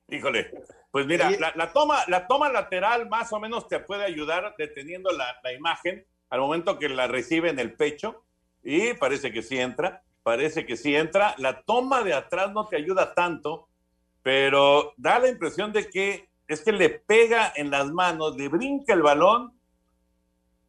Híjole, 0.07 0.49
pues 0.91 1.05
mira, 1.05 1.29
la, 1.55 1.71
toma, 1.71 1.99
la 2.07 2.25
toma 2.27 2.49
lateral 2.49 3.07
más 3.09 3.31
o 3.31 3.39
menos 3.39 3.67
te 3.67 3.79
puede 3.79 4.05
ayudar 4.05 4.55
deteniendo 4.57 5.11
la, 5.11 5.39
la 5.43 5.53
imagen 5.53 6.05
al 6.29 6.39
momento 6.39 6.79
que 6.79 6.89
la 6.89 7.07
recibe 7.07 7.49
en 7.49 7.59
el 7.59 7.73
pecho 7.73 8.23
y 8.63 8.93
parece 8.93 9.31
que 9.31 9.41
sí 9.41 9.57
entra, 9.57 10.03
parece 10.23 10.65
que 10.65 10.77
sí 10.77 10.95
entra. 10.95 11.35
La 11.37 11.61
toma 11.61 12.03
de 12.03 12.13
atrás 12.13 12.51
no 12.53 12.67
te 12.67 12.75
ayuda 12.75 13.13
tanto, 13.13 13.67
pero 14.23 14.93
da 14.97 15.19
la 15.19 15.29
impresión 15.29 15.71
de 15.71 15.89
que 15.89 16.29
es 16.47 16.61
que 16.61 16.71
le 16.71 16.89
pega 16.89 17.53
en 17.55 17.69
las 17.69 17.91
manos, 17.91 18.35
le 18.35 18.47
brinca 18.47 18.93
el 18.93 19.03
balón 19.03 19.53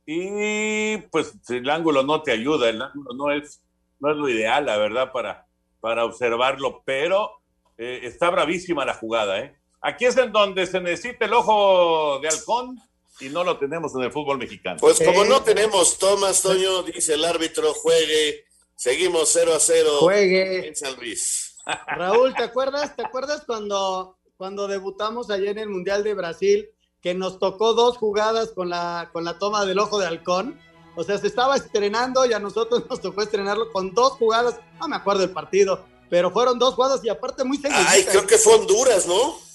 y 0.05 0.99
pues 1.11 1.39
el 1.49 1.69
ángulo 1.71 2.03
no 2.03 2.23
te 2.23 2.33
ayuda, 2.33 2.69
el 2.69 2.83
ángulo 2.83 3.15
no 3.15 3.31
es, 3.33 3.63
no 4.01 4.11
es 4.11 4.17
lo 4.17 4.29
ideal, 4.29 4.67
la 4.67 4.77
verdad, 4.77 5.13
para, 5.13 5.47
para 5.81 6.05
observarlo, 6.05 6.83
pero 6.85 7.41
eh, 7.79 8.01
está 8.03 8.29
bravísima 8.29 8.85
la 8.85 8.95
jugada. 8.95 9.41
¿eh? 9.41 9.57
Aquí 9.83 10.05
es 10.05 10.17
en 10.19 10.31
donde 10.31 10.67
se 10.67 10.81
necesita 10.81 11.25
el 11.25 11.33
ojo 11.33 12.19
de 12.21 12.29
halcón 12.29 12.79
y 13.21 13.29
no 13.29 13.45
lo 13.45 13.59
tenemos 13.59 13.95
en 13.95 14.03
el 14.03 14.13
fútbol 14.13 14.39
mexicano. 14.39 14.79
Pues 14.81 14.99
como 15.03 15.25
no 15.25 15.43
tenemos 15.43 15.99
Tomás, 15.99 16.43
Toño, 16.43 16.83
dice 16.83 17.15
el 17.15 17.25
árbitro, 17.25 17.73
juegue, 17.75 18.45
seguimos 18.75 19.31
0 19.33 19.53
a 19.55 19.61
0 19.61 19.91
juegue. 20.01 20.69
en 20.69 20.77
San 20.77 20.97
Luis. 20.97 21.57
Raúl, 21.87 22.35
¿te 22.35 22.43
acuerdas? 22.43 22.95
¿Te 22.95 23.03
acuerdas 23.03 23.45
cuando, 23.47 24.17
cuando 24.37 24.69
debutamos 24.69 25.31
allá 25.31 25.51
en 25.51 25.59
el 25.59 25.69
Mundial 25.69 26.05
de 26.05 26.15
Brasil, 26.15 26.69
que 27.01 27.15
nos 27.15 27.39
tocó 27.39 27.73
dos 27.73 27.97
jugadas 27.97 28.51
con 28.53 28.69
la, 28.69 29.09
con 29.13 29.25
la 29.25 29.39
toma 29.39 29.65
del 29.65 29.79
ojo 29.79 29.99
de 29.99 30.07
halcón? 30.07 30.61
O 30.97 31.05
sea, 31.05 31.17
se 31.17 31.29
estaba 31.29 31.57
estrenando 31.57 32.27
y 32.27 32.35
a 32.35 32.39
nosotros 32.39 32.85
nos 32.91 33.01
tocó 33.01 33.23
estrenarlo 33.23 33.73
con 33.73 33.95
dos 33.95 34.13
jugadas, 34.13 34.61
no 34.79 34.89
me 34.89 34.97
acuerdo 34.97 35.25
el 35.25 35.31
partido, 35.31 35.87
pero 36.11 36.31
fueron 36.31 36.59
dos 36.59 36.75
jugadas 36.75 37.01
y 37.03 37.09
aparte 37.09 37.45
muy 37.45 37.57
seguidas. 37.57 37.87
Ay, 37.89 38.05
creo 38.05 38.27
que 38.27 38.37
fue 38.37 38.57
Honduras, 38.57 39.07
¿no? 39.07 39.50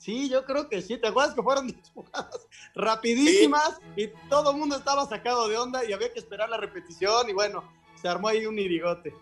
Sí, 0.00 0.30
yo 0.30 0.46
creo 0.46 0.68
que 0.68 0.80
sí. 0.80 0.96
¿Te 0.96 1.08
acuerdas 1.08 1.34
que 1.34 1.42
fueron 1.42 1.66
dos 1.68 1.90
jugadas 1.94 2.48
rapidísimas 2.74 3.78
y 3.96 4.08
todo 4.30 4.50
el 4.50 4.56
mundo 4.56 4.76
estaba 4.76 5.06
sacado 5.06 5.46
de 5.46 5.58
onda 5.58 5.84
y 5.84 5.92
había 5.92 6.12
que 6.12 6.18
esperar 6.18 6.48
la 6.48 6.56
repetición 6.56 7.28
y 7.28 7.34
bueno, 7.34 7.70
se 8.00 8.08
armó 8.08 8.28
ahí 8.28 8.46
un 8.46 8.58
irigote. 8.58 9.14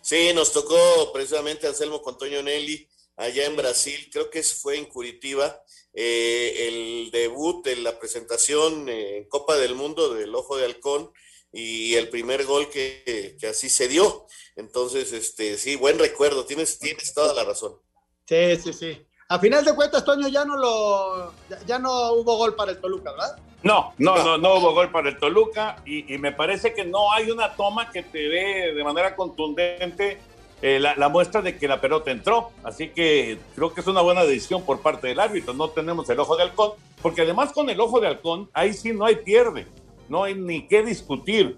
Sí, 0.00 0.30
nos 0.32 0.52
tocó 0.52 1.12
precisamente 1.12 1.66
Anselmo 1.66 2.00
con 2.00 2.16
Toño 2.16 2.40
Nelly 2.40 2.88
allá 3.16 3.46
en 3.46 3.56
Brasil, 3.56 4.08
creo 4.12 4.30
que 4.30 4.42
fue 4.42 4.76
en 4.76 4.84
Curitiba, 4.84 5.62
eh, 5.92 6.68
el 6.68 7.10
debut 7.10 7.66
en 7.66 7.82
la 7.82 7.98
presentación 7.98 8.88
en 8.88 9.24
Copa 9.24 9.56
del 9.56 9.74
Mundo 9.74 10.14
del 10.14 10.34
Ojo 10.34 10.56
de 10.56 10.66
Halcón 10.66 11.10
y 11.50 11.94
el 11.94 12.10
primer 12.10 12.44
gol 12.44 12.68
que, 12.68 13.36
así 13.48 13.70
se 13.70 13.88
dio. 13.88 14.26
Entonces, 14.54 15.12
este, 15.12 15.56
sí, 15.56 15.74
buen 15.76 15.98
recuerdo, 15.98 16.44
tienes, 16.44 16.78
tienes 16.78 17.14
toda 17.14 17.34
la 17.34 17.44
razón. 17.44 17.80
Sí, 18.28 18.56
sí, 18.62 18.72
sí. 18.72 19.05
A 19.28 19.40
final 19.40 19.64
de 19.64 19.74
cuentas, 19.74 20.04
Toño, 20.04 20.28
ya 20.28 20.44
no 20.44 20.56
lo, 20.56 21.32
ya 21.66 21.80
no 21.80 22.12
hubo 22.12 22.36
gol 22.36 22.54
para 22.54 22.70
el 22.70 22.78
Toluca, 22.78 23.10
¿verdad? 23.10 23.36
No, 23.64 23.92
no, 23.98 24.22
no, 24.22 24.38
no 24.38 24.54
hubo 24.54 24.72
gol 24.72 24.92
para 24.92 25.08
el 25.08 25.18
Toluca 25.18 25.82
y, 25.84 26.04
me 26.18 26.30
parece 26.30 26.72
que 26.72 26.84
no 26.84 27.12
hay 27.12 27.32
una 27.32 27.52
toma 27.54 27.90
que 27.90 28.04
te 28.04 28.28
dé 28.28 28.72
de 28.72 28.84
manera 28.84 29.16
contundente 29.16 30.20
eh, 30.62 30.78
la, 30.78 31.08
muestra 31.08 31.42
de 31.42 31.58
que 31.58 31.66
la 31.66 31.80
pelota 31.80 32.12
entró. 32.12 32.52
Así 32.62 32.90
que 32.90 33.40
creo 33.56 33.74
que 33.74 33.80
es 33.80 33.86
una 33.88 34.00
buena 34.00 34.22
decisión 34.22 34.62
por 34.62 34.80
parte 34.80 35.08
del 35.08 35.18
árbitro. 35.18 35.54
No 35.54 35.70
tenemos 35.70 36.08
el 36.08 36.20
ojo 36.20 36.36
de 36.36 36.44
halcón, 36.44 36.72
porque 37.02 37.22
además 37.22 37.52
con 37.52 37.68
el 37.68 37.80
ojo 37.80 37.98
de 37.98 38.06
halcón, 38.06 38.48
ahí 38.52 38.74
sí 38.74 38.92
no 38.92 39.06
hay 39.06 39.16
pierde, 39.16 39.66
no 40.08 40.22
hay 40.22 40.36
ni 40.36 40.68
qué 40.68 40.84
discutir. 40.84 41.56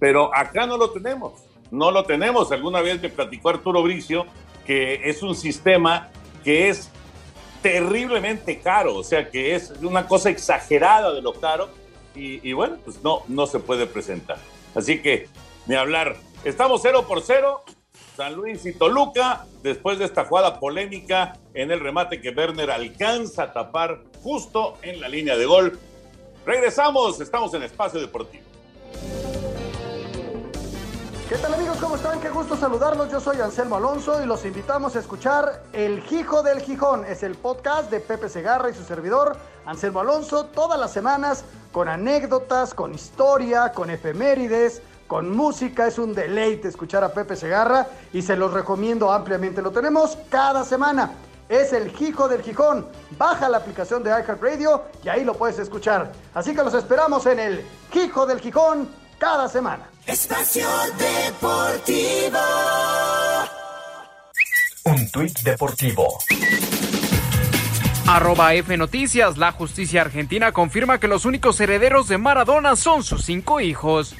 Pero 0.00 0.34
acá 0.34 0.66
no 0.66 0.76
lo 0.76 0.90
tenemos, 0.90 1.44
no 1.70 1.92
lo 1.92 2.02
tenemos. 2.02 2.50
Alguna 2.50 2.80
vez 2.80 3.00
me 3.00 3.08
platicó 3.08 3.50
Arturo 3.50 3.84
Bricio 3.84 4.26
que 4.66 5.08
es 5.08 5.22
un 5.22 5.36
sistema 5.36 6.10
que 6.42 6.70
es 6.70 6.90
terriblemente 7.64 8.58
caro, 8.58 8.94
o 8.94 9.02
sea 9.02 9.30
que 9.30 9.54
es 9.54 9.72
una 9.80 10.06
cosa 10.06 10.28
exagerada 10.28 11.14
de 11.14 11.22
lo 11.22 11.32
caro 11.32 11.70
y, 12.14 12.52
bueno, 12.52 12.76
pues 12.84 13.02
no, 13.02 13.22
no 13.26 13.46
se 13.46 13.58
puede 13.58 13.86
presentar. 13.86 14.36
Así 14.74 15.00
que, 15.00 15.28
ni 15.66 15.74
hablar. 15.74 16.14
Estamos 16.44 16.82
cero 16.82 17.06
por 17.08 17.22
cero, 17.22 17.64
San 18.16 18.34
Luis 18.34 18.66
y 18.66 18.74
Toluca, 18.74 19.46
después 19.62 19.98
de 19.98 20.04
esta 20.04 20.26
jugada 20.26 20.60
polémica 20.60 21.38
en 21.54 21.70
el 21.70 21.80
remate 21.80 22.20
que 22.20 22.30
Werner 22.30 22.70
alcanza 22.70 23.44
a 23.44 23.52
tapar 23.54 24.02
justo 24.22 24.76
en 24.82 25.00
la 25.00 25.08
línea 25.08 25.38
de 25.38 25.46
gol. 25.46 25.80
Regresamos, 26.44 27.18
estamos 27.22 27.54
en 27.54 27.62
Espacio 27.62 27.98
Deportivo. 27.98 28.44
¿Qué 31.28 31.36
tal 31.36 31.54
amigos? 31.54 31.78
¿Cómo 31.80 31.96
están? 31.96 32.20
Qué 32.20 32.28
gusto 32.28 32.54
saludarlos. 32.54 33.10
Yo 33.10 33.18
soy 33.18 33.40
Anselmo 33.40 33.76
Alonso 33.76 34.22
y 34.22 34.26
los 34.26 34.44
invitamos 34.44 34.94
a 34.94 34.98
escuchar 34.98 35.62
El 35.72 36.02
Gijo 36.02 36.42
del 36.42 36.60
Gijón. 36.60 37.06
Es 37.06 37.22
el 37.22 37.34
podcast 37.34 37.90
de 37.90 38.00
Pepe 38.00 38.28
Segarra 38.28 38.68
y 38.68 38.74
su 38.74 38.84
servidor, 38.84 39.34
Anselmo 39.64 40.00
Alonso, 40.00 40.44
todas 40.44 40.78
las 40.78 40.92
semanas 40.92 41.46
con 41.72 41.88
anécdotas, 41.88 42.74
con 42.74 42.92
historia, 42.92 43.72
con 43.72 43.88
efemérides, 43.88 44.82
con 45.06 45.34
música. 45.34 45.86
Es 45.86 45.98
un 45.98 46.14
deleite 46.14 46.68
escuchar 46.68 47.02
a 47.04 47.14
Pepe 47.14 47.36
Segarra 47.36 47.86
y 48.12 48.20
se 48.20 48.36
los 48.36 48.52
recomiendo 48.52 49.10
ampliamente. 49.10 49.62
Lo 49.62 49.70
tenemos 49.70 50.18
cada 50.28 50.62
semana. 50.62 51.12
Es 51.48 51.72
el 51.72 51.90
Gijo 51.90 52.28
del 52.28 52.42
Gijón. 52.42 52.86
Baja 53.16 53.48
la 53.48 53.58
aplicación 53.58 54.02
de 54.02 54.10
iHeartRadio 54.10 54.82
y 55.02 55.08
ahí 55.08 55.24
lo 55.24 55.32
puedes 55.32 55.58
escuchar. 55.58 56.12
Así 56.34 56.54
que 56.54 56.62
los 56.62 56.74
esperamos 56.74 57.24
en 57.24 57.38
el 57.38 57.66
Gijo 57.90 58.26
del 58.26 58.40
Gijón 58.40 59.03
cada 59.18 59.48
semana. 59.48 59.88
Espacio 60.06 60.68
Deportivo. 60.98 62.38
Un 64.84 65.10
tuit 65.10 65.38
deportivo. 65.40 66.18
Arroba 68.06 68.52
F 68.52 68.76
Noticias, 68.76 69.38
la 69.38 69.50
justicia 69.52 70.02
argentina 70.02 70.52
confirma 70.52 71.00
que 71.00 71.08
los 71.08 71.24
únicos 71.24 71.58
herederos 71.58 72.06
de 72.06 72.18
Maradona 72.18 72.76
son 72.76 73.02
sus 73.02 73.24
cinco 73.24 73.60
hijos. 73.60 74.14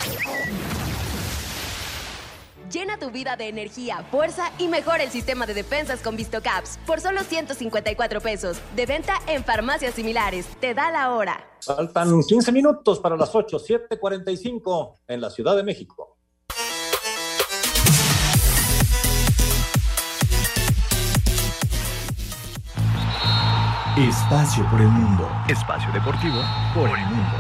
Llena 2.73 2.99
tu 2.99 3.11
vida 3.11 3.37
de 3.37 3.49
energía, 3.49 4.05
fuerza 4.11 4.51
y 4.59 4.69
mejora 4.69 5.03
el 5.03 5.11
sistema 5.11 5.47
de 5.47 5.55
defensas 5.55 6.01
con 6.01 6.17
VistoCaps 6.17 6.79
por 6.87 7.01
solo 7.01 7.23
154 7.23 8.21
pesos. 8.21 8.59
De 8.75 8.87
venta 8.87 9.15
en 9.27 9.45
farmacias 9.45 9.95
similares. 9.95 10.47
Te 10.61 10.75
da 10.75 10.91
la 10.91 11.13
hora. 11.13 11.47
Faltan 11.61 12.23
15 12.23 12.53
minutos 12.53 13.01
para 13.01 13.17
las 13.17 13.35
8, 13.35 13.59
7:45 13.59 14.95
en 15.09 15.21
la 15.21 15.31
Ciudad 15.31 15.57
de 15.57 15.63
México. 15.63 16.19
Espacio 23.97 24.69
por 24.71 24.81
el 24.81 24.89
mundo. 24.89 25.31
Espacio 25.49 25.93
deportivo 25.93 26.43
por 26.75 26.89
el 26.89 27.07
mundo. 27.07 27.37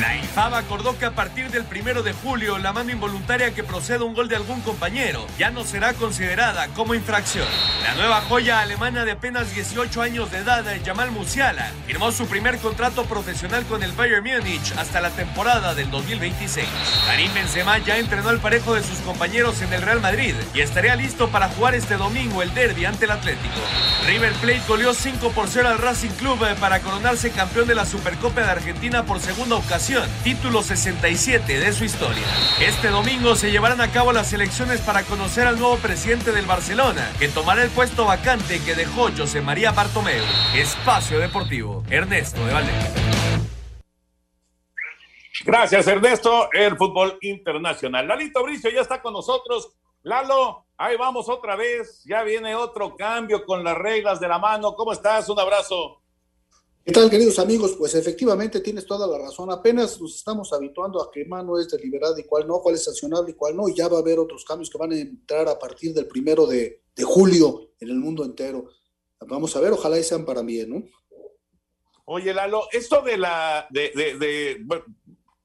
La 0.00 0.16
IFAB 0.32 0.54
acordó 0.54 0.98
que 0.98 1.04
a 1.04 1.10
partir 1.10 1.50
del 1.50 1.64
primero 1.64 2.02
de 2.02 2.14
julio 2.14 2.56
la 2.56 2.72
mano 2.72 2.90
involuntaria 2.90 3.52
que 3.52 3.62
proceda 3.62 4.04
un 4.04 4.14
gol 4.14 4.28
de 4.30 4.36
algún 4.36 4.62
compañero 4.62 5.26
ya 5.38 5.50
no 5.50 5.62
será 5.62 5.92
considerada 5.92 6.68
como 6.68 6.94
infracción. 6.94 7.46
La 7.82 7.94
nueva 7.96 8.22
joya 8.22 8.60
alemana 8.60 9.04
de 9.04 9.12
apenas 9.12 9.54
18 9.54 10.00
años 10.00 10.30
de 10.30 10.38
edad, 10.38 10.64
Jamal 10.86 11.10
Musiala, 11.10 11.70
firmó 11.86 12.12
su 12.12 12.26
primer 12.26 12.56
contrato 12.60 13.04
profesional 13.04 13.66
con 13.66 13.82
el 13.82 13.92
Bayern 13.92 14.24
Múnich 14.24 14.72
hasta 14.78 15.02
la 15.02 15.10
temporada 15.10 15.74
del 15.74 15.90
2026. 15.90 16.66
Karim 17.04 17.34
Benzema 17.34 17.76
ya 17.78 17.98
entrenó 17.98 18.30
al 18.30 18.40
parejo 18.40 18.74
de 18.74 18.82
sus 18.82 19.00
compañeros 19.00 19.60
en 19.60 19.70
el 19.74 19.82
Real 19.82 20.00
Madrid 20.00 20.34
y 20.54 20.60
estaría 20.62 20.96
listo 20.96 21.28
para 21.28 21.50
jugar 21.50 21.74
este 21.74 21.98
domingo 21.98 22.40
el 22.40 22.54
derby 22.54 22.86
ante 22.86 23.04
el 23.04 23.10
Atlético. 23.10 23.60
River 24.06 24.32
Plate 24.40 24.62
goleó 24.66 24.94
5 24.94 25.30
por 25.32 25.48
0 25.48 25.68
al 25.68 25.78
Racing 25.78 26.10
Club 26.18 26.42
eh, 26.44 26.54
para 26.58 26.80
coronarse 26.80 27.32
campeón 27.32 27.68
de 27.68 27.74
la 27.74 27.84
Supercopa 27.84 28.40
de 28.40 28.50
Argentina 28.50 29.02
por 29.04 29.20
segunda 29.20 29.56
ocasión 29.56 30.08
título 30.22 30.62
67 30.62 31.58
de 31.58 31.72
su 31.72 31.84
historia. 31.84 32.22
Este 32.60 32.88
domingo 32.88 33.34
se 33.34 33.50
llevarán 33.50 33.80
a 33.80 33.90
cabo 33.90 34.12
las 34.12 34.32
elecciones 34.32 34.80
para 34.80 35.02
conocer 35.02 35.46
al 35.46 35.58
nuevo 35.58 35.76
presidente 35.78 36.32
del 36.32 36.46
Barcelona, 36.46 37.12
que 37.18 37.28
tomará 37.28 37.62
el 37.62 37.70
puesto 37.70 38.04
vacante 38.04 38.62
que 38.64 38.74
dejó 38.74 39.08
José 39.16 39.40
María 39.40 39.72
Bartomeu. 39.72 40.24
Espacio 40.54 41.18
Deportivo, 41.18 41.82
Ernesto 41.90 42.44
de 42.46 42.52
Valdez. 42.52 42.94
Gracias, 45.44 45.86
Ernesto. 45.88 46.48
El 46.52 46.76
fútbol 46.76 47.18
internacional. 47.22 48.06
Lalito 48.06 48.44
Bricio 48.44 48.70
ya 48.70 48.82
está 48.82 49.02
con 49.02 49.12
nosotros. 49.12 49.72
Lalo, 50.02 50.66
ahí 50.76 50.96
vamos 50.96 51.28
otra 51.28 51.56
vez. 51.56 52.02
Ya 52.04 52.22
viene 52.22 52.54
otro 52.54 52.94
cambio 52.96 53.44
con 53.44 53.64
las 53.64 53.76
reglas 53.76 54.20
de 54.20 54.28
la 54.28 54.38
mano. 54.38 54.74
¿Cómo 54.74 54.92
estás? 54.92 55.28
Un 55.28 55.40
abrazo. 55.40 56.01
¿Qué 56.84 56.90
tal, 56.90 57.08
queridos 57.08 57.38
amigos? 57.38 57.76
Pues 57.78 57.94
efectivamente 57.94 58.58
tienes 58.58 58.84
toda 58.86 59.06
la 59.06 59.16
razón. 59.16 59.52
Apenas 59.52 60.00
nos 60.00 60.16
estamos 60.16 60.52
habituando 60.52 61.00
a 61.00 61.12
que 61.12 61.24
mano 61.24 61.56
es 61.56 61.68
deliberada 61.68 62.18
y 62.18 62.24
cuál 62.24 62.48
no, 62.48 62.58
cuál 62.58 62.74
es 62.74 62.82
sancionable 62.82 63.30
y 63.30 63.34
cuál 63.34 63.54
no. 63.54 63.68
Y 63.68 63.74
ya 63.76 63.86
va 63.86 63.98
a 63.98 64.00
haber 64.00 64.18
otros 64.18 64.44
cambios 64.44 64.68
que 64.68 64.78
van 64.78 64.90
a 64.90 64.98
entrar 64.98 65.48
a 65.48 65.60
partir 65.60 65.94
del 65.94 66.08
primero 66.08 66.44
de, 66.44 66.82
de 66.96 67.04
julio 67.04 67.70
en 67.78 67.88
el 67.88 67.98
mundo 67.98 68.24
entero. 68.24 68.68
Vamos 69.20 69.54
a 69.54 69.60
ver, 69.60 69.72
ojalá 69.72 70.02
sean 70.02 70.24
para 70.24 70.42
bien, 70.42 70.70
¿no? 70.70 70.82
Oye, 72.04 72.34
Lalo, 72.34 72.66
esto 72.72 73.00
de 73.02 73.16
la, 73.16 73.68
de, 73.70 73.92
de, 73.94 74.18
de, 74.18 74.66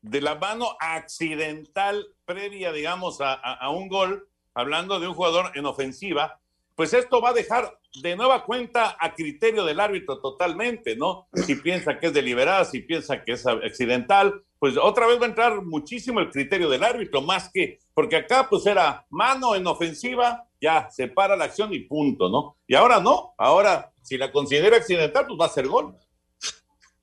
de 0.02 0.22
la 0.22 0.34
mano 0.34 0.70
accidental 0.80 2.16
previa, 2.26 2.72
digamos, 2.72 3.22
a, 3.22 3.34
a 3.34 3.70
un 3.70 3.90
gol, 3.90 4.28
hablando 4.56 5.00
de 5.00 5.08
un 5.08 5.14
jugador 5.14 5.52
en 5.54 5.68
ofensiva, 5.68 6.42
pues 6.78 6.94
esto 6.94 7.20
va 7.20 7.32
a 7.32 7.34
dejar 7.34 7.80
de 8.04 8.16
nueva 8.16 8.46
cuenta 8.46 8.96
a 9.00 9.16
criterio 9.16 9.66
del 9.66 9.80
árbitro 9.80 10.20
totalmente, 10.20 10.96
¿no? 10.96 11.28
Si 11.34 11.56
piensa 11.56 12.00
que 12.00 12.06
es 12.06 12.14
deliberada, 12.14 12.64
si 12.66 12.82
piensa 12.82 13.24
que 13.24 13.32
es 13.32 13.48
accidental, 13.48 14.44
pues 14.60 14.78
otra 14.78 15.08
vez 15.08 15.20
va 15.20 15.26
a 15.26 15.30
entrar 15.30 15.64
muchísimo 15.64 16.20
el 16.20 16.30
criterio 16.30 16.70
del 16.70 16.84
árbitro, 16.84 17.24
más 17.24 17.50
que, 17.52 17.80
porque 17.96 18.18
acá 18.18 18.48
pues 18.48 18.68
era 18.68 19.08
mano 19.10 19.56
en 19.56 19.66
ofensiva, 19.66 20.48
ya 20.62 20.88
se 20.92 21.08
para 21.08 21.36
la 21.36 21.46
acción 21.46 21.74
y 21.74 21.80
punto, 21.80 22.30
¿no? 22.30 22.58
Y 22.68 22.76
ahora 22.76 23.00
no, 23.00 23.34
ahora 23.40 23.92
si 24.04 24.16
la 24.16 24.32
considera 24.32 24.78
accidental, 24.78 25.26
pues 25.26 25.40
va 25.42 25.46
a 25.48 25.50
ser 25.50 25.68
gol. 25.68 25.98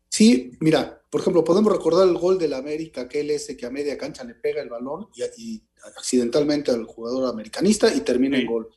Sí, 0.08 0.52
mira, 0.60 1.02
por 1.10 1.20
ejemplo, 1.20 1.42
podemos 1.42 1.72
recordar 1.72 2.06
el 2.06 2.16
gol 2.16 2.38
del 2.38 2.54
América, 2.54 3.00
aquel 3.00 3.32
ese 3.32 3.56
que 3.56 3.66
a 3.66 3.70
media 3.70 3.98
cancha 3.98 4.22
le 4.22 4.36
pega 4.36 4.62
el 4.62 4.68
balón 4.68 5.08
y, 5.16 5.24
y 5.36 5.62
accidentalmente 5.96 6.70
al 6.70 6.84
jugador 6.84 7.28
americanista 7.28 7.92
y 7.92 8.02
termina 8.02 8.36
sí, 8.36 8.42
en 8.42 8.48
gol. 8.48 8.68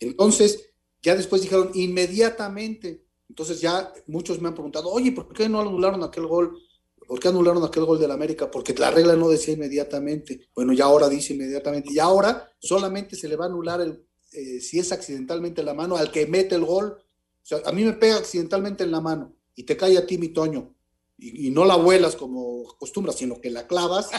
Entonces, 0.00 0.72
ya 1.02 1.14
después 1.14 1.42
dijeron 1.42 1.70
inmediatamente. 1.74 3.04
Entonces 3.28 3.60
ya 3.60 3.92
muchos 4.06 4.40
me 4.40 4.48
han 4.48 4.54
preguntado, 4.54 4.88
oye, 4.88 5.12
¿por 5.12 5.32
qué 5.32 5.48
no 5.48 5.60
anularon 5.60 6.02
aquel 6.02 6.26
gol? 6.26 6.58
¿Por 7.06 7.20
qué 7.20 7.28
anularon 7.28 7.64
aquel 7.64 7.84
gol 7.84 7.98
del 7.98 8.10
América? 8.10 8.50
Porque 8.50 8.74
la 8.74 8.90
regla 8.90 9.16
no 9.16 9.28
decía 9.28 9.54
inmediatamente. 9.54 10.48
Bueno, 10.54 10.72
ya 10.72 10.84
ahora 10.84 11.08
dice 11.08 11.34
inmediatamente. 11.34 11.92
Y 11.92 11.98
ahora 11.98 12.50
solamente 12.58 13.16
se 13.16 13.28
le 13.28 13.36
va 13.36 13.46
a 13.46 13.48
anular 13.48 13.80
el, 13.80 14.04
eh, 14.32 14.60
si 14.60 14.78
es 14.78 14.92
accidentalmente 14.92 15.62
la 15.62 15.74
mano 15.74 15.96
al 15.96 16.10
que 16.10 16.26
mete 16.26 16.54
el 16.54 16.64
gol. 16.64 16.96
O 16.98 17.46
sea, 17.46 17.60
a 17.64 17.72
mí 17.72 17.84
me 17.84 17.94
pega 17.94 18.16
accidentalmente 18.16 18.84
en 18.84 18.90
la 18.90 19.00
mano 19.00 19.34
y 19.54 19.62
te 19.62 19.76
cae 19.76 19.96
a 19.96 20.06
ti 20.06 20.18
mi 20.18 20.28
Toño. 20.28 20.74
Y, 21.16 21.48
y 21.48 21.50
no 21.50 21.64
la 21.64 21.76
vuelas 21.76 22.14
como 22.14 22.70
acostumbras, 22.70 23.16
sino 23.16 23.40
que 23.40 23.50
la 23.50 23.66
clavas. 23.66 24.10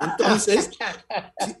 Entonces, 0.00 0.70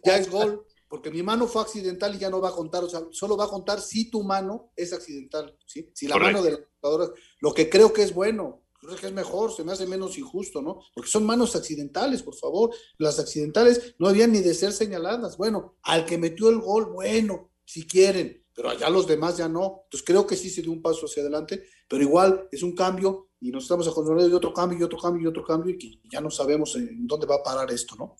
ya 0.04 0.16
es 0.16 0.30
gol 0.30 0.66
porque 0.88 1.10
mi 1.10 1.22
mano 1.22 1.46
fue 1.46 1.62
accidental 1.62 2.14
y 2.14 2.18
ya 2.18 2.30
no 2.30 2.40
va 2.40 2.50
a 2.50 2.54
contar, 2.54 2.84
o 2.84 2.88
sea, 2.88 3.02
solo 3.10 3.36
va 3.36 3.44
a 3.44 3.48
contar 3.48 3.80
si 3.80 4.10
tu 4.10 4.22
mano 4.22 4.72
es 4.76 4.92
accidental, 4.92 5.56
¿sí? 5.66 5.90
Si 5.94 6.06
la 6.06 6.14
Correcto. 6.14 6.32
mano 6.32 6.44
de 6.44 6.50
la 6.52 6.56
computadora, 6.58 7.12
lo 7.40 7.54
que 7.54 7.68
creo 7.68 7.92
que 7.92 8.02
es 8.02 8.14
bueno, 8.14 8.62
creo 8.80 8.96
que 8.96 9.06
es 9.06 9.12
mejor, 9.12 9.52
se 9.52 9.64
me 9.64 9.72
hace 9.72 9.86
menos 9.86 10.16
injusto, 10.18 10.62
¿no? 10.62 10.80
Porque 10.94 11.10
son 11.10 11.26
manos 11.26 11.56
accidentales, 11.56 12.22
por 12.22 12.36
favor, 12.36 12.70
las 12.98 13.18
accidentales 13.18 13.94
no 13.98 14.08
habían 14.08 14.32
ni 14.32 14.40
de 14.40 14.54
ser 14.54 14.72
señaladas, 14.72 15.36
bueno, 15.36 15.76
al 15.82 16.04
que 16.06 16.18
metió 16.18 16.48
el 16.48 16.60
gol, 16.60 16.86
bueno, 16.92 17.50
si 17.64 17.86
quieren, 17.86 18.44
pero 18.54 18.70
allá 18.70 18.88
los 18.88 19.06
demás 19.06 19.36
ya 19.36 19.48
no, 19.48 19.82
entonces 19.84 20.06
creo 20.06 20.26
que 20.26 20.36
sí 20.36 20.50
se 20.50 20.62
dio 20.62 20.72
un 20.72 20.82
paso 20.82 21.06
hacia 21.06 21.22
adelante, 21.22 21.64
pero 21.88 22.02
igual 22.02 22.48
es 22.52 22.62
un 22.62 22.74
cambio 22.74 23.28
y 23.40 23.50
nos 23.50 23.64
estamos 23.64 23.86
acostumbrados 23.86 24.30
de 24.30 24.36
otro 24.36 24.54
cambio 24.54 24.78
y 24.78 24.82
otro 24.82 24.98
cambio 24.98 25.22
y 25.24 25.26
otro 25.26 25.44
cambio 25.44 25.74
y 25.74 25.78
que 25.78 26.00
ya 26.10 26.20
no 26.20 26.30
sabemos 26.30 26.74
en 26.76 27.06
dónde 27.06 27.26
va 27.26 27.36
a 27.36 27.42
parar 27.42 27.70
esto, 27.70 27.96
¿no? 27.96 28.16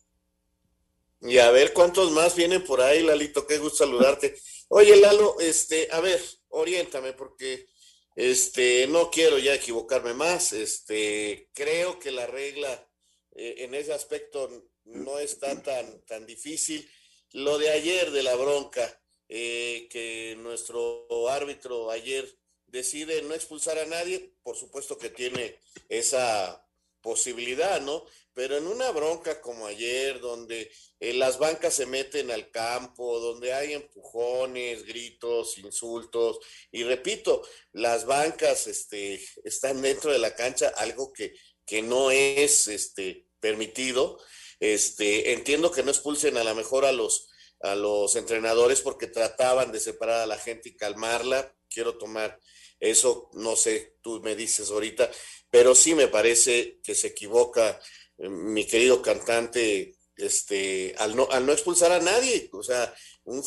Y 1.20 1.38
a 1.38 1.50
ver 1.50 1.72
cuántos 1.72 2.10
más 2.12 2.36
vienen 2.36 2.64
por 2.64 2.80
ahí, 2.80 3.02
Lalito, 3.02 3.46
qué 3.46 3.58
gusto 3.58 3.78
saludarte. 3.78 4.38
Oye, 4.68 4.96
Lalo, 4.96 5.36
este, 5.40 5.88
a 5.90 6.00
ver, 6.00 6.20
oriéntame 6.48 7.12
porque 7.12 7.66
este 8.14 8.86
no 8.86 9.10
quiero 9.10 9.38
ya 9.38 9.54
equivocarme 9.54 10.14
más. 10.14 10.52
Este, 10.52 11.50
creo 11.54 11.98
que 11.98 12.10
la 12.10 12.26
regla 12.26 12.88
eh, 13.32 13.56
en 13.58 13.74
ese 13.74 13.92
aspecto 13.92 14.70
no 14.84 15.18
está 15.18 15.62
tan 15.62 16.04
tan 16.04 16.26
difícil. 16.26 16.88
Lo 17.32 17.58
de 17.58 17.70
ayer 17.70 18.10
de 18.10 18.22
la 18.22 18.34
bronca, 18.34 19.02
eh, 19.28 19.88
que 19.90 20.36
nuestro 20.38 21.28
árbitro 21.28 21.90
ayer 21.90 22.38
decide 22.66 23.22
no 23.22 23.34
expulsar 23.34 23.78
a 23.78 23.86
nadie, 23.86 24.34
por 24.42 24.56
supuesto 24.56 24.98
que 24.98 25.10
tiene 25.10 25.60
esa 25.88 26.65
posibilidad, 27.06 27.80
¿no? 27.80 28.04
Pero 28.34 28.56
en 28.56 28.66
una 28.66 28.90
bronca 28.90 29.40
como 29.40 29.68
ayer, 29.68 30.18
donde 30.18 30.72
eh, 30.98 31.12
las 31.12 31.38
bancas 31.38 31.72
se 31.72 31.86
meten 31.86 32.32
al 32.32 32.50
campo, 32.50 33.20
donde 33.20 33.52
hay 33.52 33.74
empujones, 33.74 34.84
gritos, 34.84 35.56
insultos, 35.58 36.40
y 36.72 36.82
repito, 36.82 37.46
las 37.70 38.06
bancas 38.06 38.66
este, 38.66 39.24
están 39.44 39.82
dentro 39.82 40.10
de 40.10 40.18
la 40.18 40.34
cancha, 40.34 40.72
algo 40.78 41.12
que, 41.12 41.32
que 41.64 41.80
no 41.80 42.10
es 42.10 42.66
este, 42.66 43.28
permitido. 43.38 44.18
Este, 44.58 45.32
entiendo 45.32 45.70
que 45.70 45.84
no 45.84 45.92
expulsen 45.92 46.36
a 46.38 46.42
lo 46.42 46.56
mejor 46.56 46.86
a 46.86 46.90
los, 46.90 47.30
a 47.60 47.76
los 47.76 48.16
entrenadores 48.16 48.80
porque 48.80 49.06
trataban 49.06 49.70
de 49.70 49.78
separar 49.78 50.22
a 50.22 50.26
la 50.26 50.38
gente 50.38 50.70
y 50.70 50.76
calmarla. 50.76 51.54
Quiero 51.68 51.98
tomar 51.98 52.40
eso, 52.80 53.30
no 53.34 53.56
sé, 53.56 53.96
tú 54.02 54.20
me 54.22 54.36
dices 54.36 54.70
ahorita, 54.70 55.10
pero 55.50 55.74
sí 55.74 55.94
me 55.94 56.08
parece 56.08 56.80
que 56.82 56.94
se 56.94 57.08
equivoca 57.08 57.80
eh, 58.18 58.28
mi 58.28 58.66
querido 58.66 59.02
cantante 59.02 59.96
este, 60.16 60.94
al, 60.98 61.16
no, 61.16 61.28
al 61.30 61.46
no 61.46 61.52
expulsar 61.52 61.92
a 61.92 62.00
nadie. 62.00 62.48
O 62.52 62.62
sea, 62.62 62.94
un, 63.24 63.42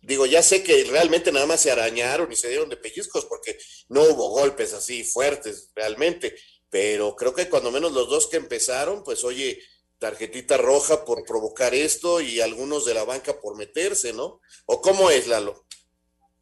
digo, 0.00 0.26
ya 0.26 0.42
sé 0.42 0.62
que 0.62 0.84
realmente 0.84 1.32
nada 1.32 1.46
más 1.46 1.60
se 1.60 1.70
arañaron 1.70 2.30
y 2.30 2.36
se 2.36 2.48
dieron 2.48 2.68
de 2.68 2.76
pellizcos 2.76 3.24
porque 3.26 3.58
no 3.88 4.02
hubo 4.04 4.30
golpes 4.30 4.72
así 4.72 5.04
fuertes 5.04 5.70
realmente, 5.74 6.36
pero 6.70 7.16
creo 7.16 7.34
que 7.34 7.48
cuando 7.48 7.70
menos 7.70 7.92
los 7.92 8.08
dos 8.08 8.28
que 8.28 8.36
empezaron, 8.36 9.02
pues 9.02 9.24
oye, 9.24 9.60
tarjetita 9.98 10.56
roja 10.58 11.04
por 11.04 11.24
provocar 11.24 11.74
esto 11.74 12.20
y 12.20 12.40
algunos 12.40 12.84
de 12.84 12.94
la 12.94 13.04
banca 13.04 13.40
por 13.40 13.56
meterse, 13.56 14.12
¿no? 14.12 14.40
¿O 14.66 14.80
cómo 14.80 15.10
es, 15.10 15.26
Lalo? 15.26 15.65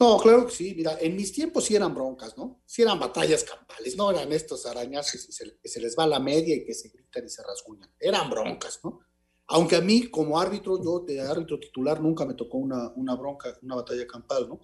No, 0.05 0.19
claro 0.19 0.45
que 0.47 0.53
sí. 0.53 0.75
Mira, 0.77 0.99
en 1.01 1.17
mis 1.17 1.33
tiempos 1.33 1.65
sí 1.65 1.75
eran 1.75 1.95
broncas, 1.95 2.37
¿no? 2.37 2.61
Sí 2.67 2.83
eran 2.83 3.01
batallas 3.01 3.43
campales, 3.43 3.97
no 3.97 4.11
eran 4.11 4.31
estos 4.33 4.67
arañazos 4.67 5.27
que 5.63 5.69
se 5.69 5.81
les 5.81 5.97
va 5.99 6.07
la 6.07 6.21
media 6.21 6.55
y 6.55 6.65
que 6.65 6.75
se 6.75 6.91
gritan 6.91 7.25
y 7.25 7.31
se 7.31 7.43
rasguñan. 7.43 7.91
Eran 7.99 8.29
broncas, 8.29 8.81
¿no? 8.85 9.01
Aunque 9.47 9.77
a 9.77 9.81
mí, 9.81 10.11
como 10.11 10.39
árbitro, 10.39 10.83
yo 10.83 11.01
de 11.01 11.23
árbitro 11.23 11.59
titular 11.59 12.03
nunca 12.03 12.27
me 12.27 12.35
tocó 12.35 12.59
una, 12.59 12.93
una 12.97 13.15
bronca, 13.15 13.59
una 13.63 13.77
batalla 13.77 14.07
campal, 14.07 14.47
¿no? 14.47 14.61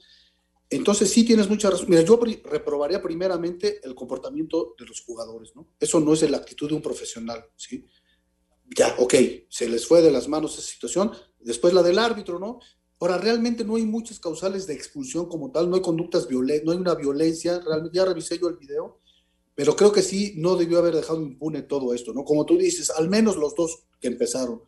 Entonces 0.68 1.10
sí 1.10 1.24
tienes 1.24 1.48
mucha 1.48 1.70
razón. 1.70 1.86
Mira, 1.88 2.02
yo 2.02 2.20
reprobaría 2.44 3.02
primeramente 3.02 3.80
el 3.82 3.94
comportamiento 3.94 4.74
de 4.78 4.84
los 4.84 5.00
jugadores, 5.00 5.56
¿no? 5.56 5.68
Eso 5.80 6.00
no 6.00 6.12
es 6.12 6.28
la 6.30 6.36
actitud 6.36 6.68
de 6.68 6.74
un 6.74 6.82
profesional, 6.82 7.46
¿sí? 7.56 7.86
Ya, 8.76 8.94
ok, 8.98 9.14
se 9.48 9.68
les 9.70 9.86
fue 9.86 10.02
de 10.02 10.10
las 10.10 10.28
manos 10.28 10.58
esa 10.58 10.70
situación. 10.70 11.12
Después 11.38 11.72
la 11.72 11.82
del 11.82 11.98
árbitro, 11.98 12.38
¿no? 12.38 12.60
Ahora, 13.00 13.16
realmente 13.16 13.64
no 13.64 13.76
hay 13.76 13.86
muchas 13.86 14.20
causales 14.20 14.66
de 14.66 14.74
expulsión 14.74 15.26
como 15.26 15.50
tal, 15.50 15.70
no 15.70 15.76
hay 15.76 15.82
conductas 15.82 16.28
violentas, 16.28 16.66
no 16.66 16.72
hay 16.72 16.78
una 16.78 16.94
violencia, 16.94 17.58
realmente 17.58 17.96
ya 17.96 18.04
revisé 18.04 18.38
yo 18.38 18.48
el 18.48 18.56
video, 18.56 19.00
pero 19.54 19.74
creo 19.74 19.90
que 19.90 20.02
sí 20.02 20.34
no 20.36 20.54
debió 20.54 20.78
haber 20.78 20.94
dejado 20.94 21.22
impune 21.22 21.62
todo 21.62 21.94
esto, 21.94 22.12
¿no? 22.12 22.24
Como 22.24 22.44
tú 22.44 22.58
dices, 22.58 22.90
al 22.90 23.08
menos 23.08 23.36
los 23.36 23.54
dos 23.54 23.84
que 24.00 24.08
empezaron, 24.08 24.62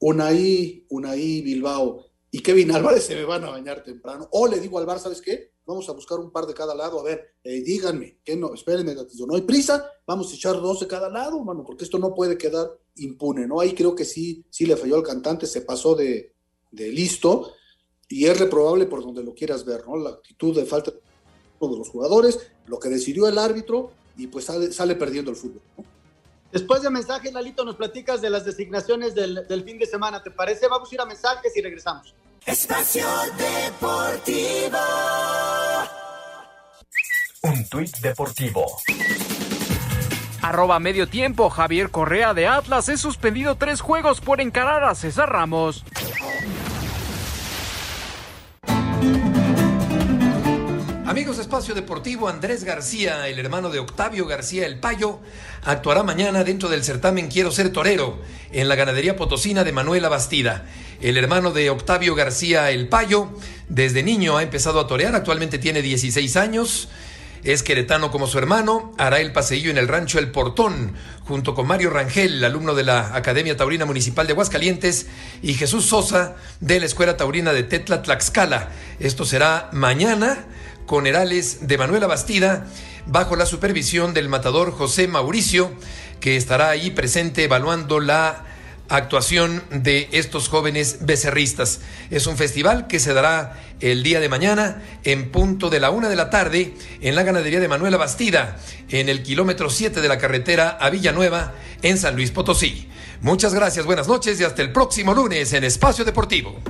Unai, 0.00 0.86
Unai 0.88 1.42
Bilbao 1.42 2.06
y 2.30 2.40
Kevin 2.40 2.72
Álvarez 2.72 3.04
se 3.06 3.14
me 3.16 3.24
van 3.26 3.44
a 3.44 3.50
bañar 3.50 3.82
temprano. 3.82 4.28
O 4.32 4.48
le 4.48 4.60
digo 4.60 4.78
al 4.78 4.86
Bar, 4.86 4.98
¿sabes 4.98 5.20
qué? 5.20 5.52
Vamos 5.66 5.86
a 5.90 5.92
buscar 5.92 6.18
un 6.18 6.30
par 6.30 6.46
de 6.46 6.54
cada 6.54 6.74
lado, 6.74 7.00
a 7.00 7.02
ver, 7.02 7.36
eh, 7.42 7.60
díganme, 7.62 8.18
que 8.24 8.34
no, 8.34 8.54
espérenme, 8.54 8.94
no 8.94 9.34
hay 9.34 9.42
prisa, 9.42 9.90
vamos 10.06 10.32
a 10.32 10.36
echar 10.36 10.54
dos 10.54 10.80
de 10.80 10.86
cada 10.86 11.10
lado, 11.10 11.38
mano, 11.44 11.64
porque 11.64 11.84
esto 11.84 11.98
no 11.98 12.14
puede 12.14 12.38
quedar 12.38 12.78
impune, 12.96 13.46
¿no? 13.46 13.60
Ahí 13.60 13.74
creo 13.74 13.94
que 13.94 14.06
sí, 14.06 14.46
sí 14.48 14.64
le 14.64 14.76
falló 14.76 14.96
al 14.96 15.02
cantante, 15.02 15.46
se 15.46 15.60
pasó 15.60 15.94
de, 15.94 16.34
de 16.70 16.88
listo, 16.88 17.52
y 18.08 18.26
es 18.26 18.38
reprobable 18.38 18.86
por 18.86 19.02
donde 19.02 19.22
lo 19.22 19.34
quieras 19.34 19.64
ver, 19.64 19.86
¿no? 19.86 19.96
La 19.96 20.10
actitud 20.10 20.54
de 20.54 20.64
falta 20.66 20.92
de 21.68 21.78
los 21.78 21.88
jugadores, 21.88 22.38
lo 22.66 22.78
que 22.78 22.88
decidió 22.88 23.28
el 23.28 23.38
árbitro 23.38 23.92
y 24.16 24.26
pues 24.26 24.44
sale, 24.44 24.72
sale 24.72 24.94
perdiendo 24.94 25.30
el 25.30 25.36
fútbol. 25.36 25.62
¿no? 25.76 25.84
Después 26.52 26.82
de 26.82 26.90
mensajes, 26.90 27.32
Lalito, 27.32 27.64
nos 27.64 27.76
platicas 27.76 28.20
de 28.20 28.30
las 28.30 28.44
designaciones 28.44 29.14
del, 29.14 29.46
del, 29.48 29.64
fin 29.64 29.78
de 29.78 29.86
semana, 29.86 30.22
¿te 30.22 30.30
parece? 30.30 30.68
Vamos 30.68 30.90
a 30.90 30.94
ir 30.94 31.00
a 31.00 31.06
mensajes 31.06 31.56
y 31.56 31.60
regresamos. 31.60 32.14
Espacio 32.46 33.06
Deportivo. 33.36 34.78
Un 37.42 37.68
tuit 37.68 37.96
deportivo. 37.98 38.64
Arroba 40.40 40.78
medio 40.78 41.08
tiempo, 41.08 41.50
Javier 41.50 41.90
Correa 41.90 42.34
de 42.34 42.46
Atlas 42.46 42.88
es 42.88 43.00
suspendido 43.00 43.56
tres 43.56 43.80
juegos 43.80 44.20
por 44.20 44.40
encarar 44.40 44.84
a 44.84 44.94
César 44.94 45.30
Ramos. 45.30 45.84
Amigos 51.06 51.36
de 51.36 51.42
Espacio 51.42 51.74
Deportivo, 51.74 52.28
Andrés 52.28 52.64
García, 52.64 53.28
el 53.28 53.38
hermano 53.38 53.70
de 53.70 53.78
Octavio 53.78 54.26
García 54.26 54.66
El 54.66 54.80
Payo, 54.80 55.20
actuará 55.62 56.02
mañana 56.02 56.42
dentro 56.42 56.68
del 56.68 56.82
certamen 56.82 57.28
Quiero 57.28 57.52
ser 57.52 57.70
torero 57.70 58.18
en 58.50 58.68
la 58.68 58.74
ganadería 58.74 59.14
potosina 59.14 59.62
de 59.62 59.70
Manuela 59.70 60.08
Bastida. 60.08 60.66
El 61.00 61.16
hermano 61.16 61.52
de 61.52 61.70
Octavio 61.70 62.14
García 62.14 62.70
El 62.70 62.88
Payo, 62.88 63.28
desde 63.68 64.02
niño 64.02 64.38
ha 64.38 64.42
empezado 64.42 64.80
a 64.80 64.88
torear, 64.88 65.14
actualmente 65.14 65.58
tiene 65.58 65.82
16 65.82 66.36
años. 66.36 66.88
Es 67.44 67.62
queretano 67.62 68.10
como 68.10 68.26
su 68.26 68.38
hermano, 68.38 68.94
hará 68.96 69.20
el 69.20 69.30
paseillo 69.30 69.70
en 69.70 69.76
el 69.76 69.86
rancho 69.86 70.18
El 70.18 70.30
Portón, 70.30 70.94
junto 71.26 71.54
con 71.54 71.66
Mario 71.66 71.90
Rangel, 71.90 72.42
alumno 72.42 72.74
de 72.74 72.84
la 72.84 73.14
Academia 73.14 73.54
Taurina 73.54 73.84
Municipal 73.84 74.26
de 74.26 74.32
Aguascalientes, 74.32 75.08
y 75.42 75.52
Jesús 75.52 75.84
Sosa, 75.84 76.36
de 76.60 76.80
la 76.80 76.86
Escuela 76.86 77.18
Taurina 77.18 77.52
de 77.52 77.62
Tetla 77.62 78.00
Tlaxcala. 78.00 78.70
Esto 78.98 79.26
será 79.26 79.68
mañana 79.72 80.46
con 80.86 81.06
Herales 81.06 81.68
de 81.68 81.76
Manuela 81.76 82.06
Bastida, 82.06 82.66
bajo 83.04 83.36
la 83.36 83.44
supervisión 83.44 84.14
del 84.14 84.30
matador 84.30 84.72
José 84.72 85.06
Mauricio, 85.06 85.70
que 86.20 86.38
estará 86.38 86.70
ahí 86.70 86.92
presente 86.92 87.44
evaluando 87.44 88.00
la 88.00 88.46
actuación 88.88 89.62
de 89.70 90.08
estos 90.12 90.48
jóvenes 90.48 90.98
becerristas. 91.00 91.80
Es 92.10 92.26
un 92.26 92.36
festival 92.36 92.86
que 92.86 93.00
se 93.00 93.14
dará 93.14 93.60
el 93.80 94.02
día 94.02 94.20
de 94.20 94.28
mañana 94.28 94.82
en 95.04 95.30
punto 95.30 95.70
de 95.70 95.80
la 95.80 95.90
una 95.90 96.08
de 96.08 96.16
la 96.16 96.30
tarde 96.30 96.74
en 97.00 97.14
la 97.14 97.22
ganadería 97.22 97.60
de 97.60 97.68
Manuela 97.68 97.96
Bastida, 97.96 98.56
en 98.88 99.08
el 99.08 99.22
kilómetro 99.22 99.70
7 99.70 100.00
de 100.00 100.08
la 100.08 100.18
carretera 100.18 100.70
a 100.70 100.90
Villanueva, 100.90 101.52
en 101.82 101.98
San 101.98 102.16
Luis 102.16 102.30
Potosí. 102.30 102.88
Muchas 103.20 103.54
gracias, 103.54 103.86
buenas 103.86 104.08
noches 104.08 104.40
y 104.40 104.44
hasta 104.44 104.62
el 104.62 104.72
próximo 104.72 105.14
lunes 105.14 105.52
en 105.52 105.64
Espacio 105.64 106.04
Deportivo. 106.04 106.60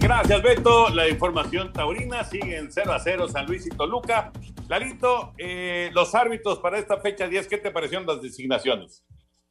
Gracias, 0.00 0.42
Beto. 0.42 0.88
La 0.88 1.06
información 1.06 1.70
taurina 1.72 2.24
sigue 2.24 2.56
en 2.56 2.72
0 2.72 2.92
a 2.92 2.98
0 2.98 3.28
San 3.28 3.46
Luis 3.46 3.66
y 3.66 3.68
Toluca. 3.68 4.32
Lalito, 4.68 5.34
eh, 5.36 5.90
los 5.92 6.14
árbitros 6.14 6.60
para 6.60 6.78
esta 6.78 6.98
fecha 6.98 7.28
10, 7.28 7.46
¿qué 7.46 7.58
te 7.58 7.70
parecieron 7.70 8.06
las 8.06 8.22
designaciones? 8.22 9.02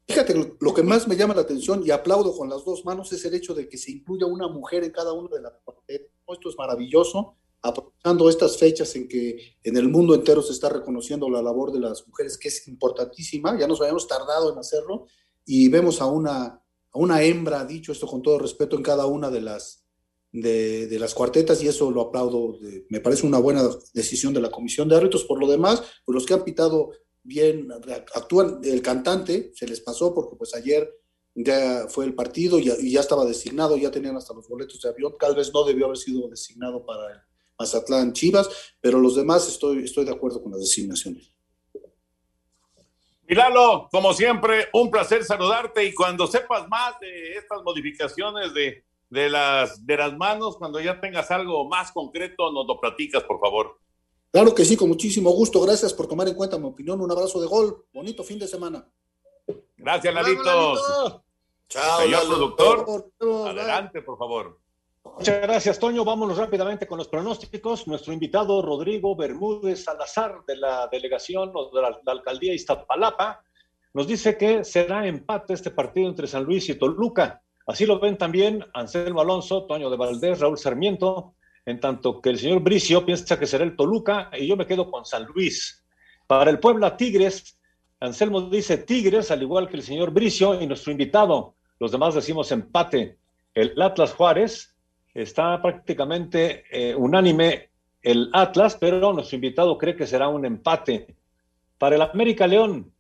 Fíjate, 0.08 0.56
lo 0.60 0.74
que 0.74 0.84
más 0.84 1.06
me 1.08 1.18
llama 1.18 1.36
la 1.36 1.42
atención 1.42 1.84
y 1.86 1.92
aplaudo 1.92 2.36
con 2.36 2.50
las 2.50 2.64
dos 2.64 2.86
manos 2.86 3.12
es 3.12 3.26
el 3.26 3.34
hecho 3.34 3.54
de 3.54 3.68
que 3.68 3.78
se 3.78 3.92
incluya 3.92 4.26
una 4.26 4.48
mujer 4.48 4.86
en 4.86 4.92
cada 4.92 5.12
una 5.12 5.30
de 5.36 5.42
las 5.42 5.54
Esto 5.88 6.50
es 6.50 6.58
maravilloso, 6.58 7.36
aprovechando 7.62 8.30
estas 8.30 8.58
fechas 8.58 8.96
en 8.96 9.10
que 9.10 9.58
en 9.64 9.76
el 9.76 9.90
mundo 9.90 10.16
entero 10.16 10.42
se 10.42 10.54
está 10.54 10.70
reconociendo 10.70 11.30
la 11.30 11.42
labor 11.42 11.74
de 11.74 11.82
las 11.82 12.08
mujeres, 12.08 12.38
que 12.38 12.48
es 12.48 12.68
importantísima. 12.70 13.60
Ya 13.60 13.68
nos 13.68 13.82
habíamos 13.82 14.08
tardado 14.08 14.54
en 14.54 14.60
hacerlo 14.60 15.08
y 15.46 15.68
vemos 15.68 16.00
a 16.02 16.06
una, 16.06 16.46
a 16.46 16.62
una 16.94 17.22
hembra, 17.24 17.66
dicho 17.66 17.92
esto 17.92 18.08
con 18.08 18.22
todo 18.22 18.40
respeto, 18.40 18.78
en 18.78 18.84
cada 18.84 19.08
una 19.08 19.30
de 19.30 19.42
las, 19.42 19.86
de, 20.32 20.98
las 21.00 21.14
cuartetas 21.14 21.62
y 21.62 21.68
eso 21.68 21.92
lo 21.92 22.02
aplaudo. 22.02 22.60
me 22.90 23.02
parece 23.02 23.26
una 23.26 23.40
buena 23.40 23.64
decisión 23.94 24.34
de 24.34 24.40
la 24.40 24.52
comisión 24.52 24.88
de 24.88 24.96
árbitros. 24.96 25.26
Por 25.26 25.40
lo 25.40 25.48
demás, 25.48 25.84
pues 26.06 26.14
los 26.14 26.26
que 26.26 26.34
han 26.34 26.46
pitado 26.46 26.92
bien 27.28 27.70
actúan. 28.16 28.60
El 28.64 28.82
cantante 28.82 29.52
se 29.54 29.68
les 29.68 29.82
pasó 29.82 30.14
porque 30.14 30.36
pues 30.36 30.56
ayer 30.56 30.90
ya 31.36 31.88
fue 31.90 32.06
el 32.06 32.16
partido 32.16 32.58
y 32.58 32.92
ya, 32.92 33.00
estaba 33.00 33.26
designado, 33.26 33.78
ya 33.78 33.92
tenían 33.92 34.16
hasta 34.16 34.34
los 34.34 34.48
boletos 34.48 34.82
de 34.82 34.90
avión. 34.90 35.14
Tal 35.20 35.36
vez 35.36 35.54
no 35.54 35.64
debió 35.64 35.86
haber 35.86 35.98
sido 35.98 36.28
designado 36.28 36.86
para 36.86 37.12
el 37.12 37.20
Mazatlán 37.60 38.14
Chivas, 38.14 38.50
pero 38.82 39.00
los 39.00 39.16
demás 39.16 39.48
estoy, 39.48 39.84
estoy 39.84 40.06
de 40.06 40.12
acuerdo 40.12 40.42
con 40.42 40.52
las 40.52 40.62
designaciones. 40.62 41.32
Milalo, 43.28 43.90
como 43.92 44.14
siempre, 44.14 44.70
un 44.74 44.90
placer 44.90 45.24
saludarte 45.24 45.84
y 45.84 45.94
cuando 45.94 46.28
sepas 46.28 46.68
más 46.70 46.98
de 47.02 47.34
estas 47.36 47.62
modificaciones 47.62 48.54
de 48.54 48.86
de 49.10 49.30
las, 49.30 49.86
de 49.86 49.98
las 49.98 50.18
manos, 50.18 50.58
cuando 50.58 50.80
ya 50.80 51.00
tengas 51.00 51.32
algo 51.32 51.68
más 51.68 51.92
concreto, 51.92 52.52
nos 52.52 52.68
lo 52.68 52.80
platicas, 52.80 53.24
por 53.24 53.40
favor. 53.40 53.80
Claro 54.32 54.54
que 54.54 54.66
sí, 54.66 54.76
con 54.76 54.90
muchísimo 54.90 55.32
gusto. 55.32 55.62
Gracias 55.62 55.94
por 55.94 56.08
tomar 56.08 56.28
en 56.28 56.36
cuenta 56.36 56.58
mi 56.58 56.66
opinión. 56.66 57.02
Un 57.02 57.12
abrazo 57.12 57.40
de 57.40 57.48
gol. 57.48 57.86
Bonito 57.94 58.24
fin 58.24 58.40
de 58.40 58.48
semana. 58.48 58.88
Gracias, 59.78 60.14
Lalitos. 60.14 61.22
Chao, 61.70 62.02
Señor 62.02 62.28
productor. 62.28 63.12
Adelante, 63.50 64.02
por 64.02 64.18
favor. 64.18 64.60
Muchas 65.18 65.42
gracias, 65.42 65.80
Toño. 65.80 66.04
Vámonos 66.04 66.38
rápidamente 66.38 66.86
con 66.86 66.98
los 66.98 67.08
pronósticos. 67.08 67.88
Nuestro 67.88 68.14
invitado, 68.14 68.62
Rodrigo 68.62 69.16
Bermúdez 69.16 69.84
Salazar, 69.84 70.44
de 70.46 70.58
la 70.58 70.88
delegación 70.92 71.52
o 71.54 71.72
de 71.72 71.82
la, 71.82 72.00
la 72.06 72.12
alcaldía 72.12 72.54
Iztapalapa, 72.54 73.44
nos 73.94 74.08
dice 74.08 74.38
que 74.38 74.64
será 74.64 75.08
empate 75.08 75.54
este 75.54 75.72
partido 75.72 76.10
entre 76.10 76.28
San 76.28 76.44
Luis 76.44 76.70
y 76.70 76.76
Toluca. 76.76 77.42
Así 77.66 77.86
lo 77.86 78.00
ven 78.00 78.18
también 78.18 78.64
Anselmo 78.74 79.22
Alonso, 79.22 79.66
Toño 79.66 79.90
de 79.90 79.98
Valdés, 79.98 80.40
Raúl 80.40 80.58
Sarmiento, 80.58 81.36
en 81.68 81.82
tanto 81.82 82.22
que 82.22 82.30
el 82.30 82.40
señor 82.40 82.62
Bricio 82.62 83.06
piensa 83.06 83.38
que 83.38 83.46
será 83.46 83.66
el 83.66 83.76
Toluca 83.76 84.32
y 84.34 84.48
yo 84.48 84.56
me 84.56 84.66
quedo 84.66 84.90
con 84.90 85.04
San 85.04 85.26
Luis. 85.26 85.84
Para 86.26 86.50
el 86.50 86.60
Puebla 86.60 86.96
Tigres, 86.96 87.60
Anselmo 88.00 88.40
dice 88.50 88.78
Tigres, 88.78 89.32
al 89.32 89.42
igual 89.42 89.68
que 89.68 89.76
el 89.76 89.84
señor 89.84 90.12
Bricio 90.12 90.60
y 90.62 90.66
nuestro 90.66 90.94
invitado. 90.94 91.56
Los 91.78 91.92
demás 91.92 92.16
decimos 92.16 92.54
empate. 92.54 93.18
El 93.54 93.82
Atlas 93.82 94.14
Juárez 94.14 94.78
está 95.14 95.62
prácticamente 95.62 96.64
eh, 96.72 96.96
unánime 96.96 97.70
el 98.02 98.30
Atlas, 98.32 98.78
pero 98.80 99.12
nuestro 99.12 99.36
invitado 99.36 99.78
cree 99.78 99.98
que 99.98 100.08
será 100.08 100.30
un 100.30 100.46
empate. 100.46 101.18
Para 101.78 101.98
el 101.98 102.02
América 102.02 102.48
León, 102.48 102.94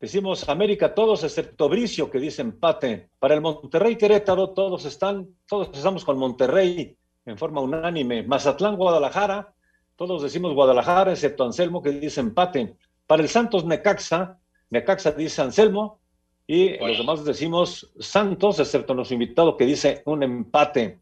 Decimos 0.00 0.48
América 0.48 0.96
todos 0.96 1.22
excepto 1.22 1.68
Bricio 1.68 2.10
que 2.10 2.18
dice 2.18 2.42
empate. 2.42 3.10
Para 3.20 3.34
el 3.34 3.40
Monterrey 3.40 3.94
Querétaro 3.94 4.50
todos 4.50 4.84
están, 4.84 5.28
todos 5.46 5.70
estamos 5.72 6.04
con 6.04 6.18
Monterrey 6.18 6.96
en 7.26 7.38
forma 7.38 7.60
unánime. 7.60 8.22
Mazatlán 8.22 8.76
Guadalajara, 8.76 9.52
todos 9.96 10.22
decimos 10.22 10.54
Guadalajara 10.54 11.12
excepto 11.12 11.44
Anselmo 11.44 11.82
que 11.82 11.90
dice 11.90 12.20
empate. 12.20 12.76
Para 13.06 13.22
el 13.22 13.28
Santos 13.28 13.64
Necaxa, 13.64 14.38
Necaxa 14.70 15.12
dice 15.12 15.42
Anselmo 15.42 16.00
y 16.46 16.78
los 16.78 16.98
demás 16.98 17.24
decimos 17.24 17.92
Santos 17.98 18.58
excepto 18.58 18.94
nuestro 18.94 19.14
invitado 19.14 19.56
que 19.56 19.64
dice 19.64 20.02
un 20.06 20.22
empate. 20.22 21.00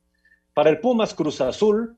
Para 0.52 0.70
el 0.70 0.80
Pumas 0.80 1.14
Cruz 1.14 1.40
Azul, 1.40 1.96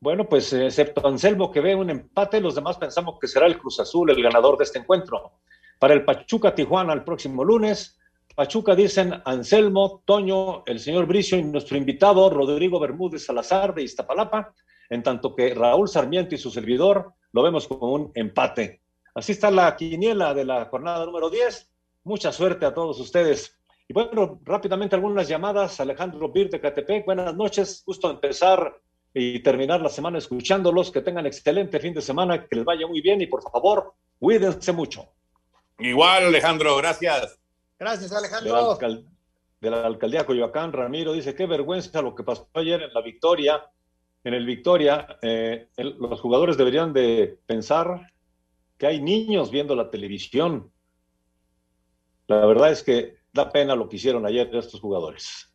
bueno, 0.00 0.28
pues 0.28 0.52
excepto 0.52 1.06
Anselmo 1.06 1.50
que 1.50 1.60
ve 1.60 1.74
un 1.74 1.90
empate, 1.90 2.40
los 2.40 2.54
demás 2.54 2.76
pensamos 2.76 3.18
que 3.18 3.26
será 3.26 3.46
el 3.46 3.58
Cruz 3.58 3.80
Azul 3.80 4.10
el 4.10 4.22
ganador 4.22 4.56
de 4.58 4.64
este 4.64 4.78
encuentro. 4.78 5.32
Para 5.78 5.94
el 5.94 6.04
Pachuca 6.04 6.54
Tijuana 6.54 6.92
el 6.92 7.02
próximo 7.04 7.44
lunes, 7.44 7.98
Pachuca 8.36 8.76
dicen 8.76 9.22
Anselmo, 9.24 10.02
Toño, 10.04 10.62
el 10.66 10.78
señor 10.78 11.06
Bricio 11.06 11.38
y 11.38 11.42
nuestro 11.42 11.78
invitado 11.78 12.28
Rodrigo 12.28 12.78
Bermúdez 12.78 13.24
Salazar 13.24 13.74
de 13.74 13.82
Iztapalapa, 13.82 14.52
en 14.90 15.02
tanto 15.02 15.34
que 15.34 15.54
Raúl 15.54 15.88
Sarmiento 15.88 16.34
y 16.34 16.38
su 16.38 16.50
servidor 16.50 17.14
lo 17.32 17.42
vemos 17.42 17.66
como 17.66 17.94
un 17.94 18.12
empate. 18.14 18.82
Así 19.14 19.32
está 19.32 19.50
la 19.50 19.74
quiniela 19.74 20.34
de 20.34 20.44
la 20.44 20.66
jornada 20.66 21.06
número 21.06 21.30
10. 21.30 21.72
Mucha 22.04 22.30
suerte 22.30 22.66
a 22.66 22.74
todos 22.74 23.00
ustedes. 23.00 23.56
Y 23.88 23.94
bueno, 23.94 24.38
rápidamente 24.44 24.96
algunas 24.96 25.26
llamadas. 25.26 25.80
Alejandro 25.80 26.30
Bir 26.30 26.50
de 26.50 26.60
Catepec, 26.60 27.06
buenas 27.06 27.34
noches. 27.34 27.84
Justo 27.86 28.10
empezar 28.10 28.76
y 29.14 29.40
terminar 29.40 29.80
la 29.80 29.88
semana 29.88 30.18
escuchándolos. 30.18 30.92
Que 30.92 31.00
tengan 31.00 31.24
excelente 31.24 31.80
fin 31.80 31.94
de 31.94 32.02
semana, 32.02 32.46
que 32.46 32.56
les 32.56 32.66
vaya 32.66 32.86
muy 32.86 33.00
bien 33.00 33.18
y 33.22 33.28
por 33.28 33.42
favor, 33.50 33.94
cuídense 34.18 34.72
mucho. 34.72 35.08
Igual, 35.78 36.24
Alejandro, 36.26 36.76
gracias. 36.76 37.38
Gracias, 37.78 38.12
Alejandro. 38.12 38.78
De 39.60 39.70
la, 39.70 39.86
alcaldía 39.86 40.26
Coyoacán, 40.26 40.72
Ramiro 40.72 41.12
dice, 41.12 41.34
qué 41.34 41.46
vergüenza 41.46 42.02
lo 42.02 42.14
que 42.14 42.22
pasó 42.22 42.48
ayer 42.54 42.82
en 42.82 42.92
la 42.92 43.00
victoria. 43.00 43.70
En 44.22 44.34
el 44.34 44.44
Victoria, 44.44 45.18
eh, 45.22 45.68
los 45.76 46.20
jugadores 46.20 46.56
deberían 46.56 46.92
de 46.92 47.38
pensar 47.46 48.12
que 48.76 48.86
hay 48.86 49.00
niños 49.00 49.50
viendo 49.50 49.76
la 49.76 49.88
televisión. 49.88 50.72
La 52.26 52.44
verdad 52.44 52.72
es 52.72 52.82
que 52.82 53.18
da 53.32 53.50
pena 53.50 53.76
lo 53.76 53.88
que 53.88 53.96
hicieron 53.96 54.26
ayer 54.26 54.54
estos 54.54 54.80
jugadores. 54.80 55.54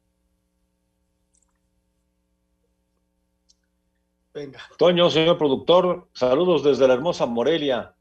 Venga. 4.34 4.62
Toño, 4.78 5.10
señor 5.10 5.38
productor, 5.38 6.08
saludos 6.14 6.64
desde 6.64 6.88
la 6.88 6.94
hermosa 6.94 7.26
Morelia. 7.26 7.94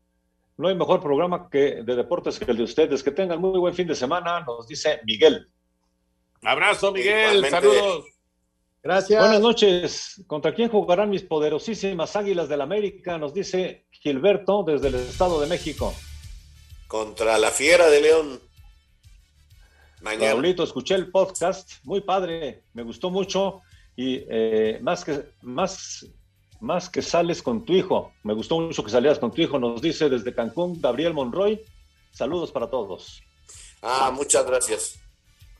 No 0.60 0.68
hay 0.68 0.74
mejor 0.74 1.00
programa 1.00 1.48
que 1.48 1.82
de 1.82 1.96
deportes 1.96 2.38
que 2.38 2.50
el 2.50 2.58
de 2.58 2.64
ustedes. 2.64 3.02
Que 3.02 3.10
tengan 3.10 3.40
muy 3.40 3.58
buen 3.58 3.74
fin 3.74 3.86
de 3.86 3.94
semana, 3.94 4.40
nos 4.40 4.68
dice 4.68 5.00
Miguel. 5.06 5.48
Abrazo, 6.42 6.92
Miguel. 6.92 7.46
Saludos. 7.48 8.04
Gracias. 8.82 9.22
Buenas 9.22 9.40
noches. 9.40 10.22
¿Contra 10.26 10.54
quién 10.54 10.68
jugarán 10.68 11.08
mis 11.08 11.22
poderosísimas 11.22 12.14
Águilas 12.14 12.50
del 12.50 12.60
América? 12.60 13.16
Nos 13.16 13.32
dice 13.32 13.86
Gilberto 13.90 14.62
desde 14.62 14.88
el 14.88 14.96
Estado 14.96 15.40
de 15.40 15.46
México. 15.46 15.94
Contra 16.88 17.38
la 17.38 17.50
Fiera 17.50 17.88
de 17.88 18.00
León. 18.02 18.40
Mañana. 20.02 20.32
Raulito, 20.32 20.62
escuché 20.62 20.94
el 20.94 21.10
podcast, 21.10 21.82
muy 21.84 22.02
padre, 22.02 22.64
me 22.74 22.82
gustó 22.82 23.10
mucho 23.10 23.62
y 23.96 24.24
eh, 24.28 24.78
más 24.82 25.04
que 25.04 25.24
más 25.42 26.06
más 26.60 26.88
que 26.88 27.02
sales 27.02 27.42
con 27.42 27.64
tu 27.64 27.72
hijo. 27.72 28.12
Me 28.22 28.34
gustó 28.34 28.60
mucho 28.60 28.84
que 28.84 28.90
salieras 28.90 29.18
con 29.18 29.32
tu 29.32 29.42
hijo, 29.42 29.58
nos 29.58 29.80
dice 29.80 30.08
desde 30.08 30.34
Cancún 30.34 30.80
Gabriel 30.80 31.14
Monroy. 31.14 31.60
Saludos 32.12 32.52
para 32.52 32.68
todos. 32.68 33.22
Ah, 33.82 34.10
muchas 34.14 34.46
gracias. 34.46 35.00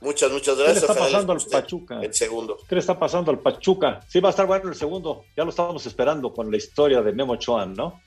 Muchas, 0.00 0.32
muchas 0.32 0.54
¿Qué 0.54 0.62
le 0.62 0.64
gracias. 0.72 0.90
está 0.90 0.94
pasando 0.94 1.32
al 1.32 1.38
les 1.38 1.44
guste 1.44 1.60
Pachuca? 1.60 2.00
El 2.00 2.14
segundo. 2.14 2.56
¿Qué 2.68 2.74
le 2.74 2.80
está 2.80 2.98
pasando 2.98 3.30
al 3.30 3.38
Pachuca? 3.40 4.00
Sí, 4.08 4.20
va 4.20 4.28
a 4.28 4.30
estar 4.30 4.46
bueno 4.46 4.68
el 4.68 4.74
segundo. 4.74 5.24
Ya 5.36 5.44
lo 5.44 5.50
estábamos 5.50 5.84
esperando 5.86 6.32
con 6.32 6.50
la 6.50 6.56
historia 6.56 7.02
de 7.02 7.12
Memo 7.12 7.34
Ochoa, 7.34 7.66
¿no? 7.66 8.00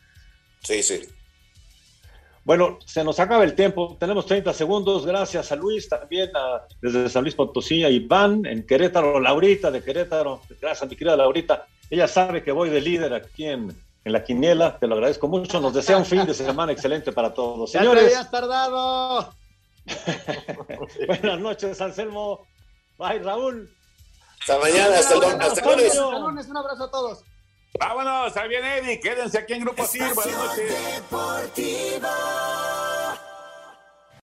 Sí, 0.64 0.82
sí. 0.82 1.02
Bueno, 2.46 2.78
se 2.86 3.04
nos 3.04 3.20
acaba 3.20 3.44
el 3.46 3.56
tiempo. 3.56 3.96
Tenemos 4.00 4.26
30 4.26 4.52
segundos. 4.54 5.06
Gracias 5.06 5.52
a 5.52 5.56
Luis, 5.56 5.88
también 5.88 6.30
a- 6.36 6.62
desde 6.82 7.08
San 7.10 7.24
Luis 7.24 7.36
Potosí, 7.36 7.84
a 7.84 7.90
Iván 7.90 8.46
en 8.46 8.66
Querétaro, 8.66 9.20
Laurita 9.20 9.72
de 9.72 9.82
Querétaro. 9.84 10.42
Gracias, 10.62 10.90
mi 10.90 10.96
querida 10.96 11.16
Laurita. 11.16 11.66
Ella 11.90 12.08
sabe 12.08 12.44
que 12.44 12.52
voy 12.52 12.70
de 12.70 12.82
líder 12.82 13.14
aquí 13.14 13.46
en, 13.46 13.74
en 14.04 14.12
la 14.12 14.24
quiniela. 14.24 14.78
Te 14.78 14.88
lo 14.88 14.96
agradezco 14.96 15.28
mucho. 15.30 15.62
Nos 15.62 15.74
desea 15.74 15.98
un 15.98 16.06
fin 16.06 16.26
de 16.26 16.34
semana 16.34 16.72
excelente 16.74 17.12
para 17.14 17.34
todos. 17.34 17.72
Ya 17.72 17.80
te 17.80 17.86
Señores, 17.86 18.04
habías 18.06 18.32
tardado. 18.32 19.34
buenas 21.08 21.40
noches, 21.40 21.80
Anselmo. 21.82 22.46
Bye, 22.98 23.20
Raúl. 23.20 23.70
Hasta 24.42 24.60
mañana, 24.60 24.98
hasta. 25.00 25.16
Hasta 25.16 25.16
el 25.16 25.32
lunes. 25.78 25.98
Hasta 25.98 26.20
lunes. 26.20 26.48
Un 26.50 26.58
abrazo 26.58 26.84
a 26.84 26.92
todos. 26.92 27.24
Vámonos, 27.80 28.38
ahí 28.38 28.50
viene 28.50 28.78
Eddie, 28.78 29.00
quédense 29.00 29.40
aquí 29.40 29.54
en 29.54 29.62
Grupo 29.62 29.86
Sir, 29.86 30.14
buenas 30.14 30.38
noches. 30.38 30.72
Deportivo. 30.96 32.08